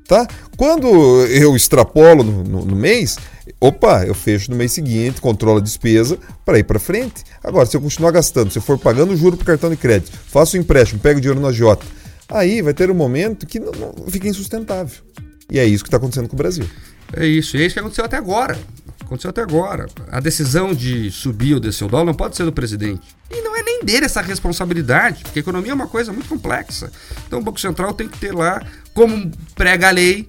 Tá? 0.08 0.26
Quando 0.56 0.88
eu 1.26 1.56
extrapolo 1.56 2.24
no, 2.24 2.44
no, 2.44 2.66
no 2.66 2.76
mês, 2.76 3.18
opa, 3.60 4.06
eu 4.06 4.14
fecho 4.14 4.50
no 4.50 4.56
mês 4.56 4.72
seguinte, 4.72 5.20
controlo 5.20 5.58
a 5.58 5.62
despesa 5.62 6.18
para 6.46 6.58
ir 6.58 6.64
para 6.64 6.80
frente. 6.80 7.24
Agora, 7.44 7.66
se 7.66 7.76
eu 7.76 7.82
continuar 7.82 8.12
gastando, 8.12 8.50
se 8.50 8.58
eu 8.58 8.62
for 8.62 8.80
pagando 8.80 9.18
juro 9.18 9.36
para 9.36 9.46
cartão 9.46 9.70
de 9.70 9.76
crédito, 9.76 10.18
faço 10.28 10.56
um 10.56 10.62
empréstimo, 10.62 11.02
pego 11.02 11.20
dinheiro 11.20 11.42
na 11.42 11.52
Jota, 11.52 11.86
aí 12.30 12.62
vai 12.62 12.74
ter 12.74 12.90
um 12.90 12.96
momento 12.96 13.46
que 13.46 13.60
não, 13.60 13.72
não 13.72 14.08
fica 14.08 14.30
insustentável. 14.30 15.04
E 15.52 15.60
é 15.60 15.66
isso 15.66 15.84
que 15.84 15.90
está 15.90 15.98
acontecendo 15.98 16.30
com 16.30 16.36
o 16.36 16.38
Brasil. 16.38 16.68
É 17.14 17.26
isso, 17.26 17.58
é 17.58 17.62
isso 17.62 17.74
que 17.74 17.80
aconteceu 17.80 18.06
até 18.06 18.18
agora. 18.18 18.58
Aconteceu 19.02 19.30
até 19.30 19.42
agora. 19.42 19.86
A 20.12 20.20
decisão 20.20 20.74
de 20.74 21.10
subir 21.12 21.54
ou 21.54 21.60
descer 21.62 21.86
o 21.86 21.88
dólar 21.88 22.06
não 22.06 22.14
pode 22.14 22.36
ser 22.36 22.44
do 22.44 22.52
presidente. 22.52 23.16
E 23.32 23.42
não 23.42 23.56
é 23.56 23.64
nem 23.64 23.82
dele 23.84 24.06
essa 24.06 24.22
responsabilidade, 24.22 25.24
porque 25.24 25.40
a 25.40 25.42
economia 25.42 25.72
é 25.72 25.74
uma 25.74 25.88
coisa 25.88 26.12
muito 26.12 26.28
complexa. 26.28 26.92
Então 27.26 27.40
o 27.40 27.42
Banco 27.42 27.60
Central 27.60 27.94
tem 27.94 28.10
que 28.10 28.18
ter 28.18 28.34
lá, 28.34 28.62
como 28.98 29.32
prega 29.54 29.90
a 29.90 29.92
lei, 29.92 30.26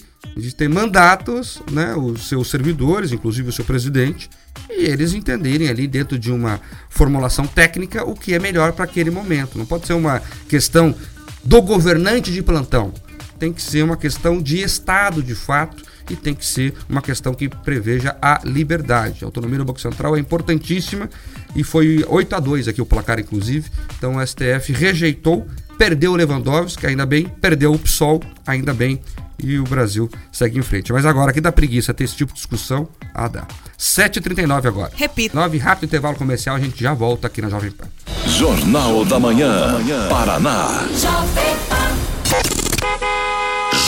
ter 0.58 0.68
mandatos, 0.68 1.62
né, 1.72 1.94
os 1.94 2.28
seus 2.28 2.50
servidores, 2.50 3.12
inclusive 3.12 3.48
o 3.48 3.52
seu 3.52 3.64
presidente, 3.64 4.28
e 4.68 4.84
eles 4.84 5.14
entenderem 5.14 5.70
ali 5.70 5.86
dentro 5.86 6.18
de 6.18 6.30
uma 6.30 6.60
formulação 6.90 7.46
técnica 7.46 8.04
o 8.04 8.14
que 8.14 8.34
é 8.34 8.38
melhor 8.38 8.74
para 8.74 8.84
aquele 8.84 9.10
momento. 9.10 9.56
Não 9.56 9.64
pode 9.64 9.86
ser 9.86 9.94
uma 9.94 10.20
questão 10.50 10.94
do 11.42 11.62
governante 11.62 12.30
de 12.30 12.42
plantão. 12.42 12.92
Tem 13.38 13.54
que 13.54 13.62
ser 13.62 13.82
uma 13.82 13.96
questão 13.96 14.42
de 14.42 14.60
Estado, 14.60 15.22
de 15.22 15.34
fato, 15.34 15.82
e 16.10 16.14
tem 16.14 16.34
que 16.34 16.44
ser 16.44 16.74
uma 16.90 17.00
questão 17.00 17.32
que 17.32 17.48
preveja 17.48 18.18
a 18.20 18.42
liberdade. 18.44 19.24
A 19.24 19.28
autonomia 19.28 19.56
do 19.56 19.64
Banco 19.64 19.80
Central 19.80 20.14
é 20.14 20.20
importantíssima 20.20 21.08
e 21.56 21.64
foi 21.64 22.04
8 22.06 22.36
a 22.36 22.38
2 22.38 22.68
aqui 22.68 22.82
o 22.82 22.86
placar, 22.86 23.18
inclusive. 23.18 23.70
Então 23.96 24.16
o 24.16 24.26
STF 24.26 24.74
rejeitou, 24.74 25.46
perdeu 25.78 26.12
o 26.12 26.16
Lewandowski, 26.16 26.86
ainda 26.86 27.06
bem, 27.06 27.28
perdeu 27.40 27.72
o 27.72 27.78
PSOL, 27.78 28.20
ainda 28.46 28.74
bem. 28.74 29.00
E 29.40 29.56
o 29.56 29.62
Brasil 29.62 30.10
segue 30.32 30.58
em 30.58 30.62
frente. 30.62 30.92
Mas 30.92 31.06
agora, 31.06 31.30
aqui 31.30 31.40
dá 31.40 31.52
preguiça 31.52 31.94
ter 31.94 32.02
esse 32.02 32.16
tipo 32.16 32.32
de 32.32 32.38
discussão? 32.38 32.88
Ah, 33.14 33.28
dá. 33.28 33.46
7h39 33.78 34.66
agora. 34.66 34.90
Repito. 34.96 35.36
9, 35.36 35.58
rápido 35.58 35.84
intervalo 35.84 36.16
comercial, 36.16 36.56
a 36.56 36.60
gente 36.60 36.82
já 36.82 36.92
volta 36.92 37.28
aqui 37.28 37.40
na 37.40 37.48
Jovem 37.48 37.70
Pan. 37.70 37.86
Jornal 38.26 39.04
da 39.04 39.20
Manhã, 39.20 39.78
Paraná. 40.08 40.88
Jovem 40.92 41.56
Pan. 41.68 41.77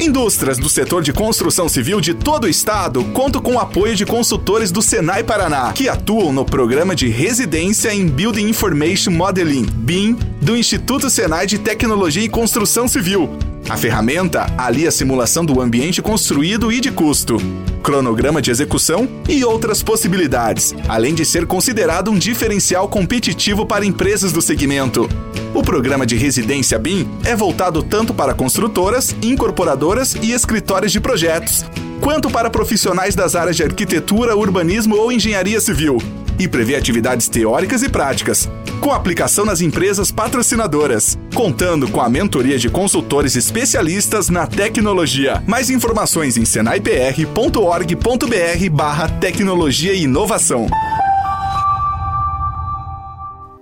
Indústrias 0.00 0.58
do 0.58 0.68
setor 0.68 1.02
de 1.02 1.12
construção 1.12 1.68
civil 1.68 2.00
de 2.00 2.14
todo 2.14 2.44
o 2.44 2.48
estado 2.48 3.04
contam 3.12 3.40
com 3.40 3.54
o 3.54 3.60
apoio 3.60 3.94
de 3.94 4.04
consultores 4.04 4.72
do 4.72 4.82
Senai 4.82 5.22
Paraná, 5.22 5.72
que 5.72 5.88
atuam 5.88 6.32
no 6.32 6.44
programa 6.44 6.96
de 6.96 7.08
residência 7.08 7.94
em 7.94 8.08
Building 8.08 8.48
Information 8.48 9.12
Modeling, 9.12 9.64
BIM, 9.64 10.14
do 10.42 10.56
Instituto 10.56 11.08
Senai 11.08 11.46
de 11.46 11.58
Tecnologia 11.58 12.24
e 12.24 12.28
Construção 12.28 12.88
Civil. 12.88 13.30
A 13.68 13.78
ferramenta 13.78 14.52
alia 14.58 14.90
a 14.90 14.92
simulação 14.92 15.42
do 15.42 15.58
ambiente 15.58 16.02
construído 16.02 16.70
e 16.70 16.80
de 16.80 16.90
custo, 16.90 17.38
cronograma 17.82 18.42
de 18.42 18.50
execução 18.50 19.08
e 19.26 19.42
outras 19.42 19.82
possibilidades, 19.82 20.74
além 20.86 21.14
de 21.14 21.24
ser 21.24 21.46
considerado 21.46 22.10
um 22.10 22.18
diferencial 22.18 22.88
competitivo 22.88 23.64
para 23.64 23.86
empresas 23.86 24.32
do 24.32 24.42
segmento. 24.42 25.08
O 25.54 25.62
programa 25.62 26.04
de 26.04 26.14
residência 26.14 26.78
BIM 26.78 27.08
é 27.24 27.34
voltado 27.34 27.82
tanto 27.82 28.12
para 28.12 28.34
construtoras, 28.34 29.16
incorporadoras 29.22 30.14
e 30.20 30.32
escritórios 30.32 30.92
de 30.92 31.00
projetos, 31.00 31.64
quanto 32.02 32.30
para 32.30 32.50
profissionais 32.50 33.14
das 33.14 33.34
áreas 33.34 33.56
de 33.56 33.62
arquitetura, 33.62 34.36
urbanismo 34.36 34.94
ou 34.96 35.10
engenharia 35.10 35.60
civil 35.60 35.98
e 36.38 36.48
prevê 36.48 36.76
atividades 36.76 37.28
teóricas 37.28 37.82
e 37.82 37.88
práticas, 37.88 38.48
com 38.80 38.92
aplicação 38.92 39.44
nas 39.44 39.60
empresas 39.60 40.10
patrocinadoras, 40.10 41.18
contando 41.34 41.88
com 41.88 42.00
a 42.00 42.08
mentoria 42.08 42.58
de 42.58 42.68
consultores 42.68 43.36
especialistas 43.36 44.28
na 44.28 44.46
tecnologia. 44.46 45.42
Mais 45.46 45.70
informações 45.70 46.36
em 46.36 46.44
senaipr.org.br 46.44 48.70
barra 48.70 49.08
tecnologia 49.08 49.92
e 49.92 50.02
inovação. 50.02 50.66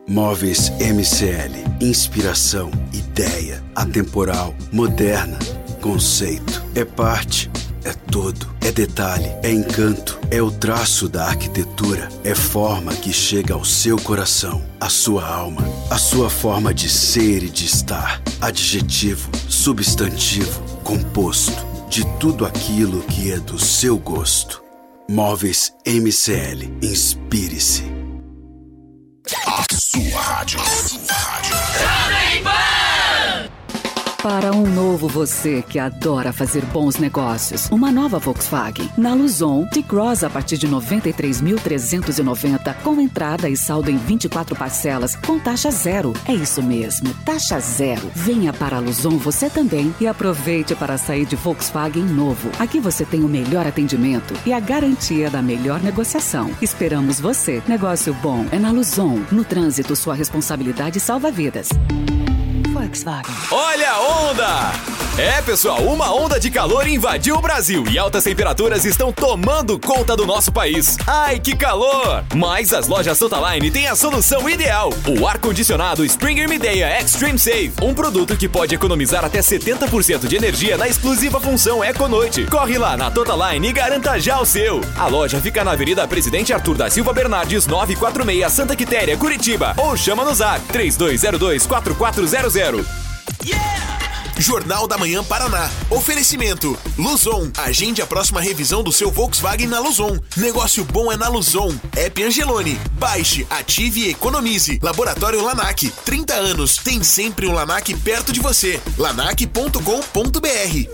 Móveis 0.09 0.71
MCL. 0.79 1.63
Inspiração, 1.81 2.71
ideia, 2.93 3.63
atemporal, 3.75 4.55
moderna, 4.71 5.39
conceito. 5.81 6.63
É 6.75 6.85
parte 6.85 7.51
é 7.85 7.93
todo, 7.93 8.55
é 8.61 8.71
detalhe, 8.71 9.31
é 9.43 9.51
encanto, 9.51 10.19
é 10.31 10.41
o 10.41 10.51
traço 10.51 11.09
da 11.09 11.27
arquitetura, 11.27 12.09
é 12.25 12.35
forma 12.35 12.93
que 12.95 13.13
chega 13.13 13.55
ao 13.55 13.65
seu 13.65 13.99
coração, 13.99 14.63
à 14.81 14.89
sua 14.89 15.27
alma, 15.27 15.63
à 15.91 15.99
sua 15.99 16.31
forma 16.31 16.73
de 16.73 16.89
ser 16.89 17.43
e 17.43 17.51
de 17.51 17.65
estar. 17.65 18.23
Adjetivo, 18.41 19.31
substantivo, 19.49 20.61
composto, 20.83 21.67
de 21.89 22.05
tudo 22.19 22.47
aquilo 22.47 23.03
que 23.03 23.31
é 23.33 23.39
do 23.39 23.59
seu 23.59 23.99
gosto. 23.99 24.63
Móveis 25.09 25.73
MCL. 25.87 26.79
Inspire-se. 26.83 27.85
A 29.47 29.65
sua 29.75 30.21
rádio. 30.21 30.61
A 30.61 30.65
sua 30.65 31.13
rádio. 31.13 32.82
Para 34.23 34.53
um 34.53 34.73
novo 34.73 35.09
você 35.09 35.65
que 35.69 35.81
adora 35.81 36.33
fazer 36.33 36.65
bons 36.67 36.97
negócios, 36.97 37.69
uma 37.73 37.91
nova 37.91 38.21
Volkswagen. 38.21 38.89
Na 38.97 39.15
Luzon, 39.15 39.67
T-Cross 39.67 40.23
a 40.23 40.31
partir 40.31 40.59
de 40.59 40.69
93.390, 40.69 42.73
com 42.85 43.01
entrada 43.01 43.49
e 43.49 43.57
saldo 43.57 43.91
em 43.91 43.97
24 43.97 44.55
parcelas, 44.55 45.17
com 45.17 45.41
taxa 45.41 45.73
zero. 45.73 46.13
É 46.25 46.33
isso 46.33 46.63
mesmo, 46.63 47.13
taxa 47.25 47.59
zero. 47.59 48.09
Venha 48.15 48.53
para 48.53 48.77
a 48.77 48.79
Luzon 48.79 49.19
você 49.19 49.51
também 49.51 49.93
e 50.01 50.07
aproveite 50.07 50.77
para 50.77 50.97
sair 50.97 51.27
de 51.27 51.35
Volkswagen 51.35 52.05
novo. 52.05 52.49
Aqui 52.61 52.79
você 52.79 53.05
tem 53.05 53.25
o 53.25 53.29
melhor 53.29 53.67
atendimento 53.67 54.35
e 54.47 54.53
a 54.53 54.61
garantia 54.61 55.31
da 55.31 55.43
melhor 55.43 55.81
negociação. 55.81 56.53
Esperamos 56.63 57.19
você. 57.19 57.61
Negócio 57.67 58.15
bom 58.23 58.47
é 58.53 58.59
na 58.61 58.71
Luzon. 58.71 59.19
No 59.33 59.45
trânsito, 59.45 59.97
sua 59.97 60.15
responsabilidade 60.15 61.01
salva 61.01 61.29
vidas. 61.29 61.71
Volkswagen. 62.83 63.35
Olha 63.51 63.91
a 63.93 64.01
onda! 64.01 64.73
É, 65.19 65.43
pessoal, 65.43 65.83
uma 65.83 66.11
onda 66.11 66.41
de 66.41 66.51
calor 66.51 66.89
invadiu 66.89 67.37
o 67.37 67.41
Brasil 67.41 67.85
e 67.91 67.99
altas 67.99 68.25
temperaturas 68.25 68.87
estão 68.87 69.13
tomando 69.13 69.79
conta 69.79 70.17
do 70.17 70.27
nosso 70.27 70.51
país. 70.51 70.97
Ai, 71.07 71.39
que 71.39 71.55
calor! 71.55 72.25
Mas 72.35 72.73
as 72.73 72.89
lojas 72.89 73.19
Santa 73.19 73.37
Line 73.37 73.71
têm 73.71 73.87
a 73.87 73.95
solução 73.95 74.49
ideal: 74.49 74.91
o 75.07 75.27
ar-condicionado 75.27 76.03
Springer 76.05 76.49
Midea 76.49 76.99
Extreme 76.99 77.39
Save, 77.39 77.75
um 77.83 77.93
produto 77.93 78.37
que 78.37 78.49
pode 78.49 78.75
economizar 78.75 79.23
até 79.23 79.41
70% 79.41 80.27
de 80.27 80.35
energia 80.35 80.79
na 80.79 80.89
exclusiva 80.89 81.39
função 81.39 81.85
Eco 81.85 82.09
Noite. 82.09 82.47
Corre 82.47 82.79
lá 82.79 82.97
na 82.97 83.11
Totaline 83.11 83.69
e 83.69 83.73
garanta 83.73 84.19
já 84.19 84.41
o 84.41 84.47
seu. 84.47 84.81
A 84.97 85.07
loja 85.09 85.41
fica 85.43 85.63
na 85.63 85.73
Avenida 85.73 86.09
Presidente 86.09 86.55
Arthur 86.55 86.77
da 86.77 86.89
Silva 86.89 87.13
Bernardes, 87.13 87.67
946 87.67 88.51
Santa 88.51 88.75
Quitéria, 88.75 89.17
Curitiba, 89.17 89.75
ou 89.77 89.95
chama 89.95 90.25
no 90.25 90.35
Zap 90.35 90.61
3202 90.69 91.67
4400. 91.67 92.82
Yeah! 93.45 93.83
Jornal 94.43 94.87
da 94.89 94.99
Manhã 94.99 95.23
Paraná. 95.23 95.71
Oferecimento. 95.89 96.77
Luzon. 96.99 97.53
Agende 97.57 98.03
a 98.03 98.07
próxima 98.07 98.41
revisão 98.41 98.83
do 98.83 98.91
seu 98.91 99.09
Volkswagen 99.11 99.69
na 99.69 99.79
Luzon. 99.79 100.19
Negócio 100.37 100.85
bom 100.85 101.13
é 101.13 101.17
na 101.17 101.29
Luzon. 101.29 101.73
App 101.97 102.21
Angelone. 102.23 102.79
Baixe, 102.95 103.47
ative 103.49 104.01
e 104.01 104.11
economize. 104.11 104.81
Laboratório 104.83 105.41
Lanac. 105.43 105.89
30 106.05 106.35
anos. 106.35 106.77
Tem 106.77 107.05
sempre 107.05 107.47
um 107.47 107.53
Lanac 107.53 107.95
perto 107.99 108.33
de 108.33 108.41
você. 108.41 108.81
lanac.com.br. 108.99 109.79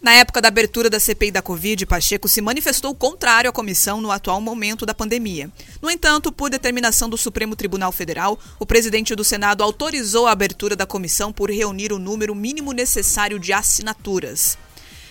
Na 0.00 0.12
época 0.12 0.40
da 0.40 0.48
abertura 0.48 0.88
da 0.88 1.00
CPI 1.00 1.32
da 1.32 1.42
Covid, 1.42 1.84
Pacheco 1.86 2.28
se 2.28 2.40
manifestou 2.40 2.94
contrário 2.94 3.50
à 3.50 3.52
comissão 3.52 4.00
no 4.00 4.12
atual 4.12 4.40
momento 4.40 4.86
da 4.86 4.94
pandemia. 4.94 5.50
No 5.82 5.90
entanto, 5.90 6.30
por 6.30 6.48
determinação 6.48 7.08
do 7.08 7.16
Supremo 7.16 7.56
Tribunal 7.56 7.90
Federal, 7.90 8.38
o 8.60 8.66
presidente 8.66 9.16
do 9.16 9.24
Senado 9.24 9.64
autorizou 9.64 10.28
a 10.28 10.32
abertura 10.32 10.76
da 10.76 10.86
comissão 10.86 11.32
por 11.32 11.50
reunir 11.50 11.92
o 11.92 11.98
número 11.98 12.34
mínimo 12.36 12.72
necessário 12.72 13.38
de 13.38 13.52
assinaturas. 13.52 14.56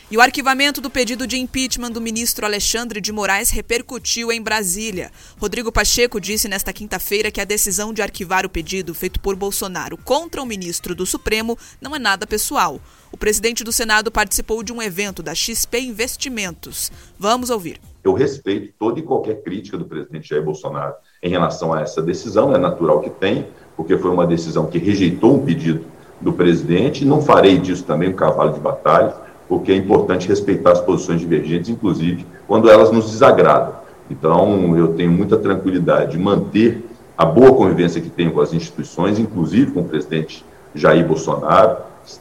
E 0.10 0.18
o 0.18 0.22
arquivamento 0.22 0.80
do 0.80 0.88
pedido 0.88 1.26
de 1.26 1.36
impeachment 1.36 1.90
do 1.90 2.00
ministro 2.00 2.46
Alexandre 2.46 3.02
de 3.02 3.12
Moraes 3.12 3.50
repercutiu 3.50 4.32
em 4.32 4.40
Brasília. 4.40 5.12
Rodrigo 5.42 5.72
Pacheco 5.72 6.22
disse 6.22 6.48
nesta 6.48 6.72
quinta-feira 6.72 7.32
que 7.32 7.42
a 7.42 7.44
decisão 7.44 7.92
de 7.92 8.04
arquivar 8.04 8.46
o 8.46 8.50
pedido 8.50 8.94
feito 8.94 9.20
por 9.20 9.36
Bolsonaro 9.36 9.98
contra 9.98 10.44
o 10.44 10.46
ministro 10.46 10.94
do 10.94 11.08
Supremo 11.08 11.58
não 11.82 11.96
é 11.96 11.98
nada 11.98 12.28
pessoal. 12.28 12.80
O 13.12 13.18
presidente 13.18 13.64
do 13.64 13.72
Senado 13.72 14.12
participou 14.12 14.62
de 14.62 14.72
um 14.72 14.80
evento 14.80 15.24
da 15.24 15.34
XP 15.34 15.80
Investimentos. 15.80 16.92
Vamos 17.18 17.50
ouvir. 17.50 17.82
Eu 18.04 18.14
respeito 18.14 18.76
toda 18.78 19.00
e 19.00 19.04
qualquer 19.04 19.42
crítica 19.42 19.76
do 19.76 19.86
presidente 19.86 20.30
Jair 20.30 20.44
Bolsonaro 20.44 20.94
em 21.24 21.30
relação 21.32 21.74
a 21.74 21.82
essa 21.82 22.04
decisão, 22.04 22.54
é 22.54 22.60
natural 22.60 23.02
que 23.02 23.10
tem, 23.10 23.48
porque 23.76 23.98
foi 23.98 24.12
uma 24.12 24.28
decisão 24.28 24.68
que 24.68 24.78
rejeitou 24.78 25.38
um 25.38 25.44
pedido 25.44 25.84
do 26.22 26.32
presidente, 26.32 27.04
não 27.04 27.24
farei 27.24 27.58
disso 27.58 27.84
também 27.84 28.10
um 28.10 28.16
cavalo 28.16 28.54
de 28.54 28.60
batalha 28.60 29.25
porque 29.48 29.72
é 29.72 29.76
importante 29.76 30.28
respeitar 30.28 30.72
as 30.72 30.82
posições 30.82 31.20
divergentes, 31.20 31.70
inclusive 31.70 32.26
quando 32.48 32.70
elas 32.70 32.92
nos 32.92 33.12
desagradam. 33.12 33.74
Então, 34.10 34.78
eu 34.78 34.90
tenho 34.90 35.12
muita 35.12 35.38
tranquilidade 35.38 36.12
de 36.12 36.18
manter 36.18 36.86
a 37.18 37.26
boa 37.26 37.54
convivência 37.54 38.02
que 38.02 38.10
tenho 38.10 38.32
com 38.32 38.42
as 38.42 38.54
instituições, 38.54 39.18
inclusive 39.18 39.72
com 39.72 39.82
o 39.82 39.86
presidente 39.86 40.46
Jair 40.74 41.08
Bolsonaro. 41.08 41.78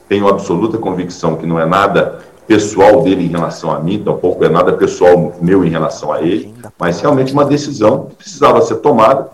Tenho 0.09 0.29
absoluta 0.29 0.79
convicção 0.79 1.37
que 1.37 1.47
não 1.47 1.59
é 1.59 1.67
nada 1.67 2.21
pessoal 2.47 3.03
dele 3.03 3.25
em 3.25 3.29
relação 3.29 3.71
a 3.71 3.81
mim, 3.81 4.03
tampouco 4.03 4.45
é 4.45 4.49
nada 4.49 4.73
pessoal 4.73 5.35
meu 5.41 5.65
em 5.65 5.71
relação 5.71 6.13
a 6.13 6.23
ele, 6.23 6.53
mas 6.79 7.01
realmente 7.01 7.33
uma 7.33 7.45
decisão 7.45 8.07
que 8.07 8.17
precisava 8.17 8.61
ser 8.63 8.77
tomada 8.77 9.31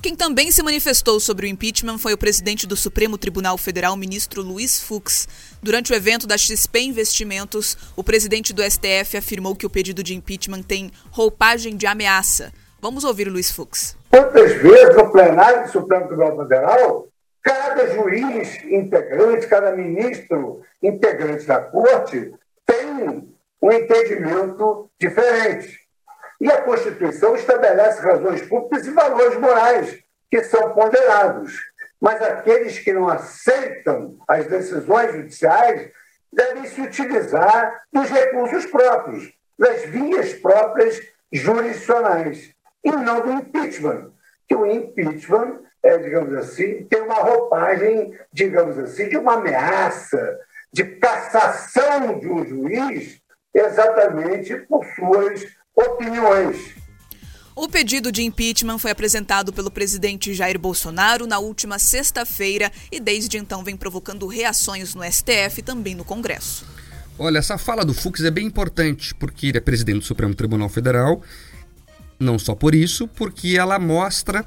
quem 0.00 0.14
também 0.14 0.50
se 0.50 0.62
manifestou 0.62 1.18
sobre 1.18 1.46
o 1.46 1.48
impeachment 1.48 1.98
foi 1.98 2.12
o 2.12 2.18
presidente 2.18 2.66
do 2.66 2.76
Supremo 2.76 3.18
Tribunal 3.18 3.58
Federal, 3.58 3.96
ministro 3.96 4.42
Luiz 4.42 4.80
Fux. 4.80 5.28
Durante 5.62 5.92
o 5.92 5.96
evento 5.96 6.26
da 6.26 6.38
XP 6.38 6.80
Investimentos, 6.80 7.76
o 7.96 8.04
presidente 8.04 8.52
do 8.52 8.62
STF 8.62 9.16
afirmou 9.16 9.56
que 9.56 9.66
o 9.66 9.70
pedido 9.70 10.02
de 10.02 10.14
impeachment 10.14 10.62
tem 10.62 10.92
roupagem 11.10 11.76
de 11.76 11.86
ameaça. 11.86 12.52
Vamos 12.80 13.02
ouvir 13.02 13.26
o 13.26 13.32
Luiz 13.32 13.50
Fux. 13.50 13.96
Quantas 14.10 14.52
vezes 14.62 14.96
no 14.96 15.10
plenário 15.10 15.64
do 15.64 15.72
Supremo 15.72 16.06
Tribunal 16.06 16.36
Federal, 16.36 17.08
cada 17.42 17.94
juiz 17.94 18.62
integrante, 18.64 19.46
cada 19.48 19.74
ministro 19.74 20.62
integrante 20.80 21.44
da 21.44 21.60
corte 21.60 22.32
tem 22.64 23.28
um 23.60 23.72
entendimento 23.72 24.88
diferente. 25.00 25.77
E 26.40 26.50
a 26.50 26.62
Constituição 26.62 27.34
estabelece 27.34 28.00
razões 28.00 28.42
públicas 28.42 28.86
e 28.86 28.90
valores 28.90 29.38
morais 29.38 29.98
que 30.30 30.42
são 30.44 30.72
ponderados. 30.72 31.56
Mas 32.00 32.22
aqueles 32.22 32.78
que 32.78 32.92
não 32.92 33.08
aceitam 33.08 34.16
as 34.28 34.46
decisões 34.46 35.12
judiciais 35.12 35.90
devem 36.32 36.64
se 36.66 36.80
utilizar 36.80 37.82
dos 37.92 38.08
recursos 38.08 38.66
próprios, 38.66 39.32
das 39.58 39.84
vias 39.86 40.32
próprias 40.34 41.00
jurisdicionais, 41.32 42.54
e 42.84 42.90
não 42.92 43.20
do 43.20 43.32
impeachment. 43.32 44.12
Que 44.46 44.54
o 44.54 44.64
impeachment, 44.64 45.60
é, 45.82 45.98
digamos 45.98 46.32
assim, 46.34 46.84
tem 46.84 47.02
uma 47.02 47.16
roupagem, 47.16 48.16
digamos 48.32 48.78
assim, 48.78 49.08
de 49.08 49.16
uma 49.16 49.34
ameaça, 49.34 50.38
de 50.72 50.84
cassação 50.84 52.18
de 52.20 52.28
um 52.28 52.46
juiz, 52.46 53.20
exatamente 53.52 54.56
por 54.56 54.84
suas 54.84 55.44
opiniões. 55.78 56.78
O 57.54 57.68
pedido 57.68 58.12
de 58.12 58.22
impeachment 58.22 58.78
foi 58.78 58.90
apresentado 58.90 59.52
pelo 59.52 59.70
presidente 59.70 60.32
Jair 60.32 60.58
Bolsonaro 60.58 61.26
na 61.26 61.38
última 61.38 61.78
sexta-feira 61.78 62.70
e 62.90 63.00
desde 63.00 63.36
então 63.36 63.64
vem 63.64 63.76
provocando 63.76 64.26
reações 64.28 64.94
no 64.94 65.02
STF 65.02 65.58
e 65.58 65.62
também 65.62 65.94
no 65.94 66.04
Congresso. 66.04 66.64
Olha, 67.18 67.38
essa 67.38 67.58
fala 67.58 67.84
do 67.84 67.92
Fux 67.92 68.22
é 68.22 68.30
bem 68.30 68.46
importante 68.46 69.12
porque 69.14 69.48
ele 69.48 69.58
é 69.58 69.60
presidente 69.60 69.98
do 69.98 70.04
Supremo 70.04 70.34
Tribunal 70.34 70.68
Federal. 70.68 71.20
Não 72.18 72.38
só 72.38 72.54
por 72.54 72.76
isso, 72.76 73.08
porque 73.08 73.56
ela 73.58 73.78
mostra 73.78 74.44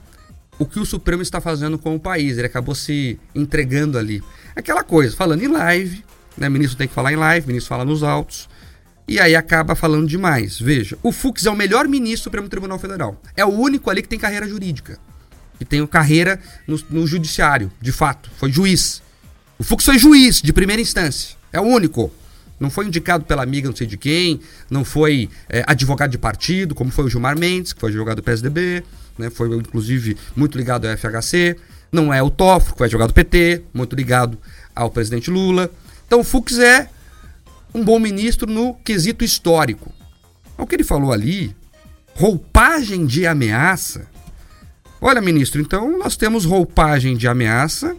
o 0.57 0.65
que 0.65 0.79
o 0.79 0.85
Supremo 0.85 1.21
está 1.21 1.41
fazendo 1.41 1.77
com 1.77 1.95
o 1.95 1.99
país. 1.99 2.37
Ele 2.37 2.47
acabou 2.47 2.75
se 2.75 3.19
entregando 3.35 3.97
ali. 3.97 4.23
Aquela 4.55 4.85
coisa, 4.85 5.17
falando 5.17 5.43
em 5.43 5.49
live, 5.49 6.03
né? 6.37 6.47
O 6.47 6.51
ministro 6.51 6.77
tem 6.77 6.87
que 6.87 6.93
falar 6.93 7.11
em 7.11 7.17
live, 7.17 7.45
o 7.45 7.47
ministro 7.49 7.67
fala 7.67 7.83
nos 7.83 8.03
autos 8.03 8.47
e 9.07 9.19
aí 9.19 9.35
acaba 9.35 9.75
falando 9.75 10.07
demais. 10.07 10.59
Veja, 10.59 10.97
o 11.03 11.11
Fux 11.11 11.45
é 11.45 11.49
o 11.49 11.55
melhor 11.55 11.87
ministro 11.87 12.21
do 12.21 12.23
Supremo 12.25 12.49
Tribunal 12.49 12.79
Federal. 12.79 13.21
É 13.35 13.43
o 13.45 13.49
único 13.49 13.89
ali 13.89 14.01
que 14.01 14.07
tem 14.07 14.19
carreira 14.19 14.47
jurídica. 14.47 14.97
Que 15.57 15.65
tem 15.65 15.85
carreira 15.85 16.39
no, 16.67 16.79
no 16.89 17.07
judiciário, 17.07 17.71
de 17.81 17.91
fato. 17.91 18.31
Foi 18.37 18.51
juiz. 18.51 19.01
O 19.59 19.63
Fux 19.63 19.83
foi 19.85 19.99
juiz 19.99 20.41
de 20.41 20.53
primeira 20.53 20.81
instância. 20.81 21.35
É 21.51 21.59
o 21.59 21.63
único. 21.63 22.11
Não 22.59 22.69
foi 22.69 22.85
indicado 22.85 23.25
pela 23.25 23.41
amiga 23.41 23.67
não 23.67 23.75
sei 23.75 23.87
de 23.87 23.97
quem, 23.97 24.39
não 24.69 24.85
foi 24.85 25.29
é, 25.49 25.63
advogado 25.65 26.11
de 26.11 26.17
partido, 26.17 26.75
como 26.75 26.91
foi 26.91 27.05
o 27.05 27.09
Gilmar 27.09 27.37
Mendes, 27.37 27.73
que 27.73 27.79
foi 27.79 27.89
advogado 27.89 28.17
do 28.17 28.23
PSDB, 28.23 28.83
né, 29.17 29.31
foi 29.31 29.49
inclusive 29.55 30.15
muito 30.35 30.57
ligado 30.57 30.87
ao 30.87 30.95
FHC. 30.95 31.57
Não 31.91 32.13
é 32.13 32.21
o 32.21 32.29
Toffo, 32.29 32.73
que 32.73 32.77
foi 32.77 32.85
advogado 32.85 33.09
do 33.09 33.13
PT, 33.15 33.63
muito 33.73 33.95
ligado 33.95 34.37
ao 34.75 34.91
presidente 34.91 35.31
Lula. 35.31 35.71
Então 36.05 36.19
o 36.19 36.23
Fux 36.23 36.59
é 36.59 36.87
um 37.73 37.83
bom 37.83 37.99
ministro 37.99 38.51
no 38.51 38.73
quesito 38.75 39.23
histórico. 39.23 39.91
O 40.57 40.67
que 40.67 40.75
ele 40.75 40.83
falou 40.83 41.11
ali, 41.11 41.55
roupagem 42.15 43.05
de 43.05 43.25
ameaça. 43.25 44.07
Olha, 44.99 45.21
ministro, 45.21 45.61
então 45.61 45.97
nós 45.97 46.15
temos 46.15 46.45
roupagem 46.45 47.15
de 47.15 47.27
ameaça 47.27 47.95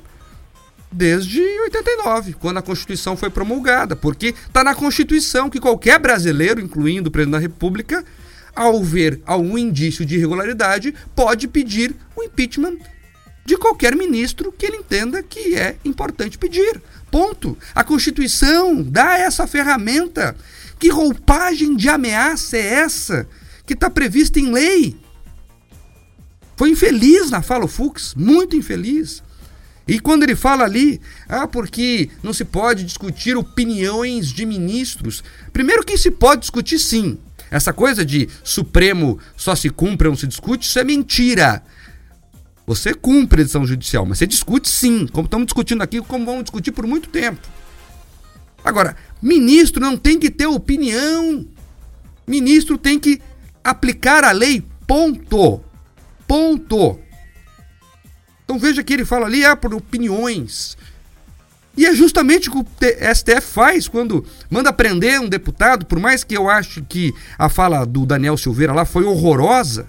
desde 0.93 1.41
89, 1.41 2.35
quando 2.35 2.59
a 2.59 2.63
Constituição 2.63 3.17
foi 3.17 3.31
promulgada, 3.31 3.97
porque 3.97 4.35
está 4.47 4.63
na 4.63 4.75
Constituição 4.75 5.49
que 5.49 5.59
qualquer 5.59 5.99
brasileiro, 5.99 6.61
incluindo 6.61 7.09
o 7.09 7.11
presidente 7.11 7.33
da 7.33 7.39
República, 7.39 8.05
ao 8.55 8.83
ver 8.85 9.21
algum 9.25 9.57
indício 9.57 10.05
de 10.05 10.17
irregularidade, 10.17 10.95
pode 11.17 11.49
pedir 11.49 11.97
o 12.15 12.23
impeachment 12.23 12.77
de 13.45 13.57
qualquer 13.57 13.97
ministro 13.97 14.53
que 14.53 14.67
ele 14.67 14.77
entenda 14.77 15.23
que 15.23 15.57
é 15.57 15.77
importante 15.85 16.39
pedir. 16.39 16.81
Ponto. 17.13 17.59
A 17.75 17.85
Constituição 17.85 18.83
dá 18.83 19.19
essa 19.19 19.47
ferramenta. 19.47 20.35
Que 20.79 20.89
roupagem 20.89 21.77
de 21.77 21.91
ameaça 21.91 22.57
é 22.57 22.67
essa 22.67 23.29
que 23.67 23.75
está 23.75 23.91
prevista 23.91 24.41
em 24.41 24.51
lei? 24.51 24.97
Foi 26.57 26.71
infeliz 26.71 27.31
na 27.31 27.43
fala 27.43 27.67
o 27.67 27.69
Fux, 27.69 28.15
muito 28.15 28.57
infeliz. 28.57 29.23
E 29.87 30.01
quando 30.01 30.23
ele 30.23 30.35
fala 30.35 30.65
ali, 30.65 31.03
ah, 31.29 31.47
porque 31.47 32.09
não 32.23 32.33
se 32.33 32.47
pode 32.47 32.83
discutir 32.83 33.37
opiniões 33.37 34.29
de 34.29 34.47
ministros. 34.47 35.23
Primeiro 35.53 35.85
que 35.85 35.99
se 35.99 36.11
pode 36.11 36.41
discutir 36.41 36.79
sim. 36.79 37.19
Essa 37.51 37.75
coisa 37.75 38.07
de 38.07 38.27
Supremo 38.43 39.19
só 39.37 39.55
se 39.55 39.69
cumpre 39.69 40.09
ou 40.09 40.13
não 40.13 40.19
se 40.19 40.27
discute, 40.27 40.67
isso 40.67 40.79
é 40.79 40.85
mentira. 40.85 41.63
Você 42.67 42.95
cumpre 42.95 43.41
a 43.41 43.45
decisão 43.45 43.67
judicial, 43.67 44.07
mas 44.07 44.19
você 44.19 44.27
discute 44.27 44.69
sim, 44.69 45.07
como 45.07 45.27
estamos 45.27 45.47
discutindo 45.47 45.83
aqui, 45.83 46.01
como 46.01 46.25
vamos 46.25 46.45
discutir 46.45 46.73
por 46.73 46.87
muito 46.87 47.09
tempo. 47.09 47.41
Agora, 48.65 48.97
ministro 49.21 49.81
não 49.81 49.97
tem 49.97 50.19
que 50.19 50.31
ter 50.31 50.47
opinião. 50.47 51.45
Ministro 52.27 52.79
tem 52.79 52.99
que 52.99 53.21
aplicar 53.65 54.25
a 54.25 54.31
lei, 54.31 54.65
ponto. 54.87 55.61
Ponto. 56.27 56.99
Então 58.45 58.59
veja 58.59 58.83
que 58.83 58.93
ele 58.93 59.05
fala 59.05 59.27
ali, 59.27 59.45
é 59.45 59.55
por 59.57 59.75
opiniões. 59.75 60.77
E 61.77 61.87
é 61.87 61.95
justamente 61.95 62.51
o 62.51 62.53
que 62.53 62.59
o 62.59 63.15
STF 63.15 63.41
faz 63.41 63.89
quando 63.89 64.25
manda 64.51 64.73
prender 64.73 65.21
um 65.21 65.29
deputado, 65.29 65.87
por 65.87 65.99
mais 65.99 66.23
que 66.23 66.37
eu 66.37 66.49
ache 66.49 66.83
que 66.83 67.15
a 67.39 67.49
fala 67.49 67.87
do 67.87 68.05
Daniel 68.05 68.37
Silveira 68.37 68.75
lá 68.75 68.85
foi 68.85 69.05
horrorosa, 69.05 69.87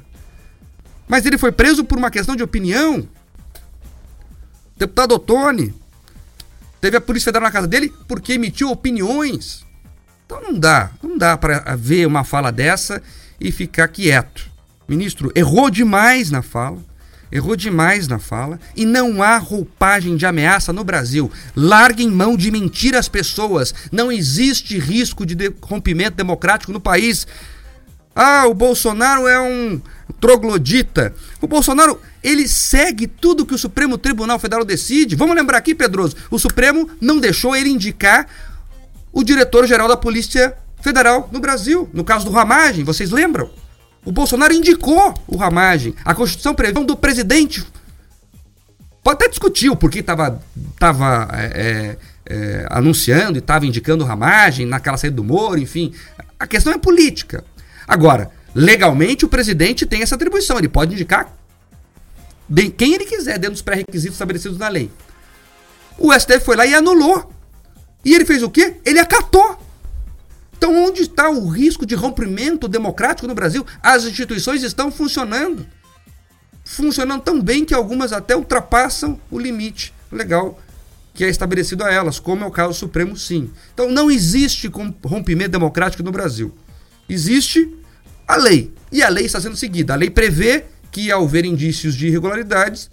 mas 1.07 1.25
ele 1.25 1.37
foi 1.37 1.51
preso 1.51 1.83
por 1.83 1.97
uma 1.97 2.11
questão 2.11 2.35
de 2.35 2.43
opinião. 2.43 3.07
Deputado 4.77 5.15
Ottoni 5.15 5.73
teve 6.81 6.97
a 6.97 7.01
Polícia 7.01 7.25
Federal 7.25 7.47
na 7.47 7.51
casa 7.51 7.67
dele 7.67 7.93
porque 8.07 8.33
emitiu 8.33 8.69
opiniões. 8.69 9.65
Então 10.25 10.41
não 10.41 10.57
dá, 10.57 10.91
não 11.01 11.17
dá 11.17 11.37
para 11.37 11.75
ver 11.75 12.05
uma 12.05 12.23
fala 12.23 12.51
dessa 12.51 13.01
e 13.39 13.51
ficar 13.51 13.87
quieto. 13.87 14.51
Ministro 14.87 15.31
errou 15.35 15.69
demais 15.69 16.31
na 16.31 16.41
fala 16.41 16.79
errou 17.33 17.55
demais 17.55 18.07
na 18.07 18.19
fala 18.19 18.59
e 18.75 18.85
não 18.85 19.23
há 19.23 19.37
roupagem 19.39 20.15
de 20.15 20.23
ameaça 20.23 20.71
no 20.71 20.83
Brasil. 20.83 21.31
Larguem 21.55 22.11
mão 22.11 22.37
de 22.37 22.51
mentir 22.51 22.95
às 22.95 23.09
pessoas. 23.09 23.73
Não 23.91 24.11
existe 24.11 24.77
risco 24.77 25.25
de 25.25 25.51
rompimento 25.59 26.15
democrático 26.15 26.71
no 26.71 26.79
país. 26.79 27.25
Ah, 28.15 28.45
o 28.45 28.53
Bolsonaro 28.53 29.27
é 29.27 29.41
um 29.41 29.81
troglodita. 30.23 31.13
O 31.41 31.47
Bolsonaro, 31.47 31.99
ele 32.23 32.47
segue 32.47 33.07
tudo 33.07 33.45
que 33.45 33.53
o 33.53 33.57
Supremo 33.57 33.97
Tribunal 33.97 34.39
Federal 34.39 34.63
decide. 34.63 35.17
Vamos 35.17 35.35
lembrar 35.35 35.57
aqui, 35.57 35.75
Pedroso, 35.75 36.15
o 36.31 36.39
Supremo 36.39 36.89
não 37.01 37.19
deixou 37.19 37.53
ele 37.53 37.67
indicar 37.67 38.25
o 39.11 39.21
diretor-geral 39.21 39.85
da 39.85 39.97
Polícia 39.97 40.55
Federal 40.81 41.27
no 41.29 41.41
Brasil, 41.41 41.89
no 41.93 42.05
caso 42.05 42.23
do 42.23 42.31
Ramagem, 42.31 42.85
vocês 42.85 43.11
lembram? 43.11 43.49
O 44.05 44.13
Bolsonaro 44.13 44.53
indicou 44.53 45.13
o 45.27 45.35
Ramagem. 45.35 45.93
A 46.05 46.15
Constituição 46.15 46.55
prevê 46.55 46.71
do 46.85 46.95
presidente. 46.95 47.65
Pode 49.03 49.15
até 49.15 49.27
discutir 49.27 49.69
o 49.69 49.75
porquê 49.75 49.99
estava 49.99 50.41
tava, 50.79 51.27
é, 51.33 51.97
é, 52.27 52.33
é, 52.33 52.67
anunciando 52.69 53.37
e 53.37 53.39
estava 53.39 53.65
indicando 53.65 54.05
o 54.05 54.07
Ramagem 54.07 54.65
naquela 54.65 54.95
saída 54.95 55.17
do 55.17 55.23
Moro, 55.23 55.59
enfim. 55.59 55.93
A 56.39 56.47
questão 56.47 56.71
é 56.71 56.77
política. 56.77 57.43
Agora, 57.85 58.31
legalmente 58.53 59.25
o 59.25 59.29
presidente 59.29 59.85
tem 59.85 60.01
essa 60.01 60.15
atribuição. 60.15 60.57
Ele 60.57 60.69
pode 60.69 60.93
indicar 60.93 61.33
quem 62.77 62.93
ele 62.93 63.05
quiser, 63.05 63.39
dentro 63.39 63.53
dos 63.53 63.61
pré-requisitos 63.61 64.15
estabelecidos 64.15 64.57
na 64.57 64.67
lei. 64.67 64.91
O 65.97 66.13
STF 66.13 66.41
foi 66.41 66.55
lá 66.55 66.65
e 66.65 66.73
anulou. 66.73 67.31
E 68.03 68.13
ele 68.13 68.25
fez 68.25 68.43
o 68.43 68.49
quê? 68.49 68.75
Ele 68.85 68.99
acatou. 68.99 69.57
Então, 70.57 70.85
onde 70.85 71.01
está 71.01 71.29
o 71.29 71.47
risco 71.47 71.85
de 71.85 71.95
rompimento 71.95 72.67
democrático 72.67 73.27
no 73.27 73.35
Brasil? 73.35 73.65
As 73.81 74.05
instituições 74.05 74.61
estão 74.63 74.91
funcionando. 74.91 75.65
Funcionando 76.63 77.21
tão 77.21 77.41
bem 77.41 77.65
que 77.65 77.73
algumas 77.73 78.13
até 78.13 78.35
ultrapassam 78.35 79.19
o 79.31 79.39
limite 79.39 79.93
legal 80.11 80.59
que 81.13 81.23
é 81.23 81.29
estabelecido 81.29 81.83
a 81.83 81.91
elas, 81.91 82.19
como 82.19 82.43
é 82.43 82.47
o 82.47 82.51
caso 82.51 82.73
Supremo, 82.73 83.15
sim. 83.15 83.51
Então, 83.73 83.91
não 83.91 84.09
existe 84.09 84.67
rompimento 85.05 85.51
democrático 85.51 86.01
no 86.01 86.11
Brasil. 86.11 86.51
Existe 87.07 87.71
a 88.27 88.35
lei. 88.35 88.73
E 88.91 89.01
a 89.01 89.09
lei 89.09 89.25
está 89.25 89.39
sendo 89.39 89.55
seguida. 89.55 89.93
A 89.93 89.95
lei 89.95 90.09
prevê 90.09 90.65
que, 90.91 91.11
ao 91.11 91.27
ver 91.27 91.45
indícios 91.45 91.95
de 91.95 92.07
irregularidades, 92.07 92.89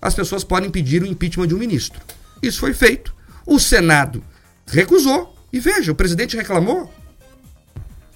as 0.00 0.14
pessoas 0.14 0.44
podem 0.44 0.70
pedir 0.70 1.02
o 1.02 1.06
impeachment 1.06 1.48
de 1.48 1.54
um 1.54 1.58
ministro. 1.58 2.00
Isso 2.42 2.60
foi 2.60 2.74
feito. 2.74 3.14
O 3.46 3.58
Senado 3.58 4.22
recusou. 4.66 5.34
E 5.52 5.60
veja, 5.60 5.92
o 5.92 5.94
presidente 5.94 6.36
reclamou 6.36 6.92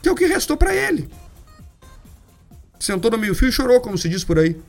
que 0.03 0.09
é 0.09 0.13
o 0.13 0.15
que 0.15 0.27
restou 0.27 0.57
para 0.57 0.75
ele. 0.75 1.09
Sentou 2.79 3.11
no 3.11 3.17
meio-fio 3.17 3.49
e 3.49 3.53
chorou, 3.53 3.81
como 3.81 3.97
se 3.97 4.09
diz 4.09 4.25
por 4.25 4.39
aí. 4.39 4.61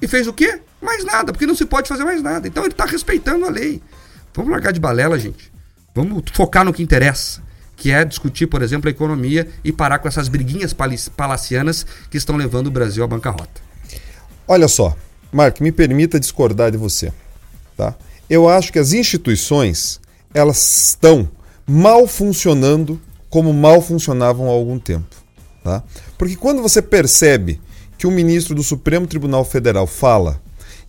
E 0.00 0.08
fez 0.08 0.26
o 0.26 0.32
quê? 0.32 0.60
Mais 0.80 1.04
nada, 1.04 1.32
porque 1.32 1.46
não 1.46 1.54
se 1.54 1.66
pode 1.66 1.88
fazer 1.88 2.04
mais 2.04 2.22
nada. 2.22 2.48
Então 2.48 2.64
ele 2.64 2.72
está 2.72 2.86
respeitando 2.86 3.44
a 3.44 3.50
lei. 3.50 3.82
Vamos 4.34 4.50
largar 4.50 4.72
de 4.72 4.80
balela, 4.80 5.18
gente. 5.18 5.52
Vamos 5.94 6.24
focar 6.32 6.64
no 6.64 6.72
que 6.72 6.82
interessa, 6.82 7.42
que 7.82 7.90
é 7.90 8.04
discutir, 8.04 8.46
por 8.46 8.62
exemplo, 8.62 8.88
a 8.88 8.92
economia 8.92 9.48
e 9.64 9.72
parar 9.72 9.98
com 9.98 10.06
essas 10.06 10.28
briguinhas 10.28 10.72
palacianas 11.16 11.84
que 12.08 12.16
estão 12.16 12.36
levando 12.36 12.68
o 12.68 12.70
Brasil 12.70 13.02
à 13.02 13.08
bancarrota. 13.08 13.60
Olha 14.46 14.68
só, 14.68 14.96
Mark, 15.32 15.60
me 15.60 15.72
permita 15.72 16.20
discordar 16.20 16.70
de 16.70 16.76
você. 16.76 17.12
Tá? 17.76 17.92
Eu 18.30 18.48
acho 18.48 18.72
que 18.72 18.78
as 18.78 18.92
instituições 18.92 20.00
elas 20.32 20.90
estão 20.90 21.28
mal 21.66 22.06
funcionando 22.06 23.00
como 23.28 23.52
mal 23.52 23.82
funcionavam 23.82 24.46
há 24.46 24.52
algum 24.52 24.78
tempo. 24.78 25.16
Tá? 25.64 25.82
Porque 26.16 26.36
quando 26.36 26.62
você 26.62 26.80
percebe 26.80 27.60
que 27.98 28.06
o 28.06 28.12
ministro 28.12 28.54
do 28.54 28.62
Supremo 28.62 29.08
Tribunal 29.08 29.44
Federal 29.44 29.88
fala 29.88 30.40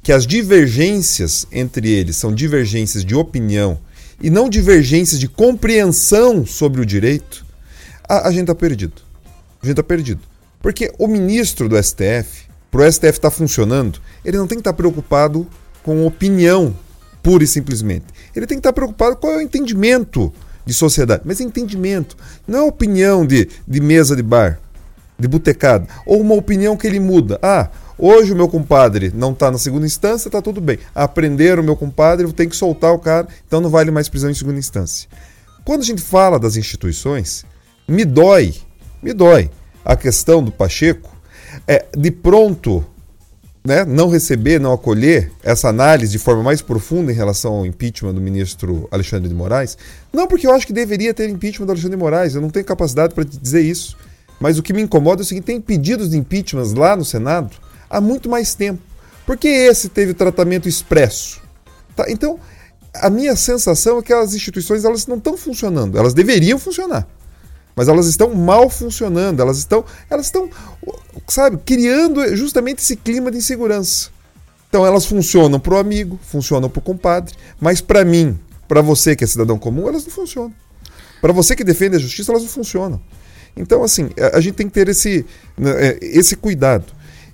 que 0.04 0.12
as 0.12 0.28
divergências 0.28 1.48
entre 1.52 1.90
eles 1.90 2.18
são 2.18 2.32
divergências 2.32 3.04
de 3.04 3.16
opinião 3.16 3.80
e 4.24 4.30
não 4.30 4.50
divergências 4.50 5.20
de 5.20 5.28
compreensão 5.28 6.46
sobre 6.46 6.80
o 6.80 6.86
direito, 6.86 7.46
a, 8.08 8.30
a 8.30 8.32
gente 8.32 8.44
está 8.44 8.56
perdido. 8.56 8.94
A 9.62 9.66
gente 9.66 9.74
está 9.74 9.84
perdido. 9.84 10.22
Porque 10.62 10.94
o 10.98 11.08
ministro 11.08 11.68
do 11.68 11.76
STF, 11.82 12.48
para 12.72 12.88
o 12.88 12.92
STF 12.92 13.10
estar 13.10 13.30
tá 13.30 13.32
funcionando, 13.32 14.00
ele 14.24 14.38
não 14.38 14.48
tem 14.48 14.58
que 14.58 14.62
estar 14.62 14.72
tá 14.72 14.78
preocupado 14.78 15.46
com 15.84 16.08
opinião 16.08 16.74
pura 17.22 17.44
e 17.44 17.48
simplesmente. 17.48 18.06
Ele 18.34 18.48
tem 18.48 18.58
que 18.58 18.60
estar 18.60 18.72
tá 18.72 18.74
preocupado 18.74 19.18
com 19.18 19.28
o 19.28 19.42
entendimento 19.42 20.34
de 20.66 20.74
sociedade, 20.74 21.24
mas 21.26 21.42
entendimento. 21.42 22.16
Não 22.48 22.60
é 22.60 22.62
opinião 22.64 23.26
de, 23.26 23.50
de 23.68 23.82
mesa 23.82 24.16
de 24.16 24.24
bar, 24.24 24.58
de 25.20 25.28
botecada, 25.28 25.86
ou 26.06 26.22
uma 26.22 26.36
opinião 26.36 26.78
que 26.78 26.88
ele 26.88 27.00
muda. 27.00 27.38
Ah, 27.42 27.70
hoje 27.98 28.32
o 28.32 28.36
meu 28.36 28.48
compadre 28.48 29.12
não 29.14 29.32
está 29.32 29.52
na 29.52 29.58
segunda 29.58 29.86
instância, 29.86 30.28
está 30.28 30.42
tudo 30.42 30.62
bem. 30.62 30.80
Aprender 30.94 31.60
o 31.60 31.64
meu 31.64 31.76
compadre, 31.76 32.32
tenho 32.34 32.50
que 32.50 32.56
soltar 32.56 32.94
o 32.94 33.00
cara, 33.00 33.28
então 33.48 33.62
não 33.62 33.70
vale 33.70 33.92
mais 33.92 34.10
prisão 34.10 34.30
em 34.30 34.34
segunda 34.34 34.60
instância. 34.60 35.08
Quando 35.66 35.82
a 35.82 35.86
gente 35.86 36.02
fala 36.02 36.40
das 36.40 36.56
instituições, 36.56 37.46
me 37.88 38.04
dói, 38.06 38.54
me 39.02 39.14
dói 39.14 39.50
a 39.84 39.96
questão 39.96 40.44
do 40.44 40.52
Pacheco, 40.52 41.16
é, 41.68 41.86
de 41.96 42.12
pronto 42.12 42.86
né, 43.66 43.86
não 43.86 44.10
receber, 44.10 44.60
não 44.60 44.74
acolher 44.74 45.32
essa 45.42 45.70
análise 45.70 46.12
de 46.12 46.20
forma 46.20 46.44
mais 46.44 46.62
profunda 46.62 47.12
em 47.12 47.16
relação 47.16 47.54
ao 47.54 47.66
impeachment 47.66 48.14
do 48.14 48.20
ministro 48.20 48.88
Alexandre 48.92 49.30
de 49.30 49.36
Moraes, 49.36 49.78
não 50.12 50.28
porque 50.28 50.46
eu 50.46 50.54
acho 50.54 50.68
que 50.68 50.74
deveria 50.74 51.14
ter 51.14 51.30
impeachment 51.30 51.66
do 51.66 51.72
Alexandre 51.72 51.96
de 51.96 52.02
Moraes, 52.02 52.36
eu 52.36 52.42
não 52.42 52.50
tenho 52.50 52.66
capacidade 52.66 53.14
para 53.14 53.24
dizer 53.24 53.62
isso. 53.62 53.98
Mas 54.40 54.58
o 54.58 54.64
que 54.64 54.74
me 54.74 54.82
incomoda 54.82 55.22
é 55.22 55.24
o 55.24 55.26
seguinte: 55.26 55.46
tem 55.46 55.62
pedidos 55.62 56.10
de 56.10 56.18
impeachment 56.18 56.74
lá 56.76 56.98
no 56.98 57.06
Senado 57.06 57.56
há 57.96 58.02
muito 58.02 58.30
mais 58.30 58.54
tempo. 58.54 58.82
Por 59.26 59.38
que 59.38 59.48
esse 59.48 59.90
teve 59.90 60.14
tratamento 60.14 60.68
expresso? 60.68 61.42
Tá? 61.96 62.06
Então, 62.10 62.40
a 62.94 63.10
minha 63.10 63.36
sensação 63.36 64.00
é 64.00 64.02
que 64.02 64.12
as 64.12 64.34
instituições 64.34 64.84
elas 64.84 65.08
não 65.08 65.18
estão 65.18 65.38
funcionando, 65.38 65.98
elas 65.98 66.14
deveriam 66.14 66.60
funcionar 66.60 67.08
mas 67.76 67.88
elas 67.88 68.08
estão 68.08 68.34
mal 68.34 68.70
funcionando, 68.70 69.42
elas 69.42 69.58
estão, 69.58 69.84
elas 70.10 70.28
estão, 70.28 70.50
sabe, 71.28 71.58
criando 71.66 72.36
justamente 72.36 72.80
esse 72.80 72.96
clima 72.96 73.32
de 73.32 73.38
insegurança. 73.38 74.10
Então 74.70 74.86
elas 74.86 75.06
funcionam 75.06 75.60
para 75.60 75.76
o 75.76 75.78
amigo, 75.78 76.20
funcionam 76.24 76.70
para 76.70 76.80
o 76.80 76.82
compadre, 76.82 77.36
mas 77.60 77.82
para 77.82 78.04
mim, 78.06 78.38
para 78.68 78.82
você 78.82 79.16
que 79.16 79.24
é 79.24 79.28
cidadão 79.28 79.58
comum, 79.58 79.88
elas 79.88 80.04
não 80.06 80.12
funcionam. 80.12 80.54
Para 81.22 81.32
você 81.32 81.56
que 81.56 81.64
defende 81.64 81.96
a 81.96 82.00
justiça, 82.00 82.32
elas 82.32 82.44
não 82.44 82.50
funcionam. 82.50 83.02
Então, 83.56 83.84
assim, 83.84 84.10
a 84.34 84.42
gente 84.42 84.56
tem 84.56 84.68
que 84.68 84.74
ter 84.74 84.90
esse, 84.90 85.26
né, 85.58 85.72
é, 85.90 86.00
esse 86.02 86.36
cuidado. 86.36 86.86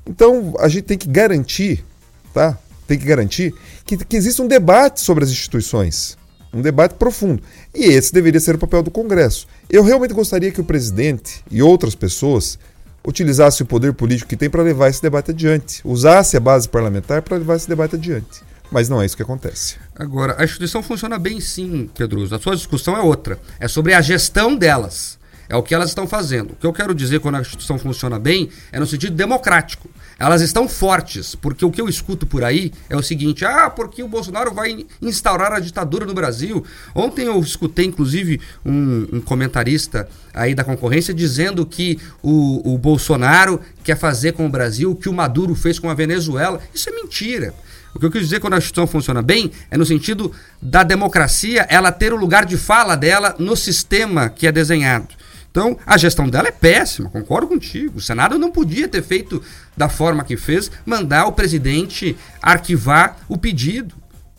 Então, 0.09 0.55
a 0.59 0.67
gente 0.67 0.83
tem 0.83 0.97
que 0.97 1.07
garantir, 1.07 1.85
tá? 2.33 2.57
tem 2.87 2.97
que 2.97 3.05
garantir 3.05 3.53
que, 3.85 3.95
que 3.95 4.17
exista 4.17 4.41
um 4.41 4.47
debate 4.47 5.01
sobre 5.01 5.23
as 5.23 5.29
instituições. 5.29 6.17
Um 6.51 6.63
debate 6.63 6.95
profundo. 6.95 7.43
E 7.75 7.85
esse 7.85 8.11
deveria 8.11 8.39
ser 8.39 8.55
o 8.55 8.57
papel 8.57 8.81
do 8.81 8.89
Congresso. 8.89 9.47
Eu 9.69 9.83
realmente 9.83 10.15
gostaria 10.15 10.51
que 10.51 10.59
o 10.59 10.63
presidente 10.63 11.43
e 11.51 11.61
outras 11.61 11.93
pessoas 11.93 12.57
utilizassem 13.05 13.63
o 13.63 13.67
poder 13.67 13.93
político 13.93 14.27
que 14.27 14.35
tem 14.35 14.49
para 14.49 14.63
levar 14.63 14.89
esse 14.89 15.01
debate 15.01 15.29
adiante, 15.29 15.79
usasse 15.85 16.35
a 16.35 16.39
base 16.39 16.67
parlamentar 16.67 17.21
para 17.21 17.37
levar 17.37 17.55
esse 17.55 17.69
debate 17.69 17.95
adiante. 17.95 18.41
Mas 18.71 18.89
não 18.89 18.99
é 19.01 19.05
isso 19.05 19.15
que 19.15 19.23
acontece. 19.23 19.75
Agora, 19.95 20.35
a 20.39 20.43
instituição 20.43 20.81
funciona 20.81 21.19
bem 21.19 21.39
sim, 21.39 21.89
Pedroso. 21.95 22.33
A 22.33 22.39
sua 22.39 22.55
discussão 22.55 22.97
é 22.97 23.01
outra. 23.01 23.39
É 23.59 23.67
sobre 23.67 23.93
a 23.93 24.01
gestão 24.01 24.55
delas. 24.55 25.19
É 25.47 25.55
o 25.55 25.63
que 25.63 25.73
elas 25.73 25.89
estão 25.89 26.07
fazendo. 26.07 26.51
O 26.51 26.55
que 26.55 26.67
eu 26.67 26.71
quero 26.71 26.93
dizer 26.93 27.19
quando 27.19 27.35
a 27.35 27.41
instituição 27.41 27.79
funciona 27.79 28.19
bem 28.19 28.49
é 28.71 28.79
no 28.79 28.85
sentido 28.85 29.15
democrático. 29.15 29.88
Elas 30.19 30.41
estão 30.41 30.67
fortes, 30.67 31.33
porque 31.33 31.63
o 31.63 31.71
que 31.71 31.79
eu 31.79 31.87
escuto 31.87 32.25
por 32.25 32.43
aí 32.43 32.73
é 32.89 32.95
o 32.97 33.01
seguinte: 33.01 33.45
ah, 33.45 33.69
porque 33.69 34.03
o 34.03 34.07
Bolsonaro 34.07 34.53
vai 34.53 34.85
instaurar 35.01 35.53
a 35.53 35.59
ditadura 35.59 36.05
no 36.05 36.13
Brasil. 36.13 36.63
Ontem 36.93 37.25
eu 37.25 37.39
escutei, 37.39 37.85
inclusive, 37.85 38.41
um, 38.65 39.07
um 39.13 39.21
comentarista 39.21 40.09
aí 40.33 40.53
da 40.53 40.63
concorrência 40.63 41.13
dizendo 41.13 41.65
que 41.65 41.97
o, 42.21 42.73
o 42.73 42.77
Bolsonaro 42.77 43.61
quer 43.83 43.97
fazer 43.97 44.33
com 44.33 44.45
o 44.45 44.49
Brasil 44.49 44.91
o 44.91 44.95
que 44.95 45.07
o 45.07 45.13
Maduro 45.13 45.55
fez 45.55 45.79
com 45.79 45.89
a 45.89 45.93
Venezuela. 45.93 46.59
Isso 46.73 46.89
é 46.89 46.91
mentira. 46.91 47.53
O 47.95 47.99
que 47.99 48.05
eu 48.05 48.11
quis 48.11 48.21
dizer 48.21 48.39
quando 48.39 48.53
a 48.53 48.57
instituição 48.57 48.85
funciona 48.85 49.21
bem 49.21 49.51
é 49.71 49.77
no 49.77 49.85
sentido 49.85 50.31
da 50.61 50.83
democracia 50.83 51.65
ela 51.69 51.91
ter 51.91 52.13
o 52.13 52.17
lugar 52.17 52.45
de 52.45 52.55
fala 52.55 52.95
dela 52.95 53.35
no 53.39 53.55
sistema 53.55 54.29
que 54.29 54.45
é 54.45 54.51
desenhado. 54.51 55.07
Então, 55.51 55.77
a 55.85 55.97
gestão 55.97 56.29
dela 56.29 56.47
é 56.47 56.51
péssima, 56.51 57.09
concordo 57.09 57.47
contigo. 57.47 57.97
O 57.97 58.01
Senado 58.01 58.37
não 58.37 58.51
podia 58.51 58.87
ter 58.87 59.01
feito 59.01 59.41
da 59.75 59.89
forma 59.89 60.23
que 60.23 60.37
fez, 60.37 60.71
mandar 60.85 61.25
o 61.25 61.31
presidente 61.31 62.17
arquivar 62.41 63.17
o 63.27 63.37
pedido. 63.37 63.95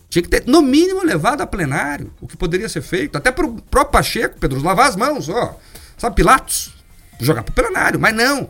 Tinha 0.08 0.22
que 0.22 0.28
ter, 0.28 0.44
no 0.46 0.62
mínimo, 0.62 1.04
levado 1.04 1.40
a 1.40 1.46
plenário, 1.46 2.12
o 2.20 2.26
que 2.26 2.36
poderia 2.36 2.68
ser 2.68 2.82
feito. 2.82 3.16
Até 3.16 3.30
para 3.30 3.46
o 3.46 3.60
próprio 3.62 3.92
Pacheco, 3.92 4.38
Pedro, 4.38 4.62
lavar 4.62 4.88
as 4.88 4.96
mãos, 4.96 5.28
ó. 5.28 5.58
Sabe, 5.96 6.16
Pilatos? 6.16 6.72
Jogar 7.20 7.42
para 7.42 7.52
o 7.52 7.54
plenário, 7.54 8.00
mas 8.00 8.14
não. 8.14 8.48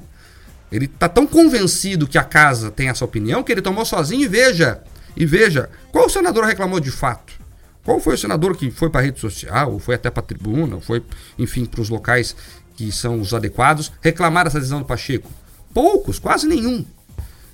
Ele 0.70 0.84
está 0.84 1.08
tão 1.08 1.26
convencido 1.26 2.06
que 2.06 2.16
a 2.16 2.24
casa 2.24 2.70
tem 2.70 2.88
essa 2.88 3.04
opinião 3.04 3.42
que 3.42 3.50
ele 3.50 3.62
tomou 3.62 3.84
sozinho 3.84 4.22
e 4.22 4.28
veja. 4.28 4.82
E 5.16 5.26
veja, 5.26 5.68
qual 5.90 6.08
senador 6.08 6.44
reclamou 6.44 6.78
de 6.78 6.90
fato? 6.90 7.39
Qual 7.84 7.98
foi 7.98 8.14
o 8.14 8.18
senador 8.18 8.56
que 8.56 8.70
foi 8.70 8.90
para 8.90 9.00
a 9.00 9.04
rede 9.04 9.20
social, 9.20 9.72
ou 9.72 9.78
foi 9.78 9.94
até 9.94 10.10
para 10.10 10.22
a 10.22 10.26
tribuna, 10.26 10.76
ou 10.76 10.80
foi, 10.80 11.02
enfim, 11.38 11.64
para 11.64 11.80
os 11.80 11.88
locais 11.88 12.36
que 12.76 12.90
são 12.92 13.20
os 13.20 13.34
adequados, 13.34 13.92
reclamar 14.00 14.46
essa 14.46 14.58
decisão 14.58 14.80
do 14.80 14.84
Pacheco? 14.84 15.30
Poucos, 15.72 16.18
quase 16.18 16.46
nenhum. 16.46 16.84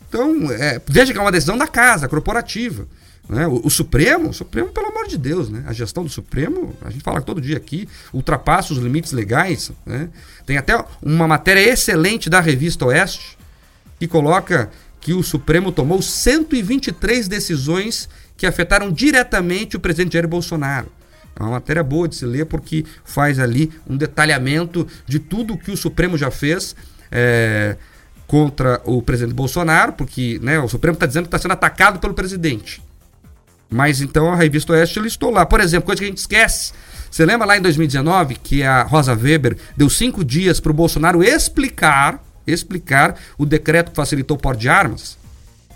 Então, 0.09 0.51
é, 0.51 0.81
veja 0.87 1.13
que 1.13 1.19
é 1.19 1.23
uma 1.23 1.33
decisão 1.33 1.57
da 1.57 1.67
casa, 1.67 2.09
corporativa. 2.09 2.87
Né? 3.29 3.47
O, 3.47 3.67
o, 3.67 3.71
Supremo, 3.71 4.31
o 4.31 4.33
Supremo, 4.33 4.69
pelo 4.69 4.87
amor 4.87 5.07
de 5.07 5.19
Deus, 5.19 5.49
né? 5.49 5.65
a 5.67 5.73
gestão 5.73 6.05
do 6.05 6.11
Supremo, 6.11 6.75
a 6.83 6.91
gente 6.91 7.03
fala 7.03 7.21
todo 7.21 7.41
dia 7.41 7.57
aqui, 7.57 7.89
ultrapassa 8.13 8.73
os 8.73 8.79
limites 8.79 9.13
legais. 9.13 9.73
Né? 9.85 10.09
Tem 10.45 10.57
até 10.57 10.83
uma 11.03 11.27
matéria 11.27 11.61
excelente 11.61 12.31
da 12.31 12.41
revista 12.41 12.87
Oeste 12.87 13.37
que 13.99 14.07
coloca 14.07 14.71
que 15.01 15.13
o 15.13 15.23
Supremo 15.23 15.73
tomou 15.73 16.03
123 16.03 17.29
decisões 17.29 18.09
que 18.37 18.47
afetaram 18.47 18.91
diretamente 18.91 19.77
o 19.77 19.81
presidente 19.81 20.15
Jair 20.15 20.29
Bolsonaro. 20.29 20.89
É 21.39 21.43
uma 21.43 21.53
matéria 21.53 21.83
boa 21.83 22.09
de 22.09 22.17
se 22.17 22.25
ler 22.25 22.47
porque 22.47 22.85
faz 23.05 23.39
ali 23.39 23.71
um 23.87 23.97
detalhamento 23.97 24.87
de 25.07 25.19
tudo 25.19 25.57
que 25.57 25.71
o 25.71 25.77
Supremo 25.77 26.17
já 26.17 26.31
fez 26.31 26.75
é, 27.11 27.77
contra 28.27 28.81
o 28.85 29.03
presidente 29.03 29.35
Bolsonaro, 29.35 29.93
porque 29.93 30.39
né, 30.43 30.59
o 30.59 30.69
Supremo 30.69 30.95
está 30.95 31.07
dizendo 31.07 31.25
que 31.25 31.29
está 31.29 31.39
sendo 31.39 31.53
atacado 31.53 31.99
pelo 31.99 32.15
presidente. 32.15 32.83
Mas 33.69 34.01
então 34.01 34.33
a 34.33 34.37
revista 34.37 34.73
Oeste 34.73 34.99
listou 34.99 35.31
lá. 35.31 35.45
Por 35.45 35.61
exemplo, 35.61 35.87
coisa 35.87 36.01
que 36.01 36.07
a 36.07 36.09
gente 36.09 36.19
esquece. 36.19 36.73
Você 37.11 37.25
lembra 37.27 37.47
lá 37.47 37.57
em 37.57 37.61
2019 37.61 38.37
que 38.37 38.63
a 38.63 38.83
Rosa 38.83 39.15
Weber 39.15 39.57
deu 39.77 39.91
cinco 39.91 40.25
dias 40.25 40.61
para 40.61 40.71
o 40.71 40.75
Bolsonaro 40.75 41.23
explicar, 41.23 42.23
explicar 42.47 43.17
o 43.37 43.45
decreto 43.45 43.91
que 43.91 43.97
facilitou 43.97 44.37
o 44.37 44.41
porte 44.41 44.61
de 44.61 44.69
armas? 44.69 45.19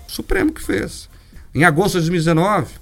O 0.08 0.12
Supremo 0.12 0.52
que 0.52 0.62
fez. 0.62 1.09
Em 1.54 1.64
agosto 1.64 2.00
de 2.00 2.08
2019, 2.08 2.72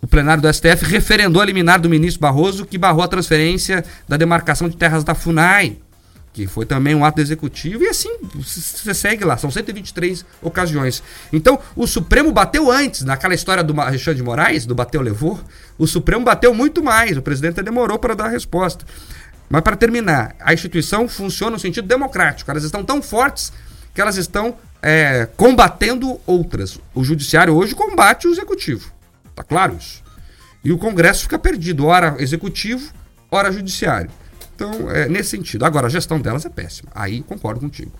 o 0.00 0.06
plenário 0.08 0.42
do 0.42 0.52
STF 0.52 0.84
referendou 0.84 1.40
a 1.40 1.44
liminar 1.44 1.80
do 1.80 1.88
ministro 1.88 2.20
Barroso 2.20 2.66
que 2.66 2.76
barrou 2.76 3.02
a 3.02 3.08
transferência 3.08 3.84
da 4.08 4.16
demarcação 4.16 4.68
de 4.68 4.76
terras 4.76 5.04
da 5.04 5.14
FUNAI, 5.14 5.78
que 6.32 6.48
foi 6.48 6.66
também 6.66 6.94
um 6.94 7.04
ato 7.04 7.20
executivo, 7.20 7.84
e 7.84 7.88
assim 7.88 8.10
você 8.34 8.92
segue 8.92 9.24
lá, 9.24 9.36
são 9.36 9.50
123 9.50 10.24
ocasiões. 10.40 11.00
Então, 11.32 11.60
o 11.76 11.86
Supremo 11.86 12.32
bateu 12.32 12.70
antes, 12.72 13.02
naquela 13.02 13.34
história 13.34 13.62
do 13.62 13.78
Alexandre 13.80 14.16
de 14.16 14.22
Moraes, 14.24 14.66
do 14.66 14.74
bateu 14.74 15.00
levou, 15.00 15.38
o 15.78 15.86
Supremo 15.86 16.24
bateu 16.24 16.52
muito 16.52 16.82
mais, 16.82 17.16
o 17.16 17.22
presidente 17.22 17.62
demorou 17.62 17.98
para 17.98 18.14
dar 18.14 18.24
a 18.24 18.30
resposta. 18.30 18.84
Mas 19.48 19.62
para 19.62 19.76
terminar, 19.76 20.34
a 20.40 20.52
instituição 20.52 21.06
funciona 21.06 21.52
no 21.52 21.58
sentido 21.60 21.86
democrático, 21.86 22.50
elas 22.50 22.64
estão 22.64 22.82
tão 22.82 23.00
fortes 23.00 23.52
que 23.94 24.00
elas 24.00 24.16
estão 24.16 24.56
é, 24.82 25.26
combatendo 25.36 26.20
outras. 26.26 26.78
O 26.94 27.04
judiciário 27.04 27.54
hoje 27.54 27.74
combate 27.74 28.26
o 28.26 28.32
executivo. 28.32 28.92
Tá 29.34 29.42
claro 29.42 29.76
isso? 29.78 30.02
E 30.64 30.72
o 30.72 30.78
Congresso 30.78 31.22
fica 31.22 31.38
perdido, 31.38 31.86
ora 31.86 32.16
executivo, 32.18 32.92
ora 33.30 33.52
judiciário. 33.52 34.10
Então, 34.54 34.90
é 34.90 35.08
nesse 35.08 35.30
sentido. 35.30 35.64
Agora, 35.64 35.86
a 35.86 35.90
gestão 35.90 36.20
delas 36.20 36.44
é 36.44 36.48
péssima. 36.48 36.90
Aí 36.94 37.22
concordo 37.22 37.60
contigo. 37.60 37.92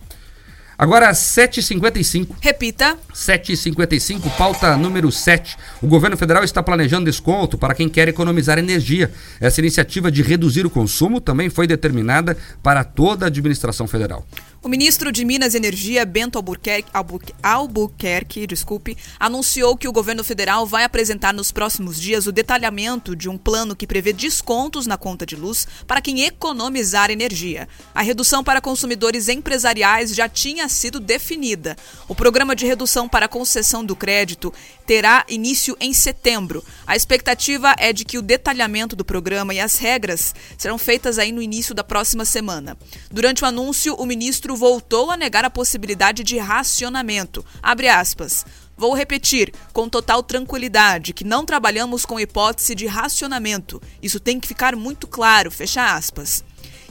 Agora, 0.79 1.11
7h55. 1.13 2.37
Repita. 2.41 2.99
7h55, 3.15 4.37
pauta 4.37 4.77
número 4.77 5.13
7. 5.13 5.57
O 5.81 5.87
governo 5.87 6.17
federal 6.17 6.43
está 6.43 6.63
planejando 6.63 7.05
desconto 7.05 7.57
para 7.57 7.75
quem 7.75 7.89
quer 7.89 8.09
economizar 8.09 8.59
energia. 8.59 9.11
Essa 9.41 9.61
iniciativa 9.61 10.11
de 10.11 10.23
reduzir 10.23 10.67
o 10.67 10.71
consumo 10.71 11.21
também 11.21 11.49
foi 11.49 11.67
determinada 11.67 12.37
para 12.63 12.83
toda 12.83 13.27
a 13.27 13.29
administração 13.29 13.87
federal. 13.87 14.27
O 14.65 14.69
ministro 14.69 15.11
de 15.11 15.25
Minas 15.25 15.55
e 15.55 15.57
Energia, 15.57 16.07
Bento 16.07 16.37
Albuquerque, 16.39 16.89
Albuquerque, 16.95 17.35
Albuquerque, 17.43 18.47
desculpe, 18.47 18.97
anunciou 19.19 19.77
que 19.77 19.89
o 19.89 19.93
governo 19.93 20.23
federal 20.23 20.65
vai 20.65 20.85
apresentar 20.85 21.35
nos 21.35 21.51
próximos 21.51 22.01
dias 22.01 22.29
o 22.29 22.33
detalhamento 22.33 23.17
de 23.17 23.29
um 23.29 23.37
plano 23.37 23.75
que 23.75 23.89
prevê 23.89 24.13
descontos 24.13 24.87
na 24.87 24.97
conta 24.97 25.27
de 25.27 25.35
luz 25.35 25.67
para 25.85 26.01
quem 26.01 26.23
economizar 26.23 27.11
energia. 27.11 27.69
A 27.93 28.03
redução 28.03 28.45
para 28.45 28.61
consumidores 28.61 29.29
empresariais 29.29 30.15
já 30.15 30.29
tinha 30.29 30.69
sido 30.69 31.01
definida. 31.01 31.77
O 32.07 32.15
programa 32.15 32.55
de 32.55 32.65
redução 32.65 33.09
para 33.09 33.27
concessão 33.27 33.85
do 33.85 33.97
crédito 33.97 34.55
terá 34.87 35.25
início 35.29 35.77
em 35.81 35.93
setembro. 35.93 36.65
A 36.87 36.95
expectativa 36.95 37.75
é 37.79 37.93
de 37.93 38.05
que 38.05 38.17
o 38.17 38.23
detalhamento 38.23 38.95
do 38.95 39.05
programa 39.05 39.53
e 39.53 39.59
as 39.59 39.77
regras 39.77 40.33
serão 40.57 40.79
feitas 40.79 41.19
aí 41.19 41.33
no 41.33 41.43
início 41.43 41.75
da 41.75 41.83
próxima 41.83 42.25
semana. 42.25 42.79
Durante 43.11 43.43
o 43.43 43.47
anúncio, 43.47 43.95
o 43.95 44.07
ministro 44.07 44.52
voltou 44.57 45.11
a 45.11 45.17
negar 45.17 45.45
a 45.45 45.51
possibilidade 45.51 46.23
de 46.23 46.39
racionamento. 46.39 47.45
Abre 47.63 47.89
aspas. 47.89 48.45
Vou 48.77 48.95
repetir, 48.95 49.53
com 49.73 49.89
total 49.89 50.23
tranquilidade, 50.23 51.13
que 51.13 51.25
não 51.25 51.45
trabalhamos 51.45 52.05
com 52.05 52.19
hipótese 52.19 52.75
de 52.75 52.87
racionamento. 52.87 53.81
Isso 54.03 54.19
tem 54.19 54.41
que 54.41 54.49
ficar 54.49 54.75
muito 54.75 55.07
claro, 55.07 55.51
fecha 55.51 55.95
aspas. 55.95 56.43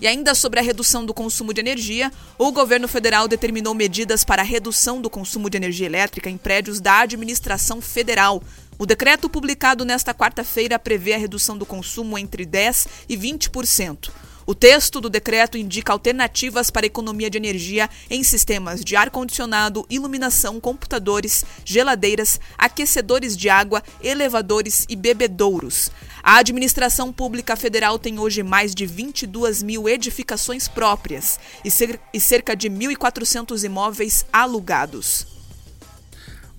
E 0.01 0.07
ainda 0.07 0.33
sobre 0.33 0.59
a 0.59 0.63
redução 0.63 1.05
do 1.05 1.13
consumo 1.13 1.53
de 1.53 1.59
energia, 1.59 2.11
o 2.37 2.51
governo 2.51 2.87
federal 2.87 3.27
determinou 3.27 3.75
medidas 3.75 4.23
para 4.23 4.41
a 4.41 4.45
redução 4.45 4.99
do 4.99 5.11
consumo 5.11 5.49
de 5.49 5.57
energia 5.57 5.85
elétrica 5.85 6.29
em 6.29 6.37
prédios 6.37 6.79
da 6.79 7.01
administração 7.01 7.79
federal. 7.79 8.41
O 8.79 8.85
decreto 8.87 9.29
publicado 9.29 9.85
nesta 9.85 10.11
quarta-feira 10.11 10.79
prevê 10.79 11.13
a 11.13 11.17
redução 11.19 11.55
do 11.55 11.67
consumo 11.67 12.17
entre 12.17 12.47
10% 12.47 12.87
e 13.07 13.15
20%. 13.15 14.09
O 14.45 14.55
texto 14.55 14.99
do 14.99 15.09
decreto 15.09 15.57
indica 15.57 15.93
alternativas 15.93 16.69
para 16.69 16.85
economia 16.85 17.29
de 17.29 17.37
energia 17.37 17.89
em 18.09 18.23
sistemas 18.23 18.83
de 18.83 18.95
ar-condicionado, 18.95 19.85
iluminação, 19.89 20.59
computadores, 20.59 21.45
geladeiras, 21.63 22.39
aquecedores 22.57 23.37
de 23.37 23.49
água, 23.49 23.83
elevadores 24.01 24.85
e 24.89 24.95
bebedouros. 24.95 25.91
A 26.23 26.37
administração 26.37 27.11
pública 27.11 27.55
federal 27.55 27.97
tem 27.97 28.19
hoje 28.19 28.43
mais 28.43 28.75
de 28.75 28.85
22 28.85 29.63
mil 29.63 29.87
edificações 29.87 30.67
próprias 30.67 31.39
e 31.63 32.19
cerca 32.19 32.55
de 32.55 32.69
1.400 32.69 33.63
imóveis 33.63 34.25
alugados. 34.31 35.30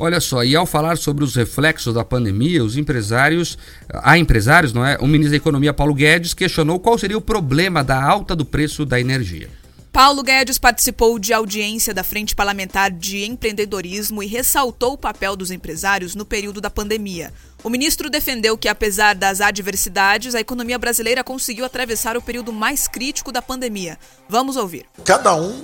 Olha 0.05 0.19
só, 0.19 0.43
e 0.43 0.57
ao 0.57 0.67
falar 0.67 0.99
sobre 0.99 1.23
os 1.23 1.37
reflexos 1.37 1.95
da 1.95 2.05
pandemia, 2.05 2.65
os 2.65 2.77
empresários, 2.77 3.57
há 3.89 4.19
empresários, 4.19 4.73
não 4.73 4.85
é? 4.85 4.99
O 5.01 5.07
ministro 5.07 5.31
da 5.31 5.37
Economia, 5.37 5.73
Paulo 5.73 5.95
Guedes, 5.95 6.35
questionou 6.35 6.81
qual 6.81 6.99
seria 6.99 7.17
o 7.17 7.21
problema 7.21 7.85
da 7.85 8.03
alta 8.03 8.35
do 8.35 8.45
preço 8.45 8.85
da 8.85 8.99
energia. 8.99 9.49
Paulo 9.93 10.25
Guedes 10.25 10.59
participou 10.59 11.21
de 11.21 11.33
audiência 11.33 11.95
da 11.95 12.03
Frente 12.03 12.35
Parlamentar 12.35 12.91
de 12.91 13.23
Empreendedorismo 13.23 14.25
e 14.25 14.27
ressaltou 14.27 14.95
o 14.95 14.99
papel 14.99 15.37
dos 15.37 15.53
empresários 15.53 16.17
no 16.17 16.25
período 16.25 16.61
da 16.61 16.69
pandemia. 16.69 17.33
O 17.63 17.71
ministro 17.71 18.11
defendeu 18.11 18.59
que, 18.59 18.67
apesar 18.67 19.15
das 19.15 19.41
adversidades, 19.41 20.35
a 20.35 20.41
economia 20.41 20.81
brasileira 20.81 21.23
conseguiu 21.23 21.65
atravessar 21.65 22.17
o 22.17 22.23
período 22.23 22.53
mais 22.53 22.89
crítico 22.89 23.31
da 23.31 23.41
pandemia. 23.41 23.97
Vamos 24.29 24.57
ouvir. 24.57 24.85
Cada 25.05 25.37
um 25.37 25.63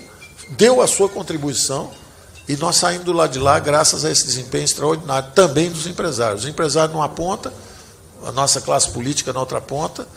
deu 0.57 0.81
a 0.81 0.87
sua 0.87 1.09
contribuição 1.09 1.91
E 2.49 2.57
nós 2.57 2.77
saímos 2.77 3.05
do 3.05 3.13
lado 3.13 3.33
de 3.33 3.39
lá 3.39 3.59
graças 3.59 4.05
a 4.05 4.11
esse 4.11 4.25
desempenho 4.25 4.65
extraordinário 4.65 5.31
também 5.35 5.71
dos 5.71 5.87
empresários. 5.87 6.45
Os 6.45 6.49
empresários 6.49 6.95
numa 6.95 7.09
ponta, 7.09 7.53
a 8.25 8.33
nossa 8.33 8.61
classe 8.61 8.89
política 8.91 9.33
na 9.35 9.41
outra 9.41 9.61
ponta, 9.61 10.09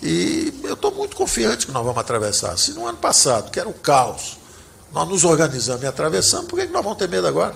e 0.00 0.54
eu 0.62 0.74
estou 0.74 0.92
muito 0.92 1.16
confiante 1.16 1.66
que 1.66 1.72
nós 1.72 1.84
vamos 1.84 2.00
atravessar. 2.00 2.56
Se 2.56 2.72
no 2.72 2.86
ano 2.86 2.98
passado, 2.98 3.50
que 3.50 3.58
era 3.58 3.68
o 3.68 3.74
caos, 3.74 4.38
nós 4.92 5.08
nos 5.08 5.24
organizamos 5.24 5.82
e 5.82 5.86
atravessamos, 5.86 6.46
por 6.46 6.58
que 6.58 6.66
nós 6.66 6.82
vamos 6.82 6.96
ter 6.96 7.08
medo 7.08 7.26
agora? 7.26 7.54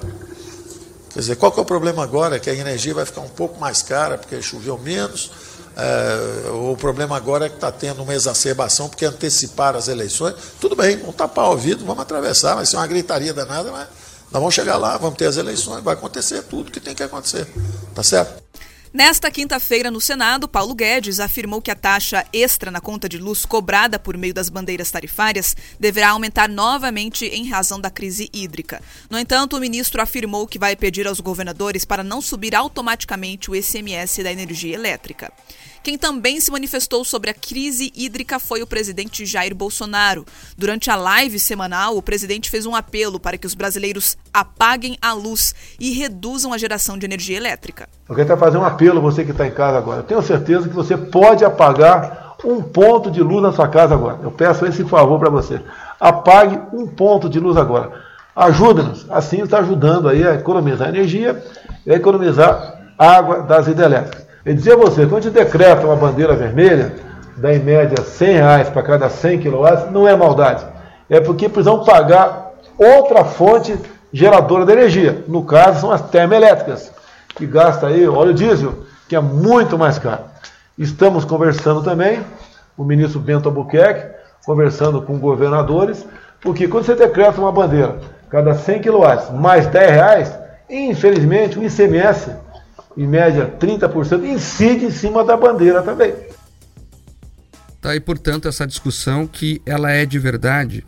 Quer 1.12 1.20
dizer, 1.20 1.37
qual 1.37 1.53
que 1.53 1.61
é 1.61 1.62
o 1.62 1.64
problema 1.64 2.03
agora? 2.03 2.41
Que 2.41 2.51
a 2.51 2.55
energia 2.55 2.93
vai 2.93 3.07
ficar 3.07 3.20
um 3.20 3.28
pouco 3.28 3.61
mais 3.61 3.82
cara 3.82 4.18
porque 4.18 4.43
choveu 4.43 4.76
menos. 4.76 5.30
É, 5.76 6.51
o 6.51 6.76
problema 6.76 7.16
agora 7.16 7.47
é 7.47 7.49
que 7.49 7.55
está 7.55 7.70
tendo 7.70 8.03
uma 8.03 8.14
exacerbação 8.14 8.89
porque 8.89 9.05
anteciparam 9.05 9.78
as 9.78 9.87
eleições. 9.87 10.35
Tudo 10.61 10.74
bem, 10.74 10.97
vamos 10.97 11.14
tapar 11.14 11.47
o 11.47 11.51
ouvido, 11.51 11.85
vamos 11.85 12.03
atravessar, 12.03 12.57
vai 12.57 12.66
ser 12.66 12.76
uma 12.76 12.87
gritaria 12.87 13.32
danada, 13.32 13.70
mas 13.70 13.87
nós 14.35 14.41
vamos 14.41 14.55
chegar 14.55 14.76
lá, 14.76 14.99
vamos 14.99 15.16
ter 15.16 15.26
as 15.26 15.37
eleições, 15.37 15.85
vai 15.85 15.95
acontecer 15.95 16.43
tudo 16.43 16.72
que 16.72 16.80
tem 16.80 16.93
que 16.93 17.05
acontecer. 17.05 17.47
Tá 17.95 18.03
certo? 18.03 18.43
Nesta 18.93 19.30
quinta-feira, 19.30 19.93
no 19.93 20.01
Senado, 20.01 20.49
Paulo 20.49 20.74
Guedes 20.74 21.20
afirmou 21.20 21.62
que 21.62 21.70
a 21.70 21.74
taxa 21.76 22.26
extra 22.32 22.68
na 22.68 22.80
conta 22.80 23.09
de 23.09 23.16
luz 23.16 23.45
cobrada 23.45 23.97
por 23.97 24.16
meio 24.16 24.35
das 24.35 24.49
bandeiras 24.49 24.91
tarifárias 24.91 25.57
deverá 25.78 26.11
aumentar 26.11 26.49
novamente 26.49 27.26
em 27.26 27.49
razão 27.49 27.80
da 27.80 27.91
crise 27.91 28.28
hídrica. 28.32 28.82
No 29.09 29.18
entanto, 29.18 29.57
o 29.57 29.61
ministro 29.61 30.03
afirmou 30.03 30.49
que 30.49 30.59
vai 30.59 30.74
pedir 30.74 31.07
aos 31.07 31.20
governadores 31.20 31.85
para 31.85 32.03
não 32.03 32.20
subir 32.20 32.57
automaticamente 32.57 33.53
o 33.53 33.55
ICMS 33.55 34.20
da 34.24 34.32
energia 34.32 34.74
elétrica. 34.74 35.32
Quem 35.85 35.99
também 35.99 36.41
se 36.41 36.51
manifestou 36.51 37.05
sobre 37.05 37.28
a 37.28 37.35
crise 37.35 37.93
hídrica 37.95 38.39
foi 38.39 38.62
o 38.62 38.66
presidente 38.66 39.26
Jair 39.26 39.55
Bolsonaro. 39.55 40.24
Durante 40.57 40.91
a 40.91 40.97
live 40.97 41.39
semanal, 41.39 41.99
o 41.99 42.03
presidente 42.03 42.51
fez 42.51 42.64
um 42.64 42.74
apelo 42.74 43.20
para 43.20 43.37
que 43.37 43.47
os 43.47 43.53
brasileiros 43.53 44.16
apaguem 44.32 44.97
a 45.03 45.12
luz 45.12 45.55
e 45.78 45.91
reduzam 45.91 46.55
a 46.55 46.59
geração 46.59 46.97
de 46.97 47.05
energia 47.05 47.37
elétrica. 47.37 47.87
Eu 48.09 48.14
quero 48.14 48.35
fazer 48.39 48.57
um 48.57 48.64
apelo, 48.64 48.99
você 48.99 49.26
que 49.26 49.32
está 49.32 49.47
em 49.47 49.51
casa 49.51 49.76
agora. 49.76 49.99
Eu 49.99 50.05
tenho 50.05 50.22
certeza 50.22 50.66
que 50.66 50.74
você 50.74 50.97
pode 50.97 51.45
apagar 51.45 52.37
um 52.43 52.62
ponto 52.62 53.11
de 53.11 53.20
luz 53.20 53.43
na 53.43 53.53
sua 53.53 53.68
casa 53.68 53.93
agora. 53.93 54.20
Eu 54.22 54.30
peço 54.30 54.64
esse 54.64 54.85
favor 54.85 55.20
para 55.20 55.28
você. 55.28 55.61
Apague 56.01 56.59
um 56.72 56.87
ponto 56.87 57.28
de 57.28 57.39
luz 57.39 57.59
agora. 57.59 57.93
Ajuda-nos. 58.35 59.05
Assim 59.11 59.43
está 59.43 59.59
ajudando 59.59 60.09
aí 60.09 60.26
a 60.26 60.32
economizar 60.32 60.89
energia 60.89 61.45
e 61.85 61.93
a 61.93 61.97
economizar 61.97 62.95
água 62.99 63.43
das 63.43 63.68
hidrelétricas. 63.68 64.24
Eu 64.45 64.55
dizia 64.55 64.75
a 64.75 64.77
você, 64.77 65.07
quando 65.07 65.19
a 65.19 65.21
gente 65.23 65.33
decreta 65.33 65.87
uma 65.87 65.97
bandeira 65.97 66.37
vermelha, 66.37 66.95
dá 67.35 67.55
em 67.55 67.61
média 67.61 68.05
100 68.05 68.35
reais 68.35 68.69
para 68.69 68.83
cada 68.83 69.09
100 69.09 69.41
kW, 69.41 69.91
não 69.91 70.07
é 70.07 70.15
maldade. 70.15 70.67
É 71.09 71.19
porque 71.19 71.49
precisam 71.49 71.83
pagar 71.83 72.53
outra 72.77 73.25
fonte 73.25 73.75
geradora 74.13 74.67
de 74.67 74.73
energia. 74.73 75.25
No 75.27 75.45
caso, 75.45 75.81
são 75.81 75.91
as 75.91 76.03
termoelétricas, 76.11 76.93
que 77.35 77.47
gasta 77.47 77.87
aí 77.87 78.07
óleo 78.07 78.35
diesel, 78.35 78.85
que 79.09 79.17
é 79.17 79.21
muito 79.21 79.79
mais 79.79 79.99
caro. 79.99 80.25
Estamos 80.77 81.25
conversando 81.25 81.83
também, 81.83 82.21
o 82.77 82.85
ministro 82.85 83.21
Bento 83.21 83.49
Albuquerque, 83.49 84.15
conversando 84.45 85.01
com 85.01 85.19
governadores, 85.19 86.07
porque 86.43 86.69
quando 86.69 86.85
você 86.85 86.95
decreta 86.95 87.41
uma 87.41 87.51
bandeira, 87.51 87.97
cada 88.29 88.55
100 88.55 88.83
kW 88.83 89.33
mais 89.41 89.67
10 89.69 89.91
reais, 89.91 90.39
infelizmente 90.69 91.59
o 91.59 91.65
ICMS 91.65 92.44
em 92.97 93.07
média 93.07 93.53
30%, 93.59 94.25
incide 94.25 94.87
em 94.87 94.91
cima 94.91 95.25
da 95.25 95.37
bandeira 95.37 95.83
também. 95.83 96.15
Tá 97.81 97.91
aí, 97.91 98.01
portanto, 98.01 98.49
essa 98.49 98.67
discussão 98.67 99.27
que 99.27 99.61
ela 99.67 99.91
é 99.91 100.07
de 100.07 100.19
verdade 100.19 100.87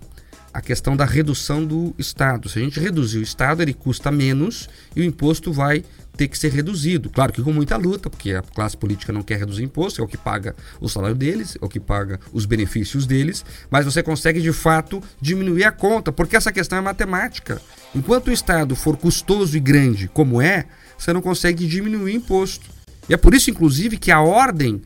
a 0.57 0.63
questão 0.63 0.97
da 0.97 1.05
redução 1.05 1.63
do 1.63 1.95
Estado. 1.99 2.49
Se 2.49 2.59
a 2.59 2.63
gente 2.63 2.81
reduzir 2.81 3.19
o 3.19 3.23
Estado, 3.23 3.61
ele 3.61 3.75
custa 3.75 4.11
menos 4.11 4.71
e 4.95 5.03
o 5.03 5.05
imposto 5.05 5.53
vai 5.53 5.85
ter 6.17 6.29
que 6.29 6.39
ser 6.39 6.51
reduzido. 6.51 7.11
Claro 7.11 7.31
que 7.31 7.43
com 7.43 7.53
muita 7.53 7.77
luta, 7.77 8.09
porque 8.09 8.33
a 8.33 8.41
classe 8.41 8.75
política 8.75 9.13
não 9.13 9.23
quer 9.23 9.39
reduzir 9.39 9.63
imposto, 9.63 10.01
é 10.01 10.05
o 10.05 10.09
que 10.09 10.17
paga 10.17 10.57
o 10.81 10.89
salário 10.89 11.15
deles, 11.15 11.59
é 11.61 11.65
o 11.65 11.69
que 11.69 11.79
paga 11.79 12.19
os 12.33 12.47
benefícios 12.47 13.07
deles, 13.07 13.45
mas 13.71 13.85
você 13.85 14.03
consegue 14.03 14.41
de 14.41 14.51
fato 14.51 15.03
diminuir 15.21 15.65
a 15.65 15.73
conta, 15.73 16.11
porque 16.11 16.37
essa 16.37 16.51
questão 16.51 16.79
é 16.79 16.81
matemática. 16.81 17.61
Enquanto 17.95 18.29
o 18.29 18.33
Estado 18.33 18.75
for 18.75 18.97
custoso 18.97 19.55
e 19.59 19.61
grande, 19.61 20.09
como 20.09 20.41
é, 20.41 20.65
você 20.99 21.12
não 21.12 21.22
consegue 21.22 21.66
diminuir 21.66 22.14
imposto. 22.14 22.66
E 23.09 23.14
é 23.14 23.16
por 23.16 23.34
isso, 23.34 23.51
inclusive, 23.51 23.97
que 23.97 24.11
a 24.11 24.20
ordem 24.20 24.82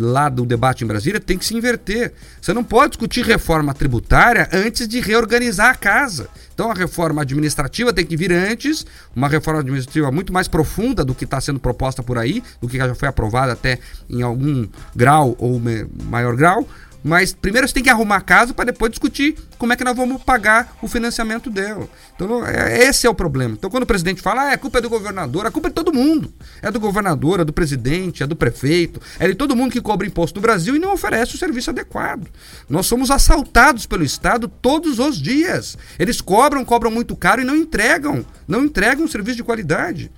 lá 0.00 0.28
do 0.28 0.44
debate 0.44 0.84
em 0.84 0.86
Brasília 0.86 1.20
tem 1.20 1.38
que 1.38 1.44
se 1.44 1.54
inverter. 1.54 2.12
Você 2.40 2.52
não 2.52 2.64
pode 2.64 2.90
discutir 2.90 3.24
reforma 3.24 3.72
tributária 3.72 4.48
antes 4.52 4.88
de 4.88 5.00
reorganizar 5.00 5.70
a 5.70 5.74
casa. 5.74 6.28
Então 6.52 6.70
a 6.70 6.74
reforma 6.74 7.22
administrativa 7.22 7.92
tem 7.92 8.04
que 8.04 8.16
vir 8.16 8.32
antes, 8.32 8.86
uma 9.14 9.28
reforma 9.28 9.60
administrativa 9.60 10.10
muito 10.10 10.32
mais 10.32 10.48
profunda 10.48 11.04
do 11.04 11.14
que 11.14 11.24
está 11.24 11.40
sendo 11.40 11.60
proposta 11.60 12.02
por 12.02 12.18
aí, 12.18 12.42
do 12.60 12.68
que 12.68 12.78
já 12.78 12.94
foi 12.94 13.08
aprovada 13.08 13.52
até 13.52 13.78
em 14.08 14.22
algum 14.22 14.66
grau 14.94 15.36
ou 15.38 15.60
maior 16.04 16.34
grau, 16.34 16.66
mas 17.06 17.32
primeiro 17.32 17.68
você 17.68 17.72
tem 17.72 17.84
que 17.84 17.88
arrumar 17.88 18.16
a 18.16 18.20
casa 18.20 18.52
para 18.52 18.64
depois 18.64 18.90
discutir 18.90 19.36
como 19.56 19.72
é 19.72 19.76
que 19.76 19.84
nós 19.84 19.96
vamos 19.96 20.24
pagar 20.24 20.76
o 20.82 20.88
financiamento 20.88 21.48
dela. 21.48 21.88
Então, 22.16 22.44
é, 22.44 22.84
esse 22.84 23.06
é 23.06 23.10
o 23.10 23.14
problema. 23.14 23.54
Então, 23.54 23.70
quando 23.70 23.84
o 23.84 23.86
presidente 23.86 24.20
fala, 24.20 24.50
ah, 24.50 24.52
a 24.54 24.58
culpa 24.58 24.78
é 24.78 24.80
do 24.80 24.90
governador, 24.90 25.46
a 25.46 25.52
culpa 25.52 25.68
é 25.68 25.70
de 25.70 25.74
todo 25.76 25.92
mundo. 25.92 26.34
É 26.60 26.68
do 26.68 26.80
governador, 26.80 27.38
é 27.38 27.44
do 27.44 27.52
presidente, 27.52 28.24
é 28.24 28.26
do 28.26 28.34
prefeito, 28.34 29.00
é 29.20 29.28
de 29.28 29.36
todo 29.36 29.54
mundo 29.54 29.70
que 29.70 29.80
cobra 29.80 30.04
imposto 30.04 30.40
no 30.40 30.42
Brasil 30.42 30.74
e 30.74 30.80
não 30.80 30.94
oferece 30.94 31.36
o 31.36 31.38
serviço 31.38 31.70
adequado. 31.70 32.26
Nós 32.68 32.86
somos 32.86 33.08
assaltados 33.08 33.86
pelo 33.86 34.02
Estado 34.02 34.48
todos 34.48 34.98
os 34.98 35.16
dias. 35.16 35.78
Eles 36.00 36.20
cobram, 36.20 36.64
cobram 36.64 36.90
muito 36.90 37.14
caro 37.14 37.40
e 37.40 37.44
não 37.44 37.54
entregam. 37.54 38.26
Não 38.48 38.64
entregam 38.64 39.04
um 39.04 39.08
serviço 39.08 39.36
de 39.36 39.44
qualidade. 39.44 40.10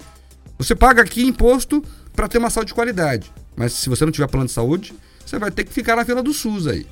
Você 0.57 0.75
paga 0.75 1.03
aqui 1.03 1.23
imposto 1.23 1.85
para 2.17 2.29
ter 2.29 2.39
uma 2.39 2.49
saúde 2.49 2.69
de 2.69 2.75
qualidade. 2.75 3.31
Mas 3.55 3.75
se 3.75 3.91
você 3.91 4.07
não 4.07 4.13
tiver 4.13 4.27
plano 4.29 4.47
de 4.47 4.53
saúde, 4.53 4.95
você 5.29 5.39
vai 5.39 5.51
ter 5.51 5.65
que 5.65 5.73
ficar 5.73 5.97
na 5.97 6.05
fila 6.05 6.23
do 6.23 6.33
SUS 6.33 6.67
aí. 6.67 6.87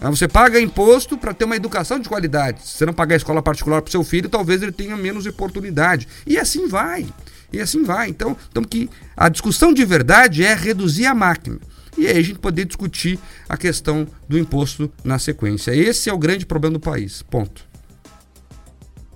Você 0.00 0.26
paga 0.26 0.60
imposto 0.60 1.16
para 1.16 1.32
ter 1.32 1.44
uma 1.44 1.54
educação 1.54 2.00
de 2.00 2.08
qualidade. 2.08 2.66
Se 2.66 2.78
você 2.78 2.86
não 2.86 2.92
pagar 2.92 3.16
escola 3.16 3.40
particular 3.40 3.80
para 3.80 3.90
seu 3.90 4.02
filho, 4.02 4.28
talvez 4.28 4.60
ele 4.60 4.72
tenha 4.72 4.96
menos 4.96 5.26
oportunidade. 5.26 6.08
E 6.26 6.36
assim 6.36 6.66
vai. 6.66 7.06
E 7.52 7.60
assim 7.60 7.84
vai. 7.84 8.08
Então, 8.08 8.36
então 8.50 8.64
que 8.64 8.90
a 9.16 9.28
discussão 9.28 9.72
de 9.72 9.84
verdade 9.84 10.42
é 10.42 10.54
reduzir 10.54 11.06
a 11.06 11.14
máquina. 11.14 11.60
E 11.96 12.06
aí 12.06 12.18
a 12.18 12.22
gente 12.22 12.38
poder 12.38 12.64
discutir 12.64 13.18
a 13.48 13.56
questão 13.56 14.06
do 14.28 14.36
imposto 14.36 14.90
na 15.04 15.18
sequência. 15.18 15.72
Esse 15.72 16.10
é 16.10 16.12
o 16.12 16.18
grande 16.18 16.46
problema 16.46 16.72
do 16.72 16.80
país. 16.80 17.22
Ponto. 17.22 17.64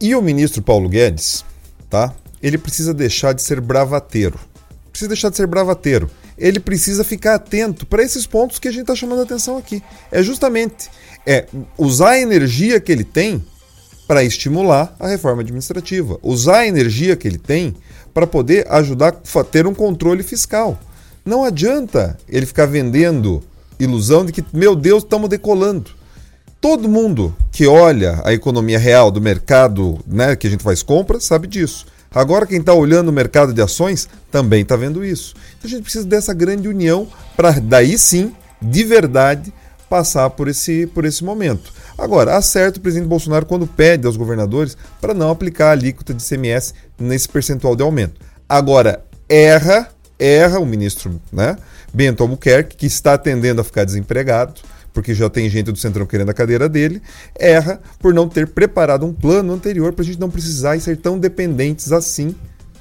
E 0.01 0.15
o 0.15 0.23
ministro 0.23 0.63
Paulo 0.63 0.89
Guedes, 0.89 1.45
tá? 1.91 2.15
Ele 2.41 2.59
precisa 2.59 2.93
deixar 2.95 3.33
de 3.33 3.43
ser 3.43 3.61
bravateiro. 3.61 4.39
Precisa 4.97 5.09
deixar 5.09 5.31
de 5.31 5.37
ser 5.37 5.47
bravateiro 5.47 6.11
ele 6.39 6.61
precisa 6.61 7.03
ficar 7.03 7.37
atento 7.37 7.87
para 7.87 8.03
esses 8.03 8.27
pontos 8.27 8.59
que 8.59 8.69
a 8.69 8.71
gente 8.71 8.83
está 8.83 8.95
chamando 8.95 9.21
a 9.21 9.23
atenção 9.23 9.57
aqui. 9.57 9.83
É 10.11 10.23
justamente 10.23 10.91
é 11.27 11.47
usar 11.79 12.11
a 12.11 12.21
energia 12.21 12.79
que 12.79 12.93
ele 12.93 13.05
tem 13.05 13.45
para 14.07 14.23
estimular 14.23 14.95
a 15.01 15.09
reforma 15.09 15.43
administrativa, 15.43 16.19
usar 16.23 16.59
a 16.59 16.67
energia 16.67 17.17
que 17.17 17.27
ele 17.27 17.39
tem 17.39 17.75
para 18.15 18.27
poder 18.27 18.67
ajudar 18.71 19.21
a 19.35 19.45
ter 19.45 19.67
um 19.67 19.75
controle 19.75 20.23
fiscal. 20.23 20.79
Não 21.25 21.43
adianta 21.43 22.17
ele 22.29 22.47
ficar 22.47 22.67
vendendo 22.67 23.43
ilusão 23.81 24.25
de 24.25 24.33
que, 24.33 24.45
meu 24.53 24.77
Deus, 24.77 25.03
estamos 25.03 25.29
decolando. 25.29 25.91
Todo 26.61 26.89
mundo 26.89 27.35
que 27.51 27.67
olha 27.67 28.21
a 28.25 28.33
economia 28.33 28.79
real 28.79 29.11
do 29.11 29.21
mercado 29.21 29.99
né, 30.07 30.37
que 30.37 30.47
a 30.47 30.51
gente 30.51 30.63
faz 30.63 30.83
compra 30.83 31.19
sabe 31.19 31.49
disso. 31.49 31.87
Agora, 32.17 32.47
quem 32.47 32.61
está 32.61 32.73
olhando 32.73 33.11
o 33.11 33.13
mercado 33.13 33.53
de 33.53 33.61
ações 33.61 34.09
também 34.31 34.63
está 34.63 34.75
vendo 34.75 35.05
isso. 35.05 35.35
Então, 35.59 35.69
a 35.69 35.69
gente 35.69 35.83
precisa 35.83 36.07
dessa 36.07 36.33
grande 36.33 36.67
união 36.67 37.07
para 37.37 37.51
daí 37.61 37.99
sim, 37.99 38.35
de 38.61 38.85
verdade, 38.85 39.53
passar 39.87 40.31
por 40.31 40.49
esse, 40.49 40.87
por 40.87 41.05
esse 41.05 41.23
momento. 41.23 41.71
Agora, 41.99 42.35
acerta 42.35 42.79
o 42.79 42.81
presidente 42.81 43.07
Bolsonaro 43.07 43.45
quando 43.45 43.67
pede 43.67 44.07
aos 44.07 44.17
governadores 44.17 44.79
para 44.99 45.13
não 45.13 45.31
aplicar 45.31 45.67
a 45.67 45.73
alíquota 45.73 46.15
de 46.15 46.27
CMS 46.27 46.73
nesse 46.99 47.29
percentual 47.29 47.77
de 47.77 47.83
aumento. 47.83 48.19
Agora, 48.49 49.05
erra, 49.29 49.91
erra 50.19 50.59
o 50.59 50.65
ministro 50.65 51.21
né, 51.31 51.59
Bento 51.93 52.23
Albuquerque, 52.23 52.77
que 52.77 52.87
está 52.87 53.19
tendendo 53.19 53.61
a 53.61 53.65
ficar 53.65 53.85
desempregado 53.85 54.55
porque 54.97 55.13
já 55.13 55.29
tem 55.29 55.47
gente 55.51 55.71
do 55.71 55.77
Centrão 55.77 56.07
querendo 56.07 56.31
a 56.31 56.33
cadeira 56.33 56.71
dele, 56.71 57.03
erra 57.39 57.79
por 57.99 58.15
não 58.15 58.27
ter 58.27 58.49
preparado 58.49 59.05
um 59.05 59.13
plano 59.13 59.53
anterior 59.53 59.93
para 59.93 60.03
a 60.03 60.07
gente 60.07 60.19
não 60.19 60.31
precisar 60.31 60.81
ser 60.81 60.97
tão 60.97 61.19
dependentes 61.19 61.93
assim 61.93 62.35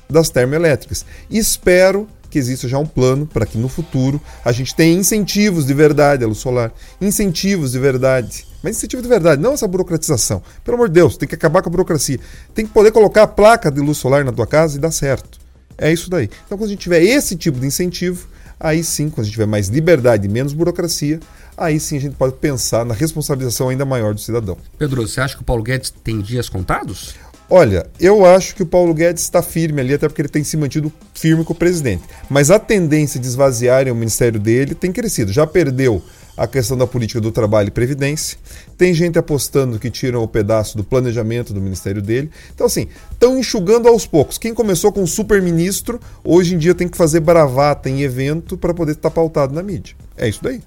das 0.10 0.30
termoelétricas. 0.30 1.06
espero 1.30 2.08
que 2.30 2.40
exista 2.40 2.70
já 2.70 2.80
um 2.80 2.86
plano 2.86 3.26
para 3.26 3.46
que 3.46 3.58
no 3.58 3.68
futuro 3.68 4.22
a 4.46 4.54
gente 4.54 4.74
tenha 4.74 4.98
incentivos 4.98 5.66
de 5.66 5.74
verdade 5.74 6.24
a 6.24 6.28
luz 6.28 6.38
solar. 6.38 6.72
Incentivos 7.02 7.74
de 7.74 7.80
verdade. 7.80 8.48
Mas 8.64 8.78
incentivo 8.78 9.02
de 9.02 9.10
verdade, 9.10 9.42
não 9.42 9.52
essa 9.52 9.68
burocratização. 9.68 10.42
Pelo 10.64 10.76
amor 10.76 10.88
de 10.88 10.94
Deus, 10.94 11.18
tem 11.18 11.28
que 11.28 11.36
acabar 11.36 11.62
com 11.62 11.68
a 11.68 11.72
burocracia. 11.72 12.18
Tem 12.54 12.66
que 12.66 12.72
poder 12.72 12.94
colocar 12.94 13.24
a 13.24 13.28
placa 13.28 13.70
de 13.70 13.82
luz 13.82 13.98
solar 13.98 14.24
na 14.24 14.32
tua 14.32 14.48
casa 14.48 14.78
e 14.78 14.80
dar 14.80 14.92
certo. 14.92 15.38
É 15.78 15.92
isso 15.92 16.10
daí. 16.10 16.30
Então, 16.46 16.58
quando 16.58 16.70
a 16.70 16.72
gente 16.72 16.80
tiver 16.80 17.04
esse 17.04 17.36
tipo 17.36 17.60
de 17.60 17.68
incentivo, 17.68 18.26
aí 18.58 18.84
sim, 18.84 19.10
quando 19.10 19.22
a 19.22 19.24
gente 19.24 19.34
tiver 19.34 19.46
mais 19.46 19.68
liberdade 19.68 20.28
e 20.28 20.30
menos 20.30 20.54
burocracia, 20.54 21.20
aí 21.58 21.80
sim 21.80 21.98
a 21.98 22.02
gente 22.02 22.16
pode 22.16 22.36
pensar 22.36 22.86
na 22.86 22.94
responsabilização 22.94 23.70
ainda 23.70 23.86
maior 23.86 24.14
do 24.14 24.20
cidadão. 24.20 24.58
Pedro, 24.78 25.08
você 25.08 25.22
acha 25.22 25.36
que 25.36 25.42
o 25.42 25.46
Paulo 25.46 25.64
Guedes 25.64 25.94
tem 26.04 26.22
dias 26.22 26.50
contados? 26.50 27.16
Olha, 27.50 27.86
eu 28.00 28.26
acho 28.26 28.56
que 28.56 28.64
o 28.64 28.66
Paulo 28.66 28.94
Guedes 28.94 29.22
está 29.22 29.42
firme 29.42 29.80
ali, 29.80 29.94
até 29.94 30.08
porque 30.08 30.22
ele 30.22 30.30
tem 30.30 30.44
se 30.44 30.58
mantido 30.58 30.92
firme 31.14 31.44
com 31.44 31.54
o 31.54 31.56
presidente. 31.56 32.04
Mas 32.28 32.50
a 32.50 32.58
tendência 32.58 33.20
de 33.20 33.28
esvaziarem 33.28 33.94
o 33.94 33.96
ministério 33.96 34.40
dele 34.40 34.74
tem 34.74 34.92
crescido. 34.92 35.32
Já 35.32 35.46
perdeu 35.46 36.02
a 36.36 36.48
questão 36.48 36.76
da 36.76 36.88
política 36.88 37.22
do 37.22 37.32
trabalho 37.32 37.68
e 37.68 37.72
previdência. 37.72 38.38
Tem 38.78 38.94
gente 38.94 39.20
apostando 39.20 39.78
que 39.78 39.92
tiram 39.92 40.24
o 40.24 40.28
pedaço 40.28 40.76
do 40.76 40.84
planejamento 40.84 41.54
do 41.54 41.62
ministério 41.62 42.02
dele. 42.02 42.32
Então, 42.54 42.66
assim, 42.66 42.88
estão 43.12 43.38
enxugando 43.38 43.88
aos 43.88 44.08
poucos. 44.08 44.40
Quem 44.40 44.54
começou 44.54 44.92
com 44.92 45.06
super-ministro, 45.06 46.00
hoje 46.24 46.56
em 46.56 46.58
dia 46.58 46.74
tem 46.74 46.88
que 46.88 46.98
fazer 46.98 47.20
bravata 47.20 47.90
em 47.90 48.02
evento 48.02 48.58
para 48.58 48.74
poder 48.74 48.94
estar 48.94 49.12
pautado 49.12 49.54
na 49.54 49.62
mídia. 49.62 49.96
É 50.18 50.28
isso 50.28 50.44
daí. 50.44 50.62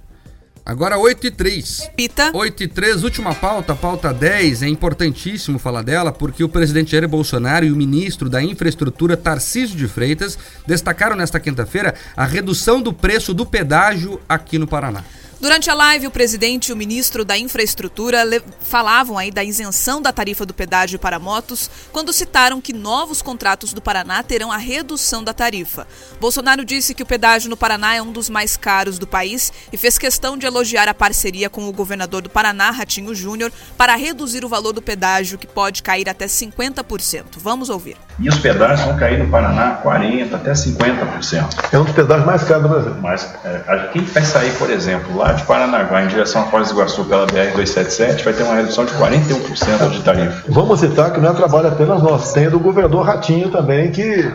Agora 0.65 0.97
8 0.97 1.27
e 1.27 1.31
3. 1.31 1.79
Repita. 1.79 2.31
8 2.33 2.63
e 2.63 2.67
3, 2.67 3.03
última 3.03 3.33
pauta, 3.33 3.75
pauta 3.75 4.13
10. 4.13 4.63
É 4.63 4.67
importantíssimo 4.67 5.57
falar 5.57 5.81
dela 5.81 6.11
porque 6.11 6.43
o 6.43 6.49
presidente 6.49 6.91
Jair 6.91 7.07
Bolsonaro 7.07 7.65
e 7.65 7.71
o 7.71 7.75
ministro 7.75 8.29
da 8.29 8.41
Infraestrutura, 8.41 9.17
Tarcísio 9.17 9.77
de 9.77 9.87
Freitas, 9.87 10.37
destacaram 10.67 11.15
nesta 11.15 11.39
quinta-feira 11.39 11.95
a 12.15 12.25
redução 12.25 12.81
do 12.81 12.93
preço 12.93 13.33
do 13.33 13.45
pedágio 13.45 14.19
aqui 14.27 14.57
no 14.57 14.67
Paraná. 14.67 15.03
Durante 15.41 15.69
a 15.69 15.73
live, 15.73 16.05
o 16.05 16.11
presidente 16.11 16.67
e 16.67 16.73
o 16.73 16.75
ministro 16.75 17.23
da 17.23 17.37
Infraestrutura 17.37 18.25
falavam 18.59 19.17
aí 19.17 19.31
da 19.31 19.41
isenção 19.41 20.01
da 20.01 20.11
tarifa 20.11 20.45
do 20.45 20.53
pedágio 20.53 20.99
para 20.99 21.17
motos, 21.17 21.69
quando 21.93 22.11
citaram 22.11 22.59
que 22.59 22.73
novos 22.73 23.21
contratos 23.21 23.71
do 23.71 23.81
Paraná 23.81 24.21
terão 24.21 24.51
a 24.51 24.57
redução 24.57 25.23
da 25.23 25.33
tarifa. 25.33 25.87
Bolsonaro 26.19 26.65
disse 26.65 26.93
que 26.93 27.03
o 27.03 27.05
pedágio 27.05 27.49
no 27.49 27.55
Paraná 27.55 27.95
é 27.95 28.01
um 28.01 28.11
dos 28.11 28.29
mais 28.29 28.57
caros 28.57 28.99
do 28.99 29.07
país 29.07 29.49
e 29.71 29.77
fez 29.77 29.97
questão 29.97 30.35
de 30.37 30.45
elogiar 30.45 30.89
a 30.89 30.93
parceria 30.93 31.49
com 31.49 31.69
o 31.69 31.73
governador 31.73 32.21
do 32.21 32.29
Paraná, 32.29 32.69
Ratinho 32.69 33.15
Júnior, 33.15 33.49
para 33.77 33.95
reduzir 33.95 34.43
o 34.43 34.49
valor 34.49 34.73
do 34.73 34.81
pedágio, 34.81 35.37
que 35.37 35.47
pode 35.47 35.81
cair 35.81 36.09
até 36.09 36.25
50%. 36.25 37.37
Vamos 37.37 37.69
ouvir. 37.69 38.08
E 38.21 38.27
os 38.27 38.37
pedágios 38.37 38.81
vão 38.81 38.97
cair 38.97 39.17
no 39.17 39.29
Paraná 39.29 39.79
40% 39.83 40.33
até 40.33 40.51
50%. 40.51 41.69
É 41.71 41.79
um 41.79 41.85
dos 41.85 41.93
pedágios 41.93 42.25
mais 42.25 42.43
caros 42.43 42.63
do 42.63 42.69
Brasil. 42.69 42.95
Mas 43.01 43.33
é, 43.45 43.89
quem 43.93 44.03
vai 44.03 44.23
sair, 44.23 44.51
por 44.53 44.69
exemplo, 44.69 45.17
lá 45.17 45.31
de 45.31 45.43
Paranaguá 45.43 46.03
em 46.03 46.07
direção 46.07 46.41
a 46.41 46.45
Foz 46.45 46.67
do 46.67 46.75
Iguaçu 46.75 47.05
pela 47.05 47.25
BR-277 47.27 48.23
vai 48.23 48.33
ter 48.33 48.43
uma 48.43 48.55
redução 48.55 48.85
de 48.85 48.91
41% 48.93 49.89
de 49.91 50.01
tarifa. 50.01 50.43
Vamos 50.49 50.81
citar 50.81 51.11
que 51.11 51.19
não 51.19 51.31
é 51.31 51.33
trabalho 51.33 51.69
apenas 51.69 52.03
nosso, 52.03 52.33
tem 52.33 52.49
do 52.49 52.59
governador 52.59 53.05
Ratinho 53.05 53.49
também 53.49 53.91
que 53.91 54.31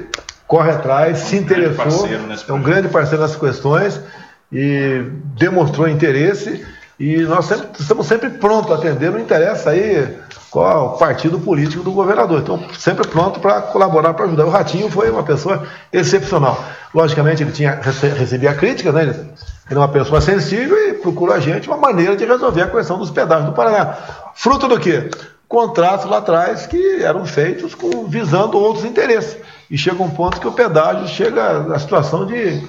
corre 0.46 0.70
atrás, 0.70 1.18
se 1.18 1.36
interessou, 1.36 2.08
é 2.48 2.52
um 2.52 2.62
grande 2.62 2.88
parceiro 2.88 3.22
nessas 3.22 3.36
questões 3.36 4.00
e 4.52 5.04
demonstrou 5.36 5.88
interesse 5.88 6.64
e 6.98 7.22
nós 7.22 7.46
sempre, 7.46 7.68
estamos 7.78 8.06
sempre 8.06 8.30
prontos 8.30 8.70
a 8.70 8.76
atender, 8.76 9.10
não 9.10 9.18
interessa 9.18 9.70
aí 9.70 10.16
qual 10.50 10.96
partido 10.96 11.40
político 11.40 11.82
do 11.82 11.90
governador. 11.90 12.40
Então, 12.40 12.62
sempre 12.78 13.08
pronto 13.08 13.40
para 13.40 13.60
colaborar, 13.62 14.14
para 14.14 14.26
ajudar. 14.26 14.44
O 14.44 14.50
Ratinho 14.50 14.88
foi 14.88 15.10
uma 15.10 15.24
pessoa 15.24 15.66
excepcional. 15.92 16.62
Logicamente, 16.94 17.42
ele 17.42 17.50
tinha 17.50 17.80
recebia 18.16 18.54
críticas, 18.54 18.94
né? 18.94 19.02
Ele 19.02 19.34
é 19.68 19.76
uma 19.76 19.88
pessoa 19.88 20.20
sensível 20.20 20.76
e 20.88 20.94
procura 20.94 21.34
a 21.34 21.40
gente 21.40 21.66
uma 21.66 21.76
maneira 21.76 22.14
de 22.14 22.24
resolver 22.24 22.62
a 22.62 22.70
questão 22.70 22.98
dos 22.98 23.10
pedágios 23.10 23.46
do 23.46 23.54
Paraná. 23.56 23.96
Fruto 24.34 24.68
do 24.68 24.78
quê? 24.78 25.10
Contratos 25.48 26.08
lá 26.08 26.18
atrás 26.18 26.66
que 26.66 27.02
eram 27.02 27.26
feitos 27.26 27.74
com, 27.74 28.06
visando 28.06 28.56
outros 28.56 28.84
interesses. 28.84 29.36
E 29.68 29.76
chega 29.76 30.00
um 30.00 30.10
ponto 30.10 30.38
que 30.38 30.46
o 30.46 30.52
pedágio 30.52 31.08
chega 31.08 31.74
à 31.74 31.78
situação 31.80 32.24
de 32.26 32.62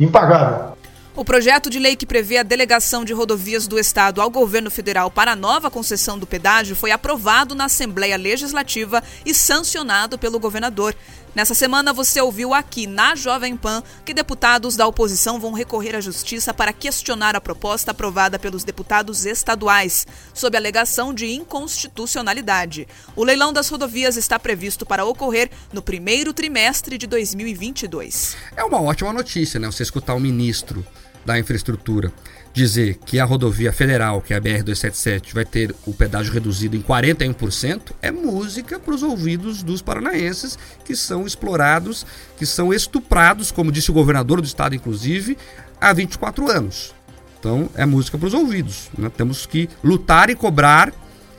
impagável. 0.00 0.79
O 1.16 1.24
projeto 1.24 1.68
de 1.68 1.80
lei 1.80 1.96
que 1.96 2.06
prevê 2.06 2.38
a 2.38 2.44
delegação 2.44 3.04
de 3.04 3.12
rodovias 3.12 3.66
do 3.66 3.80
Estado 3.80 4.20
ao 4.20 4.30
governo 4.30 4.70
federal 4.70 5.10
para 5.10 5.32
a 5.32 5.36
nova 5.36 5.68
concessão 5.68 6.16
do 6.16 6.26
pedágio 6.26 6.76
foi 6.76 6.92
aprovado 6.92 7.52
na 7.52 7.64
Assembleia 7.64 8.16
Legislativa 8.16 9.02
e 9.26 9.34
sancionado 9.34 10.16
pelo 10.16 10.38
governador. 10.38 10.94
Nessa 11.32 11.54
semana 11.54 11.92
você 11.92 12.20
ouviu 12.20 12.52
aqui 12.52 12.88
na 12.88 13.14
Jovem 13.14 13.56
Pan 13.56 13.84
que 14.04 14.12
deputados 14.12 14.74
da 14.74 14.86
oposição 14.86 15.38
vão 15.38 15.52
recorrer 15.52 15.94
à 15.94 16.00
justiça 16.00 16.52
para 16.52 16.72
questionar 16.72 17.36
a 17.36 17.40
proposta 17.40 17.92
aprovada 17.92 18.36
pelos 18.36 18.64
deputados 18.64 19.24
estaduais, 19.24 20.06
sob 20.34 20.56
alegação 20.56 21.14
de 21.14 21.26
inconstitucionalidade. 21.26 22.88
O 23.14 23.22
leilão 23.22 23.52
das 23.52 23.68
rodovias 23.68 24.16
está 24.16 24.40
previsto 24.40 24.84
para 24.84 25.04
ocorrer 25.04 25.50
no 25.72 25.80
primeiro 25.80 26.32
trimestre 26.32 26.98
de 26.98 27.06
2022. 27.06 28.36
É 28.56 28.64
uma 28.64 28.82
ótima 28.82 29.12
notícia, 29.12 29.60
né? 29.60 29.70
Você 29.70 29.84
escutar 29.84 30.14
o 30.14 30.20
ministro 30.20 30.84
da 31.24 31.38
infraestrutura 31.38 32.12
dizer 32.52 32.98
que 33.04 33.20
a 33.20 33.24
rodovia 33.24 33.72
federal, 33.72 34.20
que 34.20 34.34
é 34.34 34.36
a 34.36 34.40
BR-277, 34.40 35.32
vai 35.32 35.44
ter 35.44 35.74
o 35.86 35.92
pedágio 35.92 36.32
reduzido 36.32 36.76
em 36.76 36.82
41%, 36.82 37.92
é 38.02 38.10
música 38.10 38.78
para 38.78 38.94
os 38.94 39.02
ouvidos 39.02 39.62
dos 39.62 39.80
paranaenses 39.80 40.58
que 40.84 40.96
são 40.96 41.26
explorados, 41.26 42.04
que 42.36 42.44
são 42.44 42.72
estuprados, 42.72 43.50
como 43.52 43.70
disse 43.70 43.90
o 43.90 43.94
governador 43.94 44.40
do 44.40 44.46
estado, 44.46 44.74
inclusive, 44.74 45.38
há 45.80 45.92
24 45.92 46.50
anos. 46.50 46.94
Então, 47.38 47.70
é 47.74 47.86
música 47.86 48.18
para 48.18 48.26
os 48.28 48.34
ouvidos. 48.34 48.90
Né? 48.98 49.10
Temos 49.16 49.46
que 49.46 49.68
lutar 49.82 50.28
e 50.28 50.34
cobrar 50.34 50.92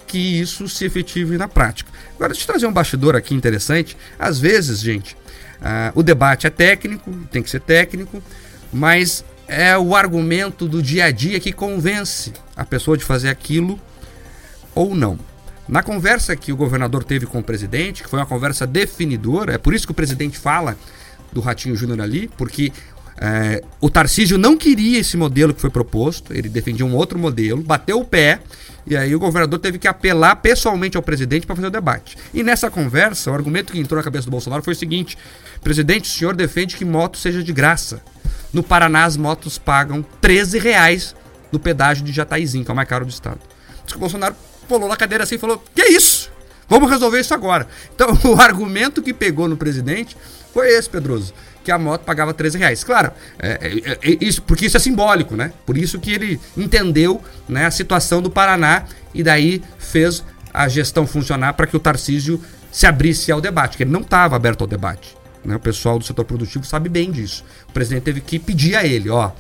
que 0.07 0.17
isso 0.17 0.67
se 0.67 0.83
efetive 0.83 1.37
na 1.37 1.47
prática. 1.47 1.89
Agora, 2.15 2.33
deixa 2.33 2.43
eu 2.43 2.47
trazer 2.47 2.65
um 2.65 2.73
bastidor 2.73 3.15
aqui 3.15 3.35
interessante. 3.35 3.95
Às 4.17 4.39
vezes, 4.39 4.79
gente, 4.79 5.15
uh, 5.61 5.91
o 5.93 6.03
debate 6.03 6.47
é 6.47 6.49
técnico, 6.49 7.11
tem 7.31 7.43
que 7.43 7.49
ser 7.49 7.61
técnico, 7.61 8.21
mas 8.73 9.23
é 9.47 9.77
o 9.77 9.95
argumento 9.95 10.67
do 10.67 10.81
dia 10.81 11.05
a 11.05 11.11
dia 11.11 11.39
que 11.39 11.51
convence 11.51 12.31
a 12.55 12.65
pessoa 12.65 12.97
de 12.97 13.03
fazer 13.03 13.29
aquilo 13.29 13.79
ou 14.73 14.95
não. 14.95 15.19
Na 15.67 15.81
conversa 15.83 16.35
que 16.35 16.51
o 16.51 16.55
governador 16.55 17.03
teve 17.03 17.25
com 17.25 17.39
o 17.39 17.43
presidente, 17.43 18.03
que 18.03 18.09
foi 18.09 18.19
uma 18.19 18.25
conversa 18.25 18.67
definidora, 18.67 19.53
é 19.53 19.57
por 19.57 19.73
isso 19.73 19.85
que 19.85 19.91
o 19.91 19.95
presidente 19.95 20.37
fala 20.37 20.77
do 21.31 21.39
Ratinho 21.39 21.75
Júnior 21.75 22.01
ali, 22.01 22.29
porque 22.37 22.73
é, 23.17 23.63
o 23.79 23.89
Tarcísio 23.89 24.37
não 24.37 24.57
queria 24.57 24.99
esse 24.99 25.15
modelo 25.15 25.53
que 25.53 25.61
foi 25.61 25.69
proposto, 25.69 26.33
ele 26.33 26.49
defendia 26.49 26.85
um 26.85 26.95
outro 26.95 27.19
modelo, 27.19 27.61
bateu 27.61 27.99
o 27.99 28.05
pé, 28.05 28.39
e 28.85 28.97
aí 28.97 29.15
o 29.15 29.19
governador 29.19 29.59
teve 29.59 29.77
que 29.77 29.87
apelar 29.87 30.37
pessoalmente 30.37 30.97
ao 30.97 31.03
presidente 31.03 31.45
para 31.45 31.55
fazer 31.55 31.67
o 31.67 31.71
debate. 31.71 32.17
E 32.33 32.41
nessa 32.41 32.69
conversa, 32.69 33.29
o 33.29 33.33
argumento 33.33 33.71
que 33.71 33.79
entrou 33.79 33.97
na 33.97 34.03
cabeça 34.03 34.25
do 34.25 34.31
Bolsonaro 34.31 34.63
foi 34.63 34.73
o 34.73 34.75
seguinte: 34.75 35.17
presidente, 35.61 36.09
o 36.09 36.13
senhor 36.13 36.35
defende 36.35 36.75
que 36.75 36.83
moto 36.83 37.17
seja 37.17 37.43
de 37.43 37.53
graça. 37.53 38.01
No 38.53 38.63
Paraná, 38.63 39.05
as 39.05 39.15
motos 39.15 39.57
pagam 39.57 40.05
13 40.19 40.59
reais 40.59 41.15
no 41.51 41.59
pedágio 41.59 42.03
de 42.03 42.11
Jataizinho, 42.11 42.63
que 42.65 42.71
é 42.71 42.73
o 42.73 42.75
mais 42.75 42.87
caro 42.87 43.05
do 43.05 43.11
estado. 43.11 43.39
Diz 43.83 43.93
que 43.93 43.97
o 43.97 43.99
Bolsonaro 43.99 44.35
pulou 44.67 44.87
na 44.87 44.95
cadeira 44.95 45.23
assim 45.23 45.35
e 45.35 45.39
falou: 45.39 45.63
Que 45.75 45.83
isso? 45.83 46.31
Vamos 46.67 46.89
resolver 46.89 47.19
isso 47.19 47.33
agora. 47.33 47.67
Então, 47.93 48.17
o 48.23 48.39
argumento 48.39 49.01
que 49.01 49.13
pegou 49.13 49.47
no 49.47 49.57
presidente 49.57 50.15
foi 50.53 50.69
esse, 50.69 50.89
Pedroso. 50.89 51.33
Que 51.63 51.71
a 51.71 51.77
moto 51.77 52.01
pagava 52.01 52.33
13 52.33 52.57
reais. 52.57 52.83
Claro, 52.83 53.11
é, 53.37 53.59
é, 53.61 54.09
é, 54.09 54.17
isso, 54.19 54.41
porque 54.41 54.65
isso 54.65 54.77
é 54.77 54.79
simbólico, 54.79 55.35
né? 55.35 55.53
Por 55.65 55.77
isso 55.77 55.99
que 55.99 56.11
ele 56.11 56.39
entendeu 56.57 57.21
né, 57.47 57.65
a 57.65 57.71
situação 57.71 58.21
do 58.21 58.31
Paraná 58.31 58.85
e 59.13 59.21
daí 59.21 59.61
fez 59.77 60.23
a 60.53 60.67
gestão 60.67 61.05
funcionar 61.05 61.53
para 61.53 61.67
que 61.67 61.75
o 61.75 61.79
Tarcísio 61.79 62.41
se 62.71 62.87
abrisse 62.87 63.31
ao 63.31 63.39
debate, 63.41 63.77
que 63.77 63.83
ele 63.83 63.91
não 63.91 64.01
estava 64.01 64.35
aberto 64.35 64.61
ao 64.61 64.67
debate. 64.67 65.15
Né? 65.43 65.55
O 65.55 65.59
pessoal 65.59 65.97
do 65.97 66.05
setor 66.05 66.25
produtivo 66.25 66.65
sabe 66.65 66.89
bem 66.89 67.11
disso. 67.11 67.43
O 67.69 67.71
presidente 67.71 68.03
teve 68.03 68.21
que 68.21 68.39
pedir 68.39 68.75
a 68.75 68.85
ele, 68.85 69.09
ó, 69.09 69.31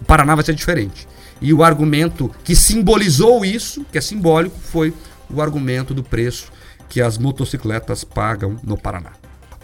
o 0.00 0.04
Paraná 0.04 0.34
vai 0.34 0.44
ser 0.44 0.54
diferente. 0.54 1.06
E 1.40 1.52
o 1.52 1.62
argumento 1.62 2.30
que 2.44 2.54
simbolizou 2.54 3.44
isso, 3.44 3.84
que 3.90 3.98
é 3.98 4.00
simbólico, 4.00 4.56
foi 4.58 4.94
o 5.28 5.42
argumento 5.42 5.92
do 5.92 6.02
preço 6.02 6.52
que 6.88 7.00
as 7.00 7.18
motocicletas 7.18 8.04
pagam 8.04 8.56
no 8.62 8.76
Paraná. 8.76 9.12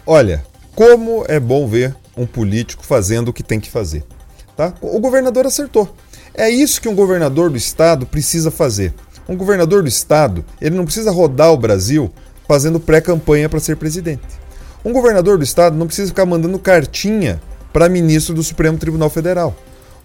Olha, 0.05 0.43
como 0.75 1.23
é 1.27 1.39
bom 1.39 1.67
ver 1.67 1.95
um 2.17 2.25
político 2.25 2.85
fazendo 2.85 3.29
o 3.29 3.33
que 3.33 3.43
tem 3.43 3.59
que 3.59 3.69
fazer. 3.69 4.03
Tá? 4.57 4.73
O 4.81 4.99
governador 4.99 5.45
acertou. 5.45 5.95
É 6.33 6.49
isso 6.49 6.81
que 6.81 6.89
um 6.89 6.95
governador 6.95 7.49
do 7.49 7.57
estado 7.57 8.05
precisa 8.05 8.51
fazer. 8.51 8.93
Um 9.27 9.37
governador 9.37 9.83
do 9.83 9.87
estado, 9.87 10.43
ele 10.59 10.75
não 10.75 10.85
precisa 10.85 11.11
rodar 11.11 11.51
o 11.51 11.57
Brasil 11.57 12.11
fazendo 12.47 12.79
pré-campanha 12.79 13.47
para 13.47 13.59
ser 13.59 13.77
presidente. 13.77 14.25
Um 14.83 14.93
governador 14.93 15.37
do 15.37 15.43
estado 15.43 15.75
não 15.75 15.87
precisa 15.87 16.09
ficar 16.09 16.25
mandando 16.25 16.57
cartinha 16.57 17.41
para 17.73 17.89
ministro 17.89 18.33
do 18.33 18.43
Supremo 18.43 18.77
Tribunal 18.77 19.09
Federal. 19.09 19.55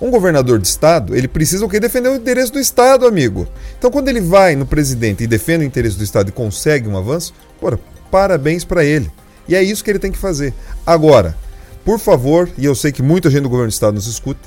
Um 0.01 0.11
governador 0.11 0.59
de 0.59 0.67
estado, 0.67 1.15
ele 1.15 1.29
precisa 1.29 1.65
o 1.65 1.69
quê? 1.69 1.79
Defender 1.79 2.09
o 2.09 2.17
interesse 2.17 2.51
do 2.51 2.59
estado, 2.59 3.07
amigo. 3.07 3.47
Então 3.79 3.91
quando 3.91 4.09
ele 4.09 4.21
vai 4.21 4.57
no 4.57 4.67
presidente 4.67 5.23
e 5.23 5.27
defende 5.27 5.65
o 5.65 5.67
interesse 5.67 5.97
do 5.97 6.05
estado 6.05 6.29
e 6.29 6.33
consegue 6.33 6.89
um 6.89 6.97
avanço, 6.97 7.33
porra, 7.61 7.79
parabéns 8.11 8.65
para 8.65 8.85
ele. 8.85 9.11
E 9.49 9.55
é 9.55 9.63
isso 9.63 9.85
que 9.85 9.91
ele 9.91 9.99
tem 9.99 10.11
que 10.11 10.19
fazer. 10.19 10.53
Agora, 10.85 11.37
por 11.85 11.99
favor, 11.99 12.49
e 12.59 12.65
eu 12.65 12.75
sei 12.75 12.91
que 12.91 13.03
muita 13.03 13.31
gente 13.31 13.43
do 13.43 13.49
governo 13.49 13.71
do 13.71 13.75
estado 13.75 13.95
nos 13.95 14.07
escuta, 14.07 14.41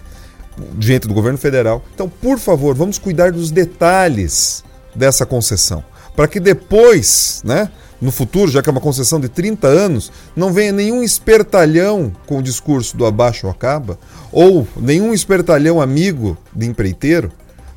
gente 0.79 1.07
do 1.07 1.13
governo 1.13 1.37
federal, 1.37 1.83
então 1.93 2.09
por 2.09 2.39
favor, 2.39 2.75
vamos 2.75 2.97
cuidar 2.97 3.31
dos 3.31 3.51
detalhes 3.51 4.63
dessa 4.93 5.25
concessão, 5.25 5.83
para 6.15 6.27
que 6.27 6.39
depois, 6.39 7.41
né, 7.45 7.69
no 8.01 8.11
futuro, 8.11 8.51
já 8.51 8.61
que 8.61 8.69
é 8.69 8.71
uma 8.71 8.81
concessão 8.81 9.19
de 9.19 9.27
30 9.27 9.67
anos, 9.67 10.11
não 10.35 10.53
venha 10.53 10.71
nenhum 10.71 11.01
espertalhão 11.03 12.11
com 12.25 12.37
o 12.37 12.43
discurso 12.43 12.95
do 12.95 13.05
abaixo 13.05 13.47
acaba, 13.47 13.97
ou 14.31 14.67
nenhum 14.77 15.13
espertalhão 15.13 15.81
amigo 15.81 16.37
de 16.55 16.67
empreiteiro, 16.67 17.31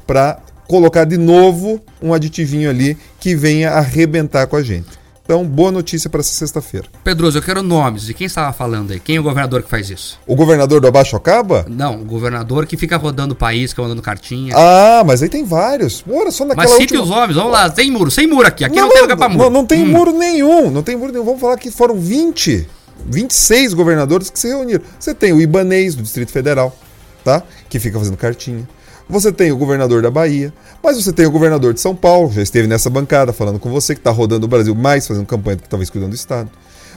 para 0.07 0.39
colocar 0.69 1.05
de 1.05 1.17
novo 1.17 1.81
um 2.03 2.13
aditivinho 2.13 2.71
ali 2.71 2.97
que 3.19 3.35
venha 3.35 3.71
arrebentar 3.71 4.47
com 4.47 4.57
a 4.57 4.63
gente. 4.63 5.00
Então, 5.31 5.45
boa 5.47 5.71
notícia 5.71 6.11
para 6.11 6.19
essa 6.19 6.33
sexta-feira. 6.33 6.89
Pedroso, 7.05 7.39
eu 7.39 7.43
quero 7.43 7.63
nomes. 7.63 8.09
E 8.09 8.15
quem 8.15 8.27
estava 8.27 8.53
falando 8.53 8.91
aí? 8.91 8.99
Quem 8.99 9.15
é 9.15 9.21
o 9.21 9.23
governador 9.23 9.63
que 9.63 9.71
faz 9.71 9.89
isso? 9.89 10.19
O 10.27 10.35
governador 10.35 10.81
do 10.81 10.89
Abaixo 10.89 11.15
Acaba? 11.15 11.65
Não, 11.69 12.03
o 12.03 12.05
governador 12.05 12.67
que 12.67 12.77
fica 12.77 12.97
rodando 12.97 13.33
o 13.35 13.37
país, 13.37 13.73
que 13.73 13.81
mandando 13.81 14.03
cartinha. 14.03 14.53
Ah, 14.57 15.05
mas 15.07 15.23
aí 15.23 15.29
tem 15.29 15.45
vários. 15.45 16.05
Ora, 16.11 16.33
só 16.33 16.45
naquela 16.45 16.67
Mas 16.67 16.77
cite 16.79 16.97
última... 16.97 17.03
os 17.05 17.11
nomes, 17.11 17.37
vamos 17.37 17.53
lá. 17.53 17.73
Sem 17.73 17.93
muro, 17.93 18.11
sem 18.11 18.27
muro 18.27 18.49
aqui. 18.49 18.65
Aqui 18.65 18.75
não, 18.75 18.89
tem 18.89 19.03
lugar 19.03 19.17
pra 19.17 19.29
muro. 19.29 19.45
Não, 19.45 19.51
não 19.51 19.65
tem 19.65 19.85
Hum. 19.85 19.93
muro 19.93 20.11
nenhum. 20.11 20.69
Não 20.69 20.83
tem 20.83 20.97
muro 20.97 21.13
nenhum. 21.13 21.25
Vamos 21.25 21.41
falar 21.41 21.57
que 21.59 21.71
foram 21.71 21.95
20, 21.95 22.67
26 23.07 23.73
governadores 23.73 24.31
que 24.31 24.39
se 24.41 24.49
reuniram. 24.49 24.83
Você 24.99 25.15
tem 25.15 25.33
o 25.33 25.41
Ibanês 25.41 25.95
do 25.95 26.03
Distrito 26.03 26.33
Federal, 26.33 26.77
tá? 27.23 27.41
Que 27.69 27.79
fica 27.79 27.97
fazendo 28.01 28.17
cartinha. 28.17 28.69
Você 29.11 29.33
tem 29.33 29.51
o 29.51 29.57
governador 29.57 30.03
da 30.03 30.11
Bahia, 30.11 30.53
mas 30.81 30.97
você 30.97 31.13
tem 31.13 31.27
o 31.27 31.31
governador 31.33 31.75
de 31.75 31.81
São 31.81 31.97
Paulo, 31.97 32.31
já 32.33 32.41
esteve 32.43 32.69
nessa 32.69 32.89
bancada 32.89 33.33
falando 33.33 33.59
com 33.59 33.69
você, 33.69 33.93
que 33.93 34.01
está 34.01 34.11
rodando 34.11 34.47
o 34.47 34.49
Brasil 34.49 34.73
mais, 34.75 35.07
fazendo 35.07 35.27
campanha 35.27 35.57
do 35.57 35.63
que 35.65 35.69
talvez 35.69 35.91
cuidando 35.91 36.11
do 36.11 36.15
Estado. 36.15 36.49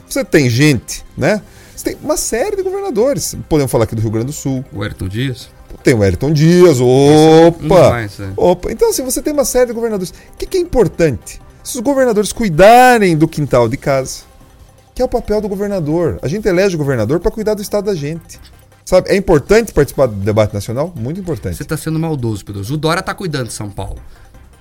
Você 0.08 0.24
tem 0.24 0.48
gente, 0.48 1.04
né? 1.18 1.42
Você 1.76 1.86
tem 1.86 1.98
uma 2.04 2.16
série 2.16 2.56
de 2.56 2.62
governadores. 2.62 3.36
Podemos 3.50 3.72
falar 3.72 3.86
aqui 3.86 3.96
do 3.96 4.02
Rio 4.02 4.12
Grande 4.12 4.28
do 4.28 4.32
Sul. 4.32 4.64
O 4.72 4.84
Ayrton 4.84 5.08
Dias. 5.08 5.50
Tem 5.84 5.96
o 5.96 6.04
Ayrton 6.04 6.32
Dias, 6.32 6.80
Um 6.80 7.48
opa! 7.48 7.90
mais, 7.90 8.20
é. 8.20 8.30
Opa! 8.38 8.72
Então, 8.72 8.92
assim, 8.92 9.04
você 9.04 9.20
tem 9.20 9.34
uma 9.34 9.44
série 9.44 9.68
de 9.68 9.74
governadores. 9.74 10.12
O 10.12 10.38
que, 10.38 10.46
que 10.46 10.58
é 10.58 10.62
importante? 10.62 11.42
Se 11.64 11.78
os 11.78 11.84
governadores 11.84 12.32
cuidarem 12.32 13.18
do 13.18 13.28
quintal 13.28 13.68
de 13.68 13.76
casa, 13.76 14.20
que 14.94 15.02
é 15.02 15.06
o 15.06 15.08
papel 15.08 15.42
do 15.42 15.50
governador. 15.50 16.20
A 16.22 16.28
gente 16.28 16.48
elege 16.48 16.76
o 16.76 16.78
governador 16.78 17.20
para 17.20 17.32
cuidar 17.32 17.56
do 17.56 17.62
estado 17.62 17.86
da 17.86 17.96
gente. 17.96 18.40
Sabe? 18.86 19.10
É 19.10 19.16
importante 19.16 19.72
participar 19.72 20.08
do 20.08 20.16
debate 20.16 20.54
nacional? 20.54 20.94
Muito 20.96 21.20
importante. 21.20 21.56
Você 21.56 21.64
está 21.64 21.78
sendo 21.78 21.98
maldoso, 22.00 22.44
Pedroso. 22.44 22.74
O 22.74 22.78
Dória 22.78 23.00
está 23.00 23.14
cuidando 23.14 23.48
de 23.48 23.54
São 23.54 23.70
Paulo. 23.70 24.00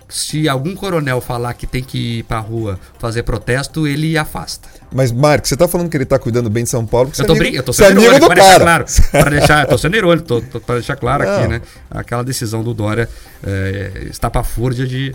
Se 0.09 0.47
algum 0.47 0.75
coronel 0.77 1.23
falar 1.23 1.55
que 1.55 1.67
tem 1.67 1.83
que 1.83 2.19
ir 2.19 2.23
pra 2.25 2.39
rua 2.39 2.79
fazer 2.99 3.23
protesto, 3.23 3.87
ele 3.87 4.17
afasta. 4.19 4.69
Mas, 4.95 5.11
Marcos, 5.11 5.49
você 5.49 5.57
tá 5.57 5.67
falando 5.67 5.89
que 5.89 5.97
ele 5.97 6.05
tá 6.05 6.19
cuidando 6.19 6.51
bem 6.51 6.65
de 6.65 6.71
São 6.71 6.85
Paulo? 6.87 7.09
porque 7.09 7.23
Eu 7.23 7.27
tô, 7.27 7.33
é 7.35 7.39
amigo- 7.39 7.57
eu 7.57 7.63
tô 7.63 7.71
é 7.71 7.75
sendo 7.75 8.01
irônico, 8.03 8.27
pra 8.27 8.35
deixar 8.35 8.61
claro. 8.61 8.85
Pra 9.11 9.31
deixar, 9.31 9.63
eu 9.65 9.69
tô 9.69 9.79
sendo 9.79 9.97
irônico, 9.97 10.43
pra 10.61 10.75
deixar 10.75 10.97
claro 10.97 11.23
aqui, 11.23 11.43
Não. 11.43 11.49
né? 11.49 11.63
Aquela 11.91 12.23
decisão 12.23 12.63
do 12.63 12.75
Dória 12.75 13.09
é, 13.43 14.07
estapafúrdia 14.11 14.87
de 14.87 15.15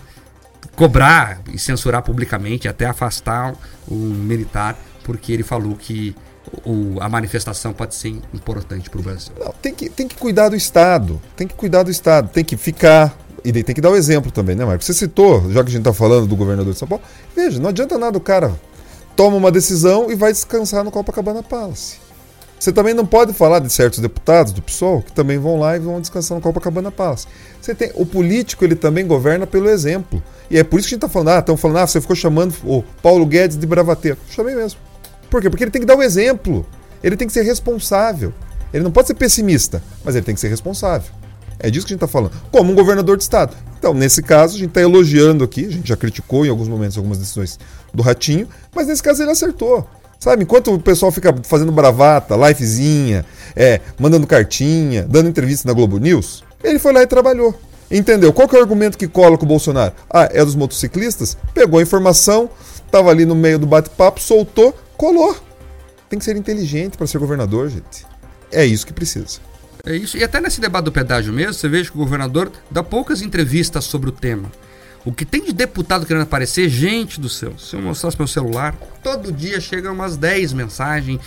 cobrar 0.75 1.41
e 1.53 1.59
censurar 1.59 2.01
publicamente, 2.01 2.67
até 2.67 2.85
afastar 2.87 3.53
um 3.89 3.95
militar, 3.95 4.75
porque 5.03 5.31
ele 5.31 5.43
falou 5.43 5.75
que 5.75 6.15
o- 6.65 6.97
a 6.99 7.09
manifestação 7.09 7.73
pode 7.73 7.95
ser 7.95 8.09
importante 8.33 8.89
pro 8.89 9.01
Brasil. 9.01 9.33
Não, 9.39 9.53
tem 9.61 9.73
que, 9.73 9.89
tem 9.89 10.07
que 10.07 10.15
cuidar 10.15 10.49
do 10.49 10.55
Estado. 10.55 11.21
Tem 11.35 11.47
que 11.47 11.53
cuidar 11.55 11.83
do 11.83 11.91
Estado. 11.91 12.29
Tem 12.29 12.43
que 12.43 12.57
ficar. 12.57 13.17
E 13.43 13.51
tem 13.51 13.73
que 13.75 13.81
dar 13.81 13.91
o 13.91 13.95
exemplo 13.95 14.31
também, 14.31 14.55
né, 14.55 14.65
Marcos? 14.65 14.85
Você 14.87 14.93
citou, 14.93 15.49
já 15.51 15.63
que 15.63 15.69
a 15.69 15.71
gente 15.73 15.83
tá 15.83 15.93
falando 15.93 16.27
do 16.27 16.35
governador 16.35 16.73
de 16.73 16.79
São 16.79 16.87
Paulo, 16.87 17.03
veja, 17.35 17.59
não 17.59 17.69
adianta 17.69 17.97
nada 17.97 18.17
o 18.17 18.21
cara 18.21 18.53
toma 19.15 19.37
uma 19.37 19.51
decisão 19.51 20.11
e 20.11 20.15
vai 20.15 20.31
descansar 20.31 20.83
no 20.83 20.91
Copacabana 20.91 21.41
Palace. 21.41 21.97
Você 22.59 22.71
também 22.71 22.93
não 22.93 23.05
pode 23.05 23.33
falar 23.33 23.59
de 23.59 23.71
certos 23.71 23.99
deputados 23.99 24.51
do 24.51 24.61
PSOL 24.61 25.01
que 25.03 25.11
também 25.11 25.37
vão 25.37 25.59
lá 25.59 25.75
e 25.75 25.79
vão 25.79 26.01
descansar 26.01 26.35
no 26.35 26.41
Copacabana 26.41 26.91
Palace. 26.91 27.27
Você 27.61 27.73
tem, 27.75 27.91
o 27.95 28.05
político 28.05 28.63
ele 28.65 28.75
também 28.75 29.05
governa 29.05 29.45
pelo 29.47 29.69
exemplo. 29.69 30.21
E 30.49 30.57
é 30.57 30.63
por 30.63 30.79
isso 30.79 30.87
que 30.89 30.95
a 30.95 30.97
gente 30.97 31.05
está 31.05 31.09
falando, 31.09 31.29
ah, 31.29 31.39
estão 31.39 31.55
falando, 31.55 31.77
ah, 31.77 31.87
você 31.87 32.01
ficou 32.01 32.15
chamando 32.15 32.53
o 32.63 32.83
Paulo 33.01 33.25
Guedes 33.25 33.57
de 33.57 33.65
bravateiro. 33.67 34.17
Chamei 34.29 34.55
mesmo. 34.55 34.79
Por 35.29 35.41
quê? 35.41 35.49
Porque 35.49 35.63
ele 35.63 35.71
tem 35.71 35.81
que 35.81 35.87
dar 35.87 35.95
o 35.95 36.03
exemplo. 36.03 36.65
Ele 37.03 37.15
tem 37.15 37.27
que 37.27 37.33
ser 37.33 37.43
responsável. 37.43 38.33
Ele 38.73 38.83
não 38.83 38.91
pode 38.91 39.07
ser 39.07 39.13
pessimista, 39.13 39.81
mas 40.03 40.15
ele 40.15 40.25
tem 40.25 40.35
que 40.35 40.41
ser 40.41 40.49
responsável. 40.49 41.11
É 41.59 41.69
disso 41.69 41.85
que 41.85 41.93
a 41.93 41.95
gente 41.95 42.03
está 42.03 42.07
falando. 42.07 42.31
Como 42.51 42.71
um 42.71 42.75
governador 42.75 43.17
de 43.17 43.23
Estado. 43.23 43.55
Então, 43.79 43.93
nesse 43.93 44.21
caso, 44.21 44.55
a 44.55 44.59
gente 44.59 44.69
está 44.69 44.81
elogiando 44.81 45.43
aqui, 45.43 45.65
a 45.65 45.71
gente 45.71 45.87
já 45.87 45.95
criticou 45.95 46.45
em 46.45 46.49
alguns 46.49 46.67
momentos 46.67 46.97
algumas 46.97 47.17
decisões 47.17 47.59
do 47.93 48.03
Ratinho, 48.03 48.47
mas 48.75 48.87
nesse 48.87 49.01
caso 49.01 49.23
ele 49.23 49.31
acertou. 49.31 49.87
Sabe, 50.19 50.43
enquanto 50.43 50.73
o 50.73 50.79
pessoal 50.79 51.11
fica 51.11 51.33
fazendo 51.43 51.71
bravata, 51.71 52.35
livezinha, 52.35 53.23
é, 53.55 53.79
mandando 53.99 54.25
cartinha, 54.25 55.03
dando 55.03 55.29
entrevista 55.29 55.67
na 55.67 55.73
Globo 55.75 55.99
News, 55.99 56.43
ele 56.63 56.79
foi 56.79 56.91
lá 56.91 57.03
e 57.03 57.07
trabalhou. 57.07 57.53
Entendeu? 57.89 58.33
Qual 58.33 58.47
que 58.47 58.55
é 58.55 58.59
o 58.59 58.61
argumento 58.61 58.97
que 58.97 59.07
cola 59.07 59.37
com 59.37 59.45
o 59.45 59.47
Bolsonaro? 59.47 59.93
Ah, 60.09 60.27
é 60.31 60.43
dos 60.43 60.55
motociclistas? 60.55 61.37
Pegou 61.53 61.79
a 61.79 61.83
informação, 61.83 62.49
estava 62.83 63.11
ali 63.11 63.25
no 63.25 63.35
meio 63.35 63.59
do 63.59 63.67
bate-papo, 63.67 64.19
soltou, 64.19 64.75
colou. 64.97 65.37
Tem 66.09 66.17
que 66.17 66.25
ser 66.25 66.35
inteligente 66.35 66.97
para 66.97 67.05
ser 67.05 67.19
governador, 67.19 67.69
gente. 67.69 68.05
É 68.51 68.65
isso 68.65 68.85
que 68.85 68.93
precisa. 68.93 69.39
É 69.85 69.95
isso. 69.95 70.17
E 70.17 70.23
até 70.23 70.41
nesse 70.41 70.59
debate 70.59 70.85
do 70.85 70.91
pedágio 70.91 71.31
mesmo, 71.31 71.53
você 71.53 71.69
veja 71.69 71.89
que 71.89 71.95
o 71.95 71.99
governador 71.99 72.51
dá 72.69 72.83
poucas 72.83 73.21
entrevistas 73.21 73.85
sobre 73.85 74.09
o 74.09 74.11
tema. 74.11 74.51
O 75.05 75.13
que 75.13 75.25
tem 75.25 75.43
de 75.43 75.53
deputado 75.53 76.05
querendo 76.05 76.23
aparecer, 76.23 76.67
gente 76.67 77.19
do 77.19 77.29
céu, 77.29 77.57
se 77.57 77.75
eu 77.75 77.81
mostrasse 77.81 78.17
meu 78.17 78.27
celular, 78.27 78.75
todo 79.01 79.31
dia 79.31 79.61
chegam 79.61 79.93
umas 79.93 80.17
10 80.17 80.51
mensagens 80.51 81.21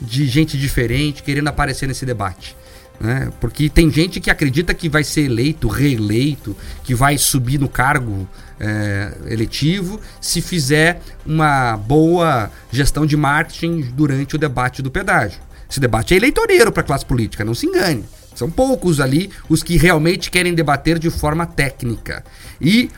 de 0.00 0.26
gente 0.26 0.56
diferente 0.56 1.22
querendo 1.22 1.48
aparecer 1.48 1.88
nesse 1.88 2.06
debate. 2.06 2.56
Né? 2.98 3.30
Porque 3.40 3.68
tem 3.68 3.90
gente 3.90 4.20
que 4.20 4.30
acredita 4.30 4.72
que 4.72 4.88
vai 4.88 5.04
ser 5.04 5.22
eleito, 5.22 5.68
reeleito, 5.68 6.56
que 6.82 6.94
vai 6.94 7.18
subir 7.18 7.58
no 7.58 7.68
cargo 7.68 8.28
é, 8.58 9.12
eletivo 9.26 10.00
se 10.20 10.40
fizer 10.40 11.00
uma 11.24 11.76
boa 11.76 12.50
gestão 12.70 13.04
de 13.04 13.16
marketing 13.16 13.92
durante 13.94 14.34
o 14.34 14.38
debate 14.38 14.80
do 14.82 14.90
pedágio. 14.90 15.40
Esse 15.68 15.80
debate 15.80 16.14
é 16.14 16.16
eleitoreiro 16.16 16.72
para 16.72 16.82
a 16.82 16.86
classe 16.86 17.04
política, 17.04 17.44
não 17.44 17.54
se 17.54 17.66
engane. 17.66 18.04
São 18.34 18.50
poucos 18.50 19.00
ali 19.00 19.30
os 19.48 19.62
que 19.62 19.76
realmente 19.76 20.30
querem 20.30 20.54
debater 20.54 20.98
de 20.98 21.10
forma 21.10 21.46
técnica. 21.46 22.22
E 22.60 22.90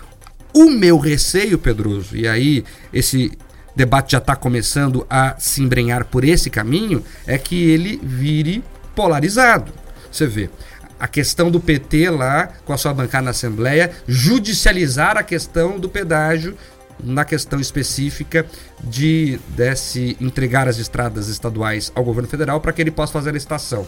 o 0.53 0.71
meu 0.71 0.99
receio, 0.99 1.59
Pedroso, 1.59 2.17
e 2.17 2.27
aí 2.27 2.65
esse 2.93 3.33
debate 3.75 4.13
já 4.13 4.19
está 4.19 4.35
começando 4.35 5.07
a 5.09 5.37
se 5.39 5.63
embrenhar 5.63 6.05
por 6.05 6.25
esse 6.25 6.51
caminho, 6.51 7.03
é 7.27 7.39
que 7.39 7.71
ele 7.71 8.01
vire 8.03 8.63
polarizado. 8.95 9.73
Você 10.11 10.27
vê, 10.27 10.51
a 10.99 11.07
questão 11.07 11.51
do 11.51 11.61
PT 11.61 12.11
lá, 12.11 12.49
com 12.65 12.73
a 12.73 12.79
sua 12.79 12.93
bancada 12.93 13.25
na 13.25 13.31
Assembleia, 13.31 13.91
judicializar 14.07 15.17
a 15.17 15.23
questão 15.23 15.79
do 15.79 15.89
pedágio 15.89 16.57
na 17.03 17.25
questão 17.25 17.61
específica 17.61 18.45
de 18.83 19.39
desse 19.51 20.17
entregar 20.21 20.67
as 20.67 20.79
estradas 20.79 21.29
estaduais 21.29 21.93
ao 21.95 22.03
governo 22.03 22.29
federal 22.29 22.61
para 22.61 22.73
que 22.73 22.83
ele 22.83 22.91
possa 22.91 23.13
fazer 23.13 23.31
a 23.31 23.33
licitação. 23.33 23.87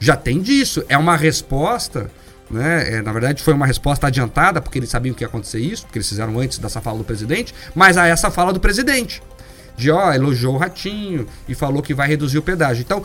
Já 0.00 0.16
tem 0.16 0.40
disso, 0.40 0.84
é 0.88 0.98
uma 0.98 1.16
resposta, 1.16 2.10
né? 2.50 2.94
É, 2.94 3.02
na 3.02 3.12
verdade 3.12 3.40
foi 3.42 3.54
uma 3.54 3.66
resposta 3.66 4.08
adiantada, 4.08 4.60
porque 4.60 4.78
eles 4.78 4.90
sabiam 4.90 5.14
que 5.14 5.22
ia 5.22 5.28
acontecer 5.28 5.60
isso, 5.60 5.84
porque 5.84 5.98
eles 5.98 6.08
fizeram 6.08 6.38
antes 6.40 6.58
dessa 6.58 6.80
fala 6.80 6.98
do 6.98 7.04
presidente, 7.04 7.54
mas 7.74 7.96
a 7.96 8.06
essa 8.08 8.30
fala 8.30 8.52
do 8.52 8.58
presidente. 8.58 9.22
De 9.76 9.90
ó, 9.90 10.12
elogiou 10.12 10.54
o 10.54 10.58
ratinho 10.58 11.26
e 11.48 11.54
falou 11.54 11.82
que 11.82 11.94
vai 11.94 12.08
reduzir 12.08 12.38
o 12.38 12.42
pedágio. 12.42 12.82
Então, 12.82 13.04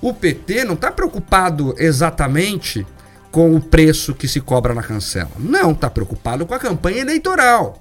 o 0.00 0.12
PT 0.12 0.64
não 0.64 0.74
está 0.74 0.90
preocupado 0.90 1.74
exatamente 1.78 2.86
com 3.30 3.54
o 3.54 3.60
preço 3.60 4.14
que 4.14 4.28
se 4.28 4.40
cobra 4.40 4.74
na 4.74 4.82
cancela. 4.82 5.30
Não, 5.38 5.72
está 5.72 5.90
preocupado 5.90 6.46
com 6.46 6.54
a 6.54 6.58
campanha 6.58 7.00
eleitoral. 7.00 7.80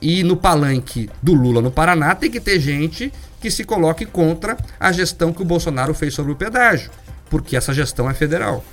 E 0.00 0.22
no 0.22 0.36
palanque 0.36 1.08
do 1.22 1.34
Lula 1.34 1.60
no 1.60 1.70
Paraná 1.70 2.14
tem 2.14 2.30
que 2.30 2.40
ter 2.40 2.58
gente 2.58 3.12
que 3.40 3.50
se 3.50 3.64
coloque 3.64 4.06
contra 4.06 4.56
a 4.78 4.90
gestão 4.92 5.32
que 5.32 5.42
o 5.42 5.44
Bolsonaro 5.44 5.94
fez 5.94 6.14
sobre 6.14 6.32
o 6.32 6.36
pedágio, 6.36 6.90
porque 7.28 7.56
essa 7.56 7.74
gestão 7.74 8.08
é 8.08 8.14
federal. 8.14 8.64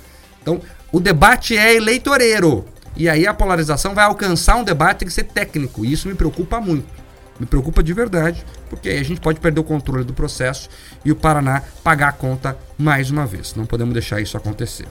Então, 0.42 0.60
o 0.90 1.00
debate 1.00 1.56
é 1.56 1.74
eleitoreiro. 1.74 2.64
E 2.96 3.08
aí 3.08 3.26
a 3.26 3.34
polarização 3.34 3.94
vai 3.94 4.04
alcançar 4.04 4.56
um 4.56 4.64
debate 4.64 4.92
que 4.92 4.98
tem 4.98 5.08
que 5.08 5.14
ser 5.14 5.24
técnico. 5.24 5.84
E 5.84 5.92
isso 5.92 6.08
me 6.08 6.14
preocupa 6.14 6.60
muito. 6.60 6.99
Me 7.40 7.46
preocupa 7.46 7.82
de 7.82 7.94
verdade, 7.94 8.44
porque 8.68 8.90
aí 8.90 8.98
a 8.98 9.02
gente 9.02 9.20
pode 9.20 9.40
perder 9.40 9.60
o 9.60 9.64
controle 9.64 10.04
do 10.04 10.12
processo 10.12 10.68
e 11.02 11.10
o 11.10 11.16
Paraná 11.16 11.62
pagar 11.82 12.08
a 12.08 12.12
conta 12.12 12.56
mais 12.76 13.10
uma 13.10 13.24
vez. 13.24 13.54
Não 13.54 13.64
podemos 13.64 13.94
deixar 13.94 14.20
isso 14.20 14.36
acontecer. 14.36 14.86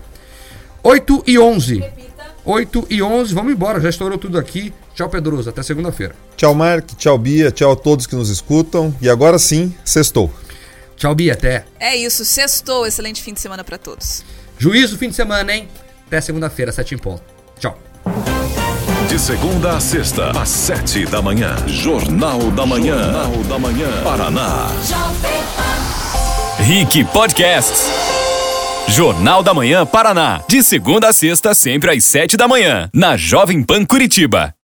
8 0.81 1.23
e 1.27 1.37
11. 1.37 1.83
8 2.43 2.87
e 2.89 3.01
11, 3.03 3.33
vamos 3.35 3.53
embora, 3.53 3.79
já 3.79 3.89
estourou 3.89 4.17
tudo 4.17 4.39
aqui. 4.39 4.73
Tchau, 4.95 5.09
Pedroso, 5.09 5.49
até 5.49 5.61
segunda-feira. 5.61 6.15
Tchau, 6.35 6.55
Mark, 6.55 6.89
tchau, 6.97 7.17
Bia, 7.17 7.51
tchau 7.51 7.71
a 7.71 7.75
todos 7.75 8.07
que 8.07 8.15
nos 8.15 8.29
escutam. 8.29 8.95
E 8.99 9.07
agora 9.07 9.37
sim, 9.37 9.73
sextou. 9.85 10.33
Tchau, 10.95 11.13
Bia, 11.13 11.33
até. 11.33 11.65
É 11.79 11.95
isso, 11.95 12.25
sextou. 12.25 12.87
Excelente 12.87 13.21
fim 13.21 13.33
de 13.33 13.39
semana 13.39 13.63
para 13.63 13.77
todos. 13.77 14.23
Juízo 14.57 14.97
fim 14.97 15.09
de 15.09 15.15
semana, 15.15 15.53
hein? 15.53 15.69
Até 16.07 16.19
segunda-feira, 16.19 16.71
7 16.71 16.95
em 16.95 16.97
ponto. 16.97 17.21
Tchau. 17.59 17.88
De 19.19 19.25
segunda 19.25 19.71
a 19.71 19.79
sexta, 19.81 20.31
às 20.31 20.47
sete 20.47 21.05
da 21.05 21.21
manhã. 21.21 21.53
Jornal 21.67 22.39
da 22.51 22.65
Manhã. 22.65 23.03
Jornal 23.03 23.43
da 23.49 23.59
Manhã. 23.59 24.01
Paraná. 24.01 24.67
Rick 26.57 27.03
Podcasts. 27.03 27.91
Jornal 28.87 29.43
da 29.43 29.53
Manhã 29.53 29.85
Paraná. 29.85 30.39
De 30.47 30.63
segunda 30.63 31.09
a 31.09 31.13
sexta, 31.13 31.53
sempre 31.53 31.91
às 31.91 32.05
sete 32.05 32.37
da 32.37 32.47
manhã. 32.47 32.89
Na 32.93 33.17
Jovem 33.17 33.61
Pan 33.61 33.83
Curitiba. 33.83 34.53